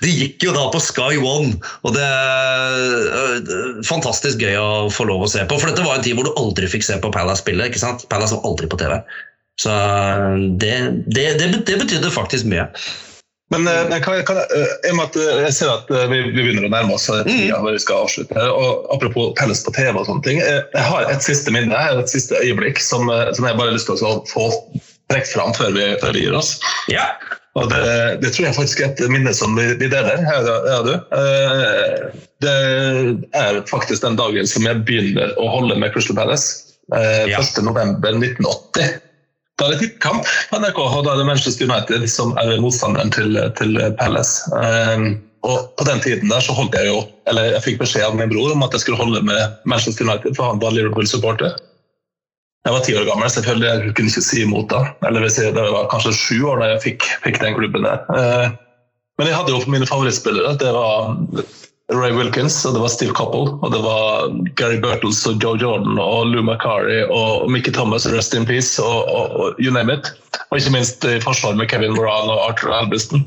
De 0.00 0.14
gikk 0.14 0.48
jo 0.48 0.56
da 0.56 0.64
på 0.72 0.80
Sky 0.80 1.20
One. 1.20 1.58
Og 1.84 1.92
det 1.98 2.08
er 2.08 3.12
øh, 3.20 3.84
fantastisk 3.84 4.40
gøy 4.40 4.56
å 4.56 4.72
få 4.92 5.04
lov 5.10 5.26
å 5.26 5.32
se 5.34 5.44
på. 5.44 5.60
For 5.60 5.68
dette 5.68 5.84
var 5.84 6.00
en 6.00 6.08
tid 6.08 6.16
hvor 6.16 6.24
du 6.24 6.32
aldri 6.40 6.72
fikk 6.72 6.88
se 6.88 6.96
på 7.04 7.12
Palace 7.12 7.44
spille. 7.44 7.68
ikke 7.68 7.84
sant? 7.84 8.08
Palace 8.08 8.32
var 8.38 8.48
aldri 8.48 8.72
på 8.72 8.80
TV. 8.80 8.96
Så 9.60 9.76
det, 10.56 10.76
det, 11.04 11.34
det, 11.36 11.52
det 11.68 11.82
betydde 11.84 12.16
faktisk 12.16 12.48
mye. 12.48 12.70
Men, 13.50 13.68
eh, 13.68 13.88
men 13.88 14.02
kan, 14.02 14.24
kan, 14.24 14.36
jeg, 14.36 14.46
eh, 14.88 15.02
at 15.02 15.16
eh, 15.16 15.42
jeg 15.44 15.54
ser 15.58 15.72
at 15.74 15.90
vi, 15.90 16.20
vi, 16.30 16.40
begynner 16.40 16.66
å 16.68 16.72
nærme 16.72 16.96
oss 16.96 17.06
tida 17.10 17.60
mm. 17.60 17.68
vi 17.68 17.82
skal 17.82 18.06
avslutte. 18.06 18.48
og 18.48 18.88
Apropos 18.94 19.34
Pelles 19.38 19.62
på 19.66 19.74
TV 19.76 19.92
og 19.92 20.08
sånne 20.08 20.24
ting. 20.24 20.40
Jeg 20.40 20.86
har 20.88 21.12
et 21.12 21.24
siste 21.24 21.52
minne, 21.54 21.76
et 21.76 22.10
siste 22.10 22.40
øyeblikk 22.40 22.80
som, 22.82 23.10
som 23.36 23.48
jeg 23.48 23.58
bare 23.60 23.70
har 23.70 23.76
lyst 23.76 23.90
til 23.90 24.00
å 24.00 24.16
få 24.30 24.48
trekke 25.12 25.28
fram 25.28 25.52
før 25.56 25.74
vi, 25.76 25.88
før 26.00 26.16
vi 26.16 26.24
gir 26.24 26.36
oss. 26.40 26.56
Ja. 26.92 27.10
Og 27.54 27.68
det, 27.70 27.84
det, 28.24 28.32
tror 28.34 28.48
jeg 28.48 28.56
faktisk 28.56 28.80
er 28.82 28.88
et 28.90 29.04
minne 29.12 29.30
som 29.36 29.52
vi, 29.54 29.68
vi 29.78 29.86
deler, 29.92 30.24
her, 30.26 30.48
ja, 30.66 30.80
du. 30.82 30.94
Det 32.42 32.54
er 33.38 33.60
faktisk 33.70 34.02
den 34.02 34.18
dagen 34.18 34.48
som 34.50 34.66
jeg 34.66 34.82
begynner 34.88 35.36
å 35.38 35.46
holde 35.52 35.76
med 35.78 35.94
Crystal 35.94 36.18
Palace. 36.18 36.72
Ja. 36.90 37.38
1.11.1980. 37.38 39.03
Da 39.58 39.68
er 39.68 39.74
det 39.74 39.84
tippekamp 39.84 40.26
på 40.50 40.58
NRK, 40.58 40.78
og 40.82 41.04
da 41.06 41.12
er 41.12 41.20
det 41.20 41.28
Manchester 41.28 41.68
United 41.68 42.08
som 42.10 42.32
er 42.42 42.56
motstanderen 42.62 43.12
til, 43.14 43.38
til 43.58 43.78
Palace. 44.00 44.50
Um, 44.50 45.20
og 45.46 45.68
På 45.78 45.86
den 45.86 46.00
tiden 46.02 46.32
der 46.32 46.42
så 46.42 46.56
holdt 46.56 46.74
jeg 46.74 46.88
jo, 46.88 47.04
eller 47.30 47.52
jeg 47.52 47.62
fikk 47.66 47.78
beskjed 47.84 48.06
av 48.08 48.16
min 48.18 48.32
bror 48.32 48.54
om 48.54 48.64
at 48.66 48.74
jeg 48.74 48.82
skulle 48.82 48.98
holde 48.98 49.22
med 49.28 49.60
Manchester 49.68 50.08
United, 50.08 50.34
for 50.34 50.50
han 50.50 50.62
var 50.62 50.74
Liverpool-supporter. 50.74 51.54
Jeg 52.64 52.72
var 52.72 52.82
ti 52.82 52.94
år 52.96 53.06
gammel, 53.06 53.28
selvfølgelig. 53.30 53.68
Jeg 53.68 53.94
kunne 53.94 54.10
ikke 54.10 54.24
si 54.24 54.42
imot 54.42 54.70
da. 54.72 54.80
Eller 55.06 55.28
si, 55.28 55.44
Det 55.52 55.66
var 55.76 55.90
kanskje 55.92 56.16
sju 56.16 56.38
år 56.48 56.62
da 56.62 56.70
jeg 56.72 56.84
fikk, 56.86 57.08
fikk 57.26 57.42
den 57.42 57.58
klubben 57.58 57.84
der. 57.86 58.00
Uh, 58.08 58.46
men 59.20 59.30
jeg 59.30 59.36
hadde 59.36 59.54
jo 59.54 59.60
mine 59.70 59.86
favorittspillere. 59.86 60.56
Det 60.58 60.72
var 60.74 61.12
Ray 61.92 62.14
Wilkins, 62.16 62.56
og 62.64 62.72
det 62.74 62.80
var 62.80 62.88
Steve 62.88 63.12
Coppell, 63.12 63.50
og 63.60 63.72
det 63.74 63.80
var 63.84 64.30
Gary 64.56 64.78
Burtles 64.80 65.18
og 65.28 65.42
Joe 65.42 65.58
Jordan 65.60 65.98
og 66.00 66.30
Lou 66.32 66.40
Macari 66.46 67.02
og 67.12 67.50
Mickey 67.52 67.74
Thomas, 67.76 68.06
Rest 68.08 68.32
in 68.32 68.46
Peace 68.48 68.80
og, 68.80 69.10
og, 69.12 69.34
og 69.36 69.60
you 69.60 69.72
name 69.72 69.92
it. 69.92 70.08
Og 70.48 70.58
ikke 70.58 70.72
minst 70.72 71.04
i 71.04 71.18
forsvar 71.20 71.58
med 71.58 71.68
Kevin 71.68 71.92
Moran 71.92 72.32
og 72.32 72.40
Arthur 72.46 72.72
Albiston. 72.72 73.26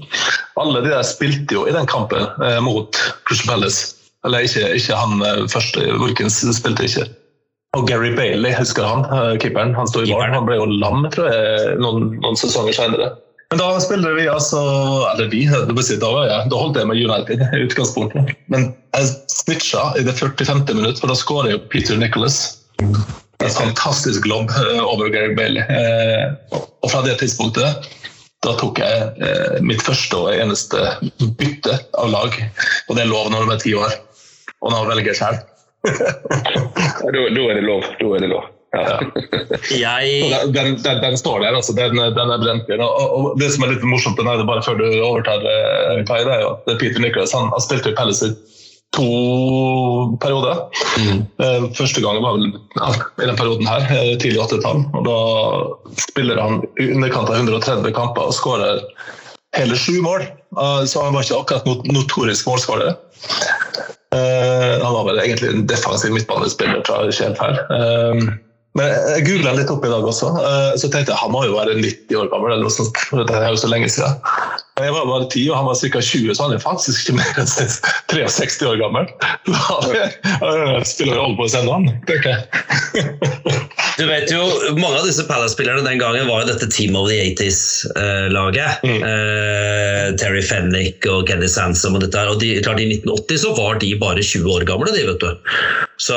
Alle 0.58 0.82
de 0.82 0.90
der 0.90 1.06
spilte 1.06 1.54
jo 1.54 1.68
i 1.70 1.76
den 1.76 1.86
kampen 1.86 2.26
eh, 2.26 2.58
mot 2.66 2.98
Crystal 3.30 3.54
Palace. 3.54 3.94
Eller 4.26 4.50
ikke, 4.50 4.66
ikke 4.74 4.98
han 4.98 5.22
eh, 5.22 5.46
første, 5.54 5.86
Wilkins 6.02 6.42
spilte 6.58 6.90
ikke. 6.90 7.06
Og 7.78 7.86
Gary 7.86 8.10
Bailey, 8.18 8.56
husker 8.58 8.90
han, 8.90 9.06
eh, 9.06 9.38
keeperen. 9.38 9.78
Han 9.78 9.88
sto 9.92 10.02
i 10.02 10.10
baren. 10.10 10.34
Han 10.34 10.50
ble 10.50 10.58
jo 10.58 10.66
lam 10.82 11.06
tror 11.14 11.30
jeg, 11.30 11.78
noen, 11.84 12.10
noen 12.26 12.42
sesonger 12.42 12.74
senere. 12.74 13.14
Men 13.50 13.62
da 13.62 13.68
spiller 13.80 14.12
vi 14.18 14.26
altså 14.28 14.60
Eller 15.14 15.30
vi, 15.32 15.46
da, 15.48 16.10
jeg, 16.28 16.50
da 16.52 16.58
holdt 16.60 16.80
jeg 16.80 16.90
med 16.90 17.00
United 17.00 17.44
i 17.56 17.62
utgangspunktet. 17.64 18.34
Men 18.52 18.74
jeg 18.96 19.14
snitcha 19.32 19.94
i 20.00 20.04
det 20.04 20.18
45. 20.20 20.66
minutt, 20.76 21.00
for 21.00 21.12
da 21.12 21.16
skårer 21.16 21.54
jo 21.56 21.62
Peter 21.72 22.00
Nicholas. 22.00 22.58
En 22.82 23.54
fantastisk 23.54 24.26
lobb 24.28 24.52
eh, 24.52 24.82
over 24.84 25.14
Gary 25.14 25.36
Bailey. 25.38 25.64
Eh, 25.64 26.60
og 26.84 26.92
fra 26.92 27.04
det 27.06 27.20
tidspunktet 27.22 27.88
da 28.46 28.54
tok 28.60 28.80
jeg 28.80 29.08
eh, 29.24 29.56
mitt 29.66 29.82
første 29.82 30.20
og 30.20 30.30
eneste 30.34 30.84
bytte 31.40 31.80
av 31.98 32.12
lag. 32.14 32.36
Og 32.88 32.98
det 32.98 33.06
er 33.06 33.10
lov 33.10 33.32
når 33.34 33.48
du 33.48 33.56
er 33.56 33.64
ti 33.64 33.74
år. 33.78 33.96
Og 34.62 34.74
nå 34.74 34.84
velger 34.92 35.18
selv. 35.18 35.42
da, 35.88 37.10
da 37.10 37.24
er 37.24 37.60
det 37.60 37.66
lov. 37.66 37.88
Da 37.98 38.14
er 38.18 38.26
det 38.26 38.32
lov. 38.34 38.46
Ja. 38.76 39.00
Jeg... 39.72 40.34
Den, 40.54 40.76
den, 40.84 41.02
den, 41.02 41.18
står 41.18 41.40
der, 41.40 41.56
altså. 41.56 41.74
Den, 41.74 41.96
den 41.96 42.34
er 42.34 42.42
brent 42.42 42.70
inn. 42.70 42.84
Og, 42.84 43.16
og, 43.16 43.40
det 43.40 43.50
som 43.54 43.64
er 43.64 43.74
litt 43.74 43.86
morsomt, 43.88 44.20
den 44.20 44.30
er 44.30 44.42
det 44.42 44.48
bare 44.50 44.64
før 44.66 44.80
du 44.80 44.86
overtar, 44.90 45.44
eh, 45.48 46.04
Kai, 46.08 46.22
det 46.28 46.36
er 46.36 46.44
jo 46.44 46.54
at 46.56 46.72
Peter 46.82 47.04
Nicholas 47.04 47.36
han, 47.36 47.50
han 47.54 47.64
spilte 47.64 47.94
i 47.94 47.98
Palace 47.98 48.32
i 48.32 48.36
to 48.96 49.08
perioder. 50.24 50.66
Mm. 51.00 51.22
Eh, 51.44 51.68
første 51.78 52.04
gang 52.04 52.20
var 52.24 52.38
vel 52.38 52.50
ja, 52.52 52.92
i 53.24 53.30
den 53.30 53.40
perioden 53.40 53.70
her, 53.70 53.88
eh, 53.94 54.16
tidlig 54.20 54.44
80-tall. 54.46 54.84
Og 55.00 55.08
da 55.08 55.20
spiller 56.08 56.42
han 56.42 56.62
i 56.82 56.92
underkant 56.96 57.32
av 57.32 57.40
130 57.40 57.96
kamper 57.96 58.30
og 58.30 58.36
skårer 58.36 58.84
hele 59.58 59.80
sju 59.80 60.02
mål. 60.04 60.28
Så 60.88 61.02
han 61.04 61.14
var 61.14 61.26
ikke 61.26 61.38
akkurat 61.38 61.88
notorisk 61.92 62.48
målskårer. 62.48 62.96
han 64.16 64.94
var 64.96 65.04
vel 65.10 65.20
egentlig 65.20 65.50
en 65.52 65.66
defensiv 65.68 66.14
midtbanespiller, 66.16 66.80
tror 66.88 67.04
jeg 67.04 67.14
ikke 67.14 67.28
helt 67.28 67.42
feil. 67.42 68.38
Men 68.78 68.94
jeg 68.94 69.26
googla 69.26 69.56
litt 69.58 69.72
opp 69.74 69.86
i 69.88 69.92
dag 69.92 70.06
også, 70.06 70.30
eh, 70.38 70.72
så 70.78 70.90
tenkte 70.94 71.14
jeg 71.14 71.22
han 71.22 71.34
må 71.34 71.44
jo 71.48 71.58
være 71.58 71.80
90 71.80 72.20
år 72.22 72.32
gammel. 72.34 72.54
eller 72.54 72.68
noe 72.68 72.76
sånt, 72.76 72.98
for 73.10 73.26
Det 73.26 73.38
er 73.38 73.50
jo 73.50 73.62
så 73.64 73.72
lenge 73.72 73.90
siden. 73.90 74.22
Jeg 74.78 74.94
var 74.94 75.08
bare 75.10 75.26
10, 75.26 75.44
og 75.50 75.58
han 75.58 75.66
var 75.66 75.78
ca. 75.80 76.02
20, 76.02 76.34
så 76.38 76.46
han 76.46 76.54
er 76.54 76.62
faktisk 76.62 77.02
ikke 77.02 77.18
mer 77.18 77.40
enn 77.42 77.50
63 77.50 78.68
år 78.70 78.78
gammel. 78.78 79.08
Han 79.48 80.86
spiller 80.86 81.18
holder 81.18 81.38
på 81.40 81.48
å 81.48 81.50
sende 81.50 81.74
han. 81.74 81.90
tenker 82.06 82.36
jeg. 82.36 83.58
Du 83.98 84.04
vet 84.06 84.30
jo, 84.30 84.44
Mange 84.78 85.00
av 85.00 85.08
disse 85.08 85.26
Palace-spillerne 85.26 85.82
den 85.82 85.98
gangen 85.98 86.30
var 86.30 86.44
jo 86.44 86.52
dette 86.52 86.70
Team 86.70 86.94
of 87.00 87.10
the 87.10 87.18
80s-laget. 87.32 88.86
Mm. 88.86 89.02
Eh, 89.10 90.04
Terry 90.22 90.44
Fennick 90.46 91.08
og 91.10 91.26
Kenny 91.30 91.50
Sansom 91.50 91.98
og 91.98 92.06
dette 92.06 92.22
her. 92.22 92.30
Og 92.30 92.42
de, 92.44 92.54
klart 92.62 92.82
I 92.84 92.90
1980 93.00 93.44
så 93.48 93.56
var 93.58 93.82
de 93.82 93.96
bare 93.98 94.22
20 94.22 94.54
år 94.54 94.68
gamle, 94.70 94.94
de, 94.94 95.06
vet 95.10 95.26
du. 95.26 95.32
Så 95.98 96.14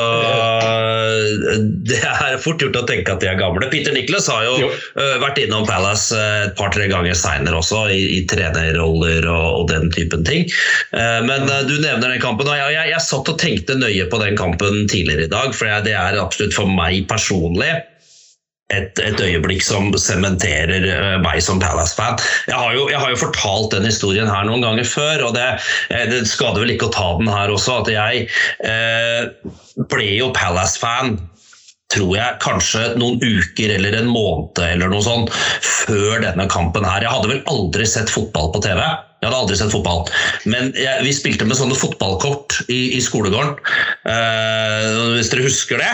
det 1.89 1.97
er 2.05 2.37
fort 2.45 2.61
gjort 2.61 2.77
å 2.77 2.85
tenke 2.89 3.15
at 3.15 3.23
de 3.25 3.31
er 3.31 3.39
gamle. 3.41 3.71
Peter 3.73 3.95
Nicholas 3.97 4.29
har 4.29 4.45
jo, 4.45 4.59
jo. 4.67 4.69
Uh, 4.99 5.17
vært 5.23 5.41
innom 5.41 5.65
Palace 5.69 6.13
uh, 6.13 6.51
et 6.51 6.57
par-tre 6.59 6.91
ganger 6.93 7.17
seinere 7.17 7.57
også, 7.63 7.87
i, 7.89 8.03
i 8.19 8.21
trenerroller 8.57 9.29
og, 9.31 9.47
og, 9.61 9.69
den 9.71 9.91
typen 9.95 10.27
ting. 10.27 10.49
Uh, 10.95 11.21
men 11.27 11.47
du 11.69 11.77
nevner 11.79 12.11
den 12.11 12.23
kampen, 12.23 12.49
og 12.49 12.59
jeg, 12.59 12.75
jeg, 12.77 12.93
jeg, 12.95 13.07
satt 13.07 13.33
og 13.33 13.39
tenkte 13.41 13.79
nøye 13.79 14.09
på 14.11 14.21
den 14.23 14.37
kampen 14.39 14.85
tidligere 14.91 15.29
i 15.29 15.33
dag. 15.33 15.55
For 15.57 15.87
det 15.87 15.97
er 15.97 16.21
absolutt 16.21 16.57
for 16.57 16.71
meg 16.71 17.07
personlig 17.11 17.73
et, 18.71 19.01
et, 19.03 19.19
øyeblikk 19.19 19.63
som 19.65 19.91
sementerer 19.99 20.87
uh, 20.87 21.17
meg 21.23 21.43
som 21.45 21.61
Palace-fan. 21.63 22.21
Jeg, 22.49 22.79
jeg, 22.79 23.01
har 23.03 23.13
jo 23.13 23.23
fortalt 23.25 23.75
den 23.75 23.89
historien 23.89 24.31
her 24.31 24.47
noen 24.47 24.65
ganger 24.65 24.87
før, 24.87 25.27
og 25.29 25.35
det, 25.37 25.49
eh, 25.91 26.07
det 26.11 26.23
skader 26.31 26.63
vel 26.63 26.75
ikke 26.77 26.91
å 26.91 26.95
ta 26.95 27.09
den 27.19 27.31
her 27.31 27.53
også. 27.53 27.81
At 27.83 27.91
jeg 27.93 28.29
eh, 28.67 29.51
ble 29.91 30.09
jo 30.15 30.31
Palace-fan 30.37 31.19
tror 31.91 32.13
jeg 32.17 32.39
kanskje 32.43 32.83
noen 33.01 33.19
uker 33.19 33.75
eller 33.77 33.97
en 33.99 34.11
måned 34.11 34.61
eller 34.63 34.93
noe 34.93 35.03
sånt 35.05 35.33
før 35.65 36.23
denne 36.23 36.47
kampen 36.51 36.87
her. 36.87 37.03
Jeg 37.05 37.15
hadde 37.15 37.33
vel 37.33 37.43
aldri 37.51 37.87
sett 37.89 38.13
fotball 38.13 38.53
på 38.55 38.63
TV. 38.65 38.79
Jeg 39.21 39.29
hadde 39.29 39.41
aldri 39.43 39.59
sett 39.59 39.75
fotball. 39.75 40.07
Men 40.49 40.71
jeg, 40.79 41.03
vi 41.05 41.17
spilte 41.17 41.49
med 41.49 41.59
sånne 41.59 41.79
fotballkort 41.79 42.63
i, 42.69 42.97
i 42.97 43.03
skolegården. 43.05 43.59
eh, 44.09 44.87
hvis 45.19 45.33
dere 45.33 45.49
husker 45.49 45.83
det? 45.83 45.91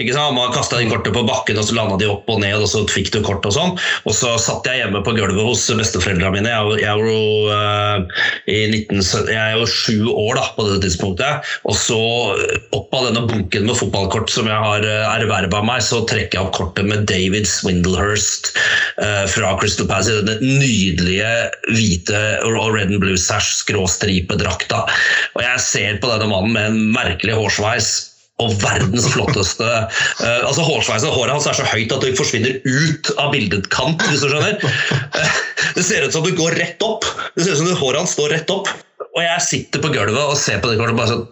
Ikke 0.00 0.14
sant? 0.16 0.34
Man 0.36 0.52
kasta 0.54 0.80
inn 0.80 0.90
kortet 0.90 1.12
på 1.14 1.24
bakken, 1.28 1.58
og 1.60 1.66
så 1.66 1.76
landa 1.76 1.98
de 2.00 2.08
opp 2.08 2.28
og 2.32 2.40
ned, 2.42 2.56
og 2.62 2.68
så 2.70 2.82
fikk 2.88 3.12
du 3.14 3.20
kort 3.26 3.44
og 3.48 3.54
sånn. 3.54 3.74
Og 4.08 4.16
så 4.16 4.32
satt 4.40 4.68
jeg 4.68 4.80
hjemme 4.80 5.02
på 5.04 5.14
gulvet 5.16 5.44
hos 5.44 5.66
besteforeldrene 5.76 6.32
mine. 6.38 6.52
Jeg, 6.52 6.80
jeg, 6.84 6.94
var 6.96 7.10
jo, 7.10 7.24
uh, 7.50 8.22
19, 8.48 9.02
jeg 9.28 9.40
er 9.40 9.58
jo 9.58 9.68
sju 9.68 10.08
år 10.08 10.40
da, 10.40 10.46
på 10.56 10.66
det 10.68 10.80
tidspunktet. 10.86 11.50
Og 11.68 11.76
så 11.76 12.00
opp 12.76 12.96
av 12.96 13.10
denne 13.10 13.26
bunken 13.28 13.68
med 13.68 13.78
fotballkort 13.78 14.32
som 14.32 14.48
jeg 14.48 14.64
har 14.66 14.86
uh, 14.86 14.90
eh, 14.90 15.16
erverva 15.20 15.62
meg, 15.66 15.84
så 15.84 16.02
trekker 16.08 16.38
jeg 16.38 16.46
opp 16.46 16.56
kortet 16.56 16.88
med 16.88 17.04
David 17.10 17.48
Swindlehurst 17.50 18.54
uh, 19.02 19.26
fra 19.30 19.54
Crystal 19.60 19.88
Palace 19.90 20.14
i 20.14 20.24
denne 20.24 20.60
nydelige 20.60 21.32
hvite 21.70 22.20
red 22.46 22.88
and 22.88 23.00
blue 23.02 23.18
sash 23.20 23.60
skråstripedrakta. 23.60 24.86
Og 25.36 25.44
jeg 25.44 25.66
ser 25.66 26.00
på 26.00 26.08
denne 26.12 26.30
mannen 26.30 26.56
med 26.56 26.70
en 26.70 26.80
merkelig 26.96 27.36
hårsveis 27.36 28.09
og 28.40 28.54
verdens 28.62 29.08
flotteste 29.12 29.66
uh, 29.66 30.40
altså 30.48 30.64
Hårsveisen 30.66 31.12
håret 31.14 31.34
hans 31.34 31.48
er 31.50 31.58
så 31.58 31.66
høyt 31.68 31.94
at 31.94 32.04
det 32.04 32.16
forsvinner 32.18 32.60
ut 32.64 33.12
av 33.20 33.34
bildekant, 33.34 34.04
hvis 34.08 34.24
du 34.24 34.30
skjønner. 34.30 34.56
Uh, 35.14 35.40
det 35.76 35.86
ser 35.86 36.06
ut 36.06 36.14
som 36.14 36.26
det 36.26 36.36
går 36.38 36.56
rett 36.60 36.86
opp. 36.86 37.06
Det 37.36 37.44
ser 37.44 37.56
ut 37.56 37.62
som 37.62 37.82
håret 37.82 38.02
hans 38.02 38.16
står 38.16 38.32
rett 38.36 38.54
opp. 38.54 38.70
Og 39.10 39.22
jeg 39.24 39.46
sitter 39.46 39.82
på 39.82 39.92
gulvet 39.92 40.22
og 40.22 40.38
ser 40.38 40.62
på 40.62 40.70
det 40.70 40.78
kortet 40.78 40.94
og 40.94 41.00
bare 41.00 41.14
sånn 41.14 41.26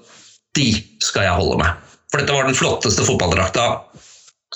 De 0.58 0.68
skal 1.04 1.28
jeg 1.28 1.38
holde 1.38 1.58
med. 1.60 1.88
For 2.08 2.20
dette 2.20 2.34
var 2.34 2.48
den 2.48 2.56
flotteste 2.56 3.04
fotballdrakta 3.06 3.66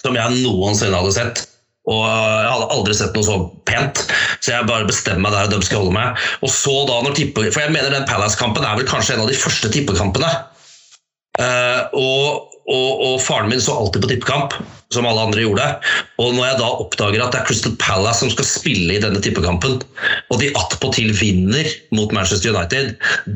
som 0.01 0.17
jeg 0.17 0.43
noensinne 0.43 0.99
hadde 0.99 1.15
sett. 1.15 1.43
Og 1.91 2.05
jeg 2.07 2.51
hadde 2.53 2.71
aldri 2.71 2.95
sett 2.95 3.17
noe 3.17 3.27
så 3.27 3.37
pent, 3.67 4.05
så 4.39 4.53
jeg 4.53 4.69
bare 4.69 4.87
bestemmer 4.87 5.25
meg 5.25 5.35
der 5.35 5.51
dem 5.51 5.65
skal 5.67 5.83
holde 5.83 5.95
med. 5.97 6.21
Og 6.47 6.53
så 6.55 6.75
da 6.87 7.01
når 7.03 7.17
tippe, 7.19 7.49
For 7.51 7.65
jeg 7.65 7.75
mener 7.75 7.91
den 7.91 8.07
Palace-kampen 8.07 8.67
er 8.67 8.79
vel 8.79 8.87
kanskje 8.87 9.17
en 9.17 9.25
av 9.25 9.31
de 9.31 9.39
første 9.39 9.71
tippekampene. 9.75 10.31
Uh, 11.41 11.89
og, 11.97 12.53
og, 12.69 12.89
og, 13.07 13.15
faren 13.25 13.49
min 13.49 13.61
så 13.61 13.73
alltid 13.79 14.05
på 14.05 14.11
tippekamp, 14.11 14.57
som 14.95 15.07
alle 15.09 15.27
andre 15.27 15.45
gjorde. 15.45 15.67
Og 16.23 16.35
når 16.37 16.47
jeg 16.47 16.59
da 16.61 16.69
oppdager 16.85 17.25
at 17.25 17.35
det 17.35 17.41
er 17.41 17.47
Crystal 17.49 17.75
Palace 17.81 18.21
som 18.23 18.31
skal 18.33 18.47
spille 18.49 18.97
i 18.97 19.03
denne 19.03 19.21
tippekampen, 19.25 19.81
og 20.31 20.41
de 20.41 20.51
attpåtil 20.59 21.11
vinner 21.17 21.69
mot 21.95 22.13
Manchester 22.15 22.55
United, 22.55 22.87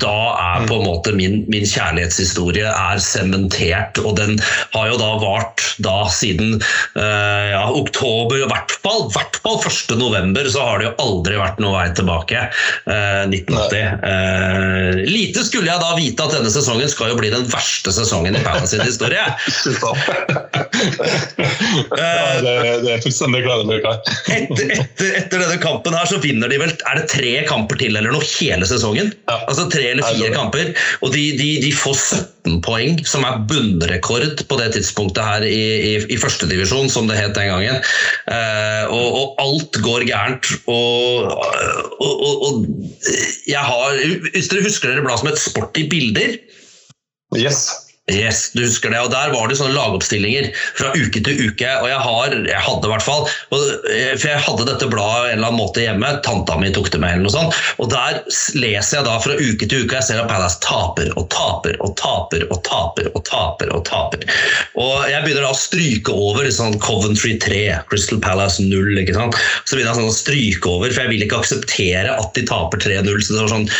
da 0.02 0.16
er 0.36 0.66
på 0.68 0.74
en 0.78 0.86
måte 0.86 1.14
min, 1.16 1.34
min 1.52 1.66
kjærlighetshistorie 1.66 2.68
er 2.70 2.98
sementert. 3.02 4.00
Og 4.04 4.16
den 4.20 4.36
har 4.74 4.86
jo 4.92 5.00
da 5.00 5.10
vart 5.22 5.64
da 5.82 5.96
siden 6.12 6.60
uh, 6.60 7.46
ja, 7.50 7.64
oktober, 7.72 8.36
i 8.40 8.48
hvert 8.50 8.72
fall, 8.84 9.06
hvert 9.14 9.40
fall 9.44 9.58
1. 9.60 9.96
november, 10.00 10.48
så 10.52 10.60
har 10.68 10.76
det 10.80 10.86
jo 10.90 10.94
aldri 11.06 11.34
vært 11.40 11.62
noe 11.62 11.74
vei 11.76 11.88
tilbake. 11.96 12.38
Uh, 12.86 13.24
1980. 13.32 14.04
Uh, 14.04 14.90
lite 15.08 15.40
skulle 15.46 15.70
jeg 15.70 15.82
da 15.82 15.90
vite 15.98 16.26
at 16.26 16.34
denne 16.38 16.52
sesongen 16.52 16.88
skal 16.92 17.06
jo 17.12 17.20
bli 17.20 17.30
den 17.32 17.46
verste 17.50 17.90
sesongen 17.94 18.36
i 18.36 18.44
Palace 18.44 18.70
sin 18.74 18.84
historie. 18.84 19.24
ja, 22.00 22.40
det, 22.42 22.54
det, 22.82 22.92
er 22.96 23.02
fullstendig 23.04 23.42
klar 23.44 23.62
etter, 23.66 24.72
etter, 24.74 25.10
etter, 25.20 25.42
denne 25.42 25.58
kampen 25.62 25.96
her 25.96 26.08
så 26.08 26.18
vinner 26.22 26.50
de 26.50 26.58
vel 26.60 26.72
Er 26.88 27.00
det 27.00 27.06
tre 27.12 27.32
kamper 27.48 27.78
til 27.80 27.96
eller 27.96 28.14
noe 28.14 28.24
hele 28.26 28.66
sesongen? 28.68 29.12
Ja. 29.28 29.38
Altså 29.46 29.66
tre 29.72 29.84
eller 29.92 30.06
fire 30.06 30.32
kamper. 30.34 30.72
Og 31.04 31.12
de, 31.14 31.24
de, 31.38 31.48
de, 31.62 31.70
får 31.76 31.96
17 31.98 32.58
poeng, 32.64 33.00
som 33.08 33.24
er 33.26 33.40
bunnrekord 33.50 34.42
på 34.48 34.58
det 34.60 34.68
tidspunktet 34.76 35.22
her 35.26 35.46
i, 35.46 35.62
i, 35.92 35.94
i 36.12 36.18
førstedivisjon, 36.20 36.90
som 36.92 37.10
det 37.10 37.18
het 37.18 37.34
den 37.38 37.50
gangen. 37.52 37.80
Uh, 38.28 38.84
og, 38.94 39.06
og, 39.06 39.32
alt 39.42 39.80
går 39.84 40.06
gærent. 40.08 40.52
Og, 40.70 41.32
og, 42.02 42.36
og, 42.48 42.66
jeg 43.46 43.62
har 43.62 43.98
Hvis 44.32 44.50
dere 44.52 44.66
husker 44.66 44.92
dere 44.92 45.04
bladet 45.04 45.22
som 45.22 45.32
het 45.32 45.42
Sport 45.42 45.80
i 45.80 45.88
bilder? 45.90 46.38
Yes. 47.36 47.85
Yes, 48.06 48.52
du 48.54 48.60
husker 48.62 48.92
det. 48.94 49.00
og 49.02 49.10
Der 49.10 49.32
var 49.34 49.48
det 49.50 49.56
sånne 49.58 49.74
lagoppstillinger 49.74 50.52
fra 50.78 50.92
uke 50.94 51.18
til 51.26 51.40
uke. 51.48 51.70
og 51.82 51.88
Jeg, 51.90 51.98
har, 52.04 52.34
jeg 52.46 52.62
hadde 52.62 52.86
i 52.86 52.90
hvert 52.92 53.02
fall, 53.02 53.24
eh, 53.50 54.12
for 54.14 54.28
jeg 54.30 54.42
hadde 54.44 54.66
dette 54.68 54.86
bladet 54.92 55.32
en 55.32 55.40
eller 55.40 55.48
annen 55.48 55.58
måte 55.58 55.82
hjemme. 55.82 56.12
Tanta 56.22 56.54
mi 56.60 56.70
tok 56.70 56.92
det 56.94 57.00
med. 57.02 57.16
eller 57.16 57.26
noe 57.26 57.34
sånt, 57.34 57.58
og 57.82 57.90
Der 57.90 58.20
leser 58.62 59.00
jeg 59.00 59.08
da 59.08 59.16
fra 59.24 59.34
uke 59.34 59.66
til 59.66 59.82
uke. 59.82 59.98
Jeg 59.98 60.06
ser 60.06 60.22
at 60.22 60.30
Palace 60.30 60.62
taper 60.62 61.10
og 61.18 61.26
taper 61.34 61.74
og 61.82 61.96
taper 61.98 62.46
og 62.46 62.62
taper. 62.68 63.10
Og 63.10 63.26
taper 63.26 63.74
og 63.74 63.82
taper. 63.90 64.22
Og 64.78 65.10
Jeg 65.10 65.26
begynner 65.26 65.48
da 65.48 65.50
å 65.50 65.58
stryke 65.58 66.14
over 66.14 66.46
sånn 66.54 66.78
Coventry 66.78 67.34
3, 67.42 67.82
Crystal 67.90 68.22
Palace 68.22 68.62
0. 68.62 69.02
ikke 69.02 69.18
sant? 69.18 69.34
Så 69.66 69.74
begynner 69.74 69.96
jeg 69.96 69.98
sånn 70.04 70.14
å 70.14 70.20
stryke 70.22 70.74
over, 70.78 70.94
for 70.94 71.02
jeg 71.02 71.14
vil 71.16 71.26
ikke 71.26 71.42
akseptere 71.42 72.14
at 72.14 72.38
de 72.38 72.46
taper 72.46 72.86
3-0. 72.86 73.18
så 73.18 73.34
det 73.34 73.42
var 73.42 73.54
sånn 73.56 73.70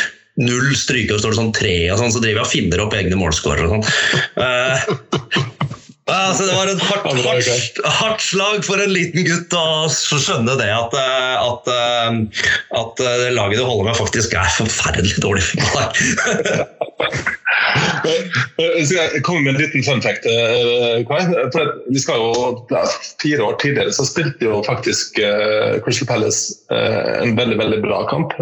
null 0.40 0.72
stryker, 0.76 1.16
og 1.16 1.22
står 1.22 1.34
det 1.34 1.40
sånn 1.40 1.54
tre, 1.56 1.76
og 1.92 2.00
sånn, 2.00 2.14
så 2.14 2.22
driver 2.22 2.42
jeg 2.42 2.46
og 2.46 2.52
finner 2.52 2.84
opp 2.84 2.96
egne 2.98 3.20
målscorer 3.20 3.68
og 3.68 3.76
sånn. 3.76 3.86
Uh, 4.36 5.44
Altså, 6.06 6.44
det 6.46 6.54
var 6.54 6.68
et 6.70 6.82
hardt, 6.86 7.06
hardt, 7.26 7.78
hardt, 7.98 8.20
slag 8.22 8.60
for 8.62 8.78
en 8.78 8.92
liten 8.94 9.24
gutt 9.26 9.54
å 9.58 9.88
skjønne 9.90 10.54
det 10.60 10.68
at, 10.70 10.92
eh, 10.94 11.34
at, 11.42 11.70
at 12.78 13.02
laget 13.34 13.58
du 13.58 13.64
holder 13.66 13.88
med, 13.88 13.98
faktisk 13.98 14.36
er 14.38 14.52
forferdelig 14.54 15.18
dårlig 15.24 15.42
fotballag. 15.48 15.90
Skal 18.86 19.00
jeg 19.00 19.24
komme 19.26 19.42
med 19.42 19.56
en 19.56 19.58
liten 19.64 19.82
fun 19.82 20.02
fact, 20.04 20.28
For 21.56 21.72
vi 21.90 21.98
skal 21.98 22.22
jo, 22.22 22.30
Fire 23.18 23.48
år 23.48 23.58
tidligere 23.58 23.94
så 23.96 24.06
spilte 24.06 24.46
jo 24.46 24.60
faktisk 24.66 25.18
Crystal 25.82 26.06
Palace 26.06 26.54
en 26.70 27.34
veldig 27.34 27.58
veldig 27.58 27.80
bra 27.82 28.04
kamp 28.12 28.36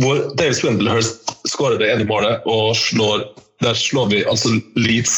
hvor 0.00 0.20
Dave 0.36 0.54
Swindlehurst 0.54 1.30
skårer 1.48 1.80
det 1.80 1.90
ene 1.92 2.06
målet, 2.08 2.44
og 2.44 2.76
slår, 2.76 3.24
der 3.64 3.76
slår 3.78 4.10
vi 4.12 4.24
altså 4.28 4.56
Leeds 4.76 5.16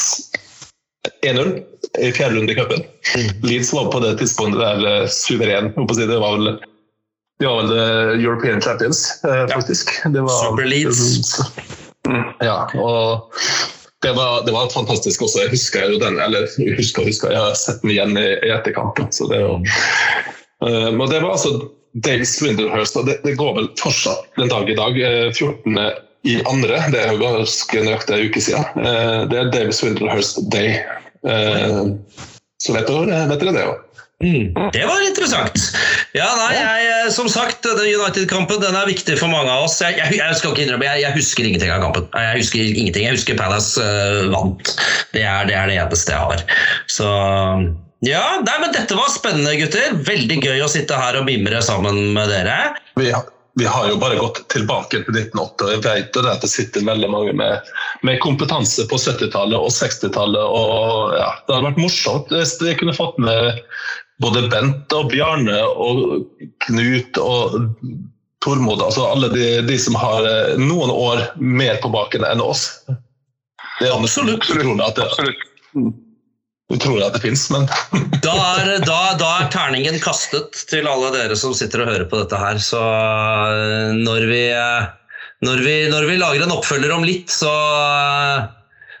1-0 1.25 1.59
i 1.99 2.11
fjerde 2.15 2.37
runde 2.37 2.53
i 2.53 2.55
cupen. 2.55 2.83
Mm. 3.15 3.29
Leeds 3.43 3.73
var 3.73 3.91
på 3.91 4.01
det 4.03 4.17
tidspunktet 4.19 4.61
der 4.61 5.07
suveren. 5.11 5.73
suveren. 5.75 6.09
Det 6.09 6.19
var 6.19 6.37
vel 6.37 6.59
de 7.39 7.45
var 7.47 7.61
vel 7.61 7.71
uh, 7.71 8.23
European 8.23 8.61
Champions, 8.61 9.21
uh, 9.23 9.47
faktisk. 9.47 9.91
Ja. 10.03 10.09
var, 10.21 10.29
Super 10.43 10.65
Leeds. 10.65 11.39
Mm, 12.07 12.23
ja, 12.39 12.57
og 12.75 13.31
det 14.03 14.11
var, 14.11 14.45
det 14.45 14.51
var, 14.51 14.69
fantastisk 14.73 15.21
også. 15.21 15.45
Jeg 15.45 15.53
husker 15.53 15.87
jo 15.87 15.99
den, 16.03 16.19
eller 16.19 16.47
husker, 16.75 17.07
husker, 17.07 17.31
jeg 17.31 17.39
har 17.39 17.55
sett 17.55 17.79
den 17.83 17.93
igjen 17.95 18.19
i, 18.19 18.27
i 18.43 18.51
etterkant. 18.51 18.99
Så 19.15 19.29
det, 19.31 19.39
uh, 19.39 20.89
men 20.91 21.05
det 21.07 21.21
var 21.23 21.37
altså 21.37 21.55
Dave 21.93 22.25
Swindlehurst, 22.25 22.97
og 22.99 23.09
det, 23.09 23.19
det, 23.25 23.37
går 23.39 23.55
vel 23.57 23.71
fortsatt 23.79 24.27
den 24.37 24.51
dag 24.51 24.69
i 24.69 24.77
dag. 24.77 25.01
14. 25.33 25.77
Eh, 25.77 25.91
i 26.27 26.35
andre, 26.51 26.81
det 26.91 26.99
er 26.99 27.13
jo 27.13 27.21
ganske 27.21 27.83
nøyaktig 27.85 28.15
en 28.15 28.25
uke 28.27 28.41
siden. 28.43 28.81
Eh, 28.83 29.19
det 29.31 29.39
er 29.39 29.51
Davis 29.53 29.79
Swindlehurst 29.81 30.41
Day. 30.51 30.75
Eh, 31.23 31.85
så 32.59 32.75
vet 32.75 32.89
dere, 32.89 33.21
vet 33.31 33.45
dere 33.45 33.55
det 33.55 33.67
òg. 33.69 33.85
Mm, 34.19 34.51
det 34.75 34.81
var 34.83 34.99
interessant. 35.07 35.61
Ja, 36.11 36.27
nei, 36.35 36.51
jeg, 36.57 37.11
Som 37.15 37.29
sagt, 37.31 37.63
United-kampen 37.63 38.59
den 38.59 38.75
er 38.75 38.89
viktig 38.89 39.15
for 39.15 39.31
mange 39.31 39.47
av 39.47 39.69
oss. 39.69 39.77
Jeg, 39.79 39.95
jeg, 39.95 40.17
jeg 40.19 40.35
skal 40.35 40.51
ikke 40.51 40.65
innrømme, 40.65 40.89
jeg, 40.99 41.13
husker 41.15 41.47
ingenting 41.47 41.71
av 41.71 41.85
kampen. 41.85 42.09
Jeg 42.11 42.41
husker 42.41 42.65
ingenting. 42.65 43.07
Jeg 43.07 43.15
husker 43.15 43.39
Palace 43.39 43.79
uh, 43.79 44.27
vant. 44.33 44.73
Det 45.15 45.23
er, 45.23 45.47
det 45.47 45.55
er 45.55 45.71
det 45.71 45.79
eneste 45.79 46.11
jeg 46.11 46.19
har. 46.19 46.43
Så 46.91 47.07
ja, 48.05 48.23
nei, 48.45 48.55
men 48.61 48.71
Dette 48.71 48.95
var 48.95 49.11
spennende, 49.11 49.57
gutter. 49.59 49.97
Veldig 50.07 50.39
gøy 50.45 50.63
å 50.63 50.71
sitte 50.71 50.97
her 50.99 51.19
og 51.19 51.27
mimre 51.27 51.59
sammen 51.65 52.13
med 52.15 52.31
dere. 52.31 52.57
Vi, 52.99 53.09
vi 53.59 53.67
har 53.67 53.89
jo 53.89 53.97
bare 53.99 54.19
gått 54.19 54.45
tilbake 54.53 55.01
til 55.03 55.17
1980, 55.17 55.65
og 55.65 55.73
jeg 55.73 55.83
vet 55.83 56.15
jo 56.15 56.23
det 56.23 56.31
at 56.31 56.45
det 56.45 56.51
sitter 56.51 56.85
veldig 56.87 57.09
mange 57.11 57.33
med, 57.35 57.71
med 58.07 58.21
kompetanse 58.23 58.85
på 58.87 58.99
70-tallet 59.01 59.59
og 59.59 59.73
60-tallet. 59.75 60.39
og 60.39 61.17
ja, 61.19 61.33
Det 61.43 61.57
hadde 61.57 61.67
vært 61.71 61.81
morsomt 61.83 62.31
hvis 62.31 62.55
vi 62.63 62.77
kunne 62.79 62.95
fått 62.95 63.19
med 63.19 63.59
både 64.23 64.47
Bent 64.51 64.95
og 64.95 65.11
Bjarne 65.11 65.59
og 65.75 66.23
Knut 66.67 67.19
og 67.23 67.59
Tormod. 68.43 68.79
altså 68.83 69.09
Alle 69.11 69.31
de, 69.33 69.47
de 69.67 69.79
som 69.79 69.97
har 69.99 70.23
eh, 70.27 70.55
noen 70.59 70.91
år 70.93 71.25
mer 71.35 71.79
på 71.83 71.91
baken 71.91 72.23
enn 72.27 72.43
oss. 72.43 72.69
Det 73.79 73.87
er 73.87 73.95
Absolutt. 73.95 74.47
utrolig 74.47 74.75
at 76.69 76.77
tror 76.77 76.93
utrolig 76.93 77.05
at 77.07 77.15
det 77.17 77.21
fins, 77.23 77.47
men 77.49 77.65
Da 78.25 78.35
er, 78.61 78.75
da, 78.85 78.99
da 79.17 79.29
er 79.39 79.49
terningen 79.49 79.97
kastet 80.03 80.53
til 80.69 80.85
alle 80.85 81.09
dere 81.15 81.35
som 81.37 81.53
sitter 81.57 81.81
og 81.81 81.89
hører 81.89 82.05
på 82.05 82.19
dette 82.21 82.37
her. 82.37 82.59
Så 82.61 82.77
eh, 82.77 83.97
når 83.97 84.27
vi, 84.29 84.43
eh, 84.53 84.85
når 85.45 85.63
vi, 85.65 85.75
når 85.89 86.05
vi 86.11 86.19
lager 86.21 86.45
en 86.45 86.53
oppfølger 86.53 86.93
om 86.93 87.05
litt, 87.07 87.33
så, 87.33 87.49
eh, 87.49 88.45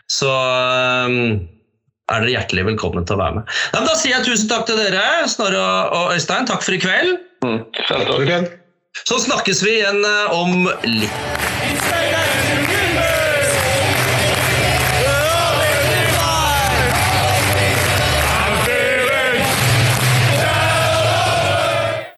så 0.09 0.31
er 0.33 2.23
dere 2.23 2.33
hjertelig 2.33 2.65
velkommen 2.71 3.05
til 3.05 3.19
å 3.19 3.21
være 3.21 3.37
med. 3.37 3.53
Ja, 3.69 3.83
men 3.83 3.91
da 3.91 3.97
sier 3.99 4.17
jeg 4.17 4.25
tusen 4.25 4.49
takk 4.49 4.65
til 4.65 4.81
dere, 4.81 5.05
Snorre 5.29 5.61
og 5.93 6.15
Øystein. 6.15 6.49
Takk 6.49 6.65
for 6.65 6.73
i 6.73 6.81
kveld. 6.81 7.21
Mm. 7.45 8.49
Så 9.05 9.21
snakkes 9.29 9.61
vi 9.61 9.77
igjen 9.77 10.01
om 10.33 10.65
litt. 10.89 12.38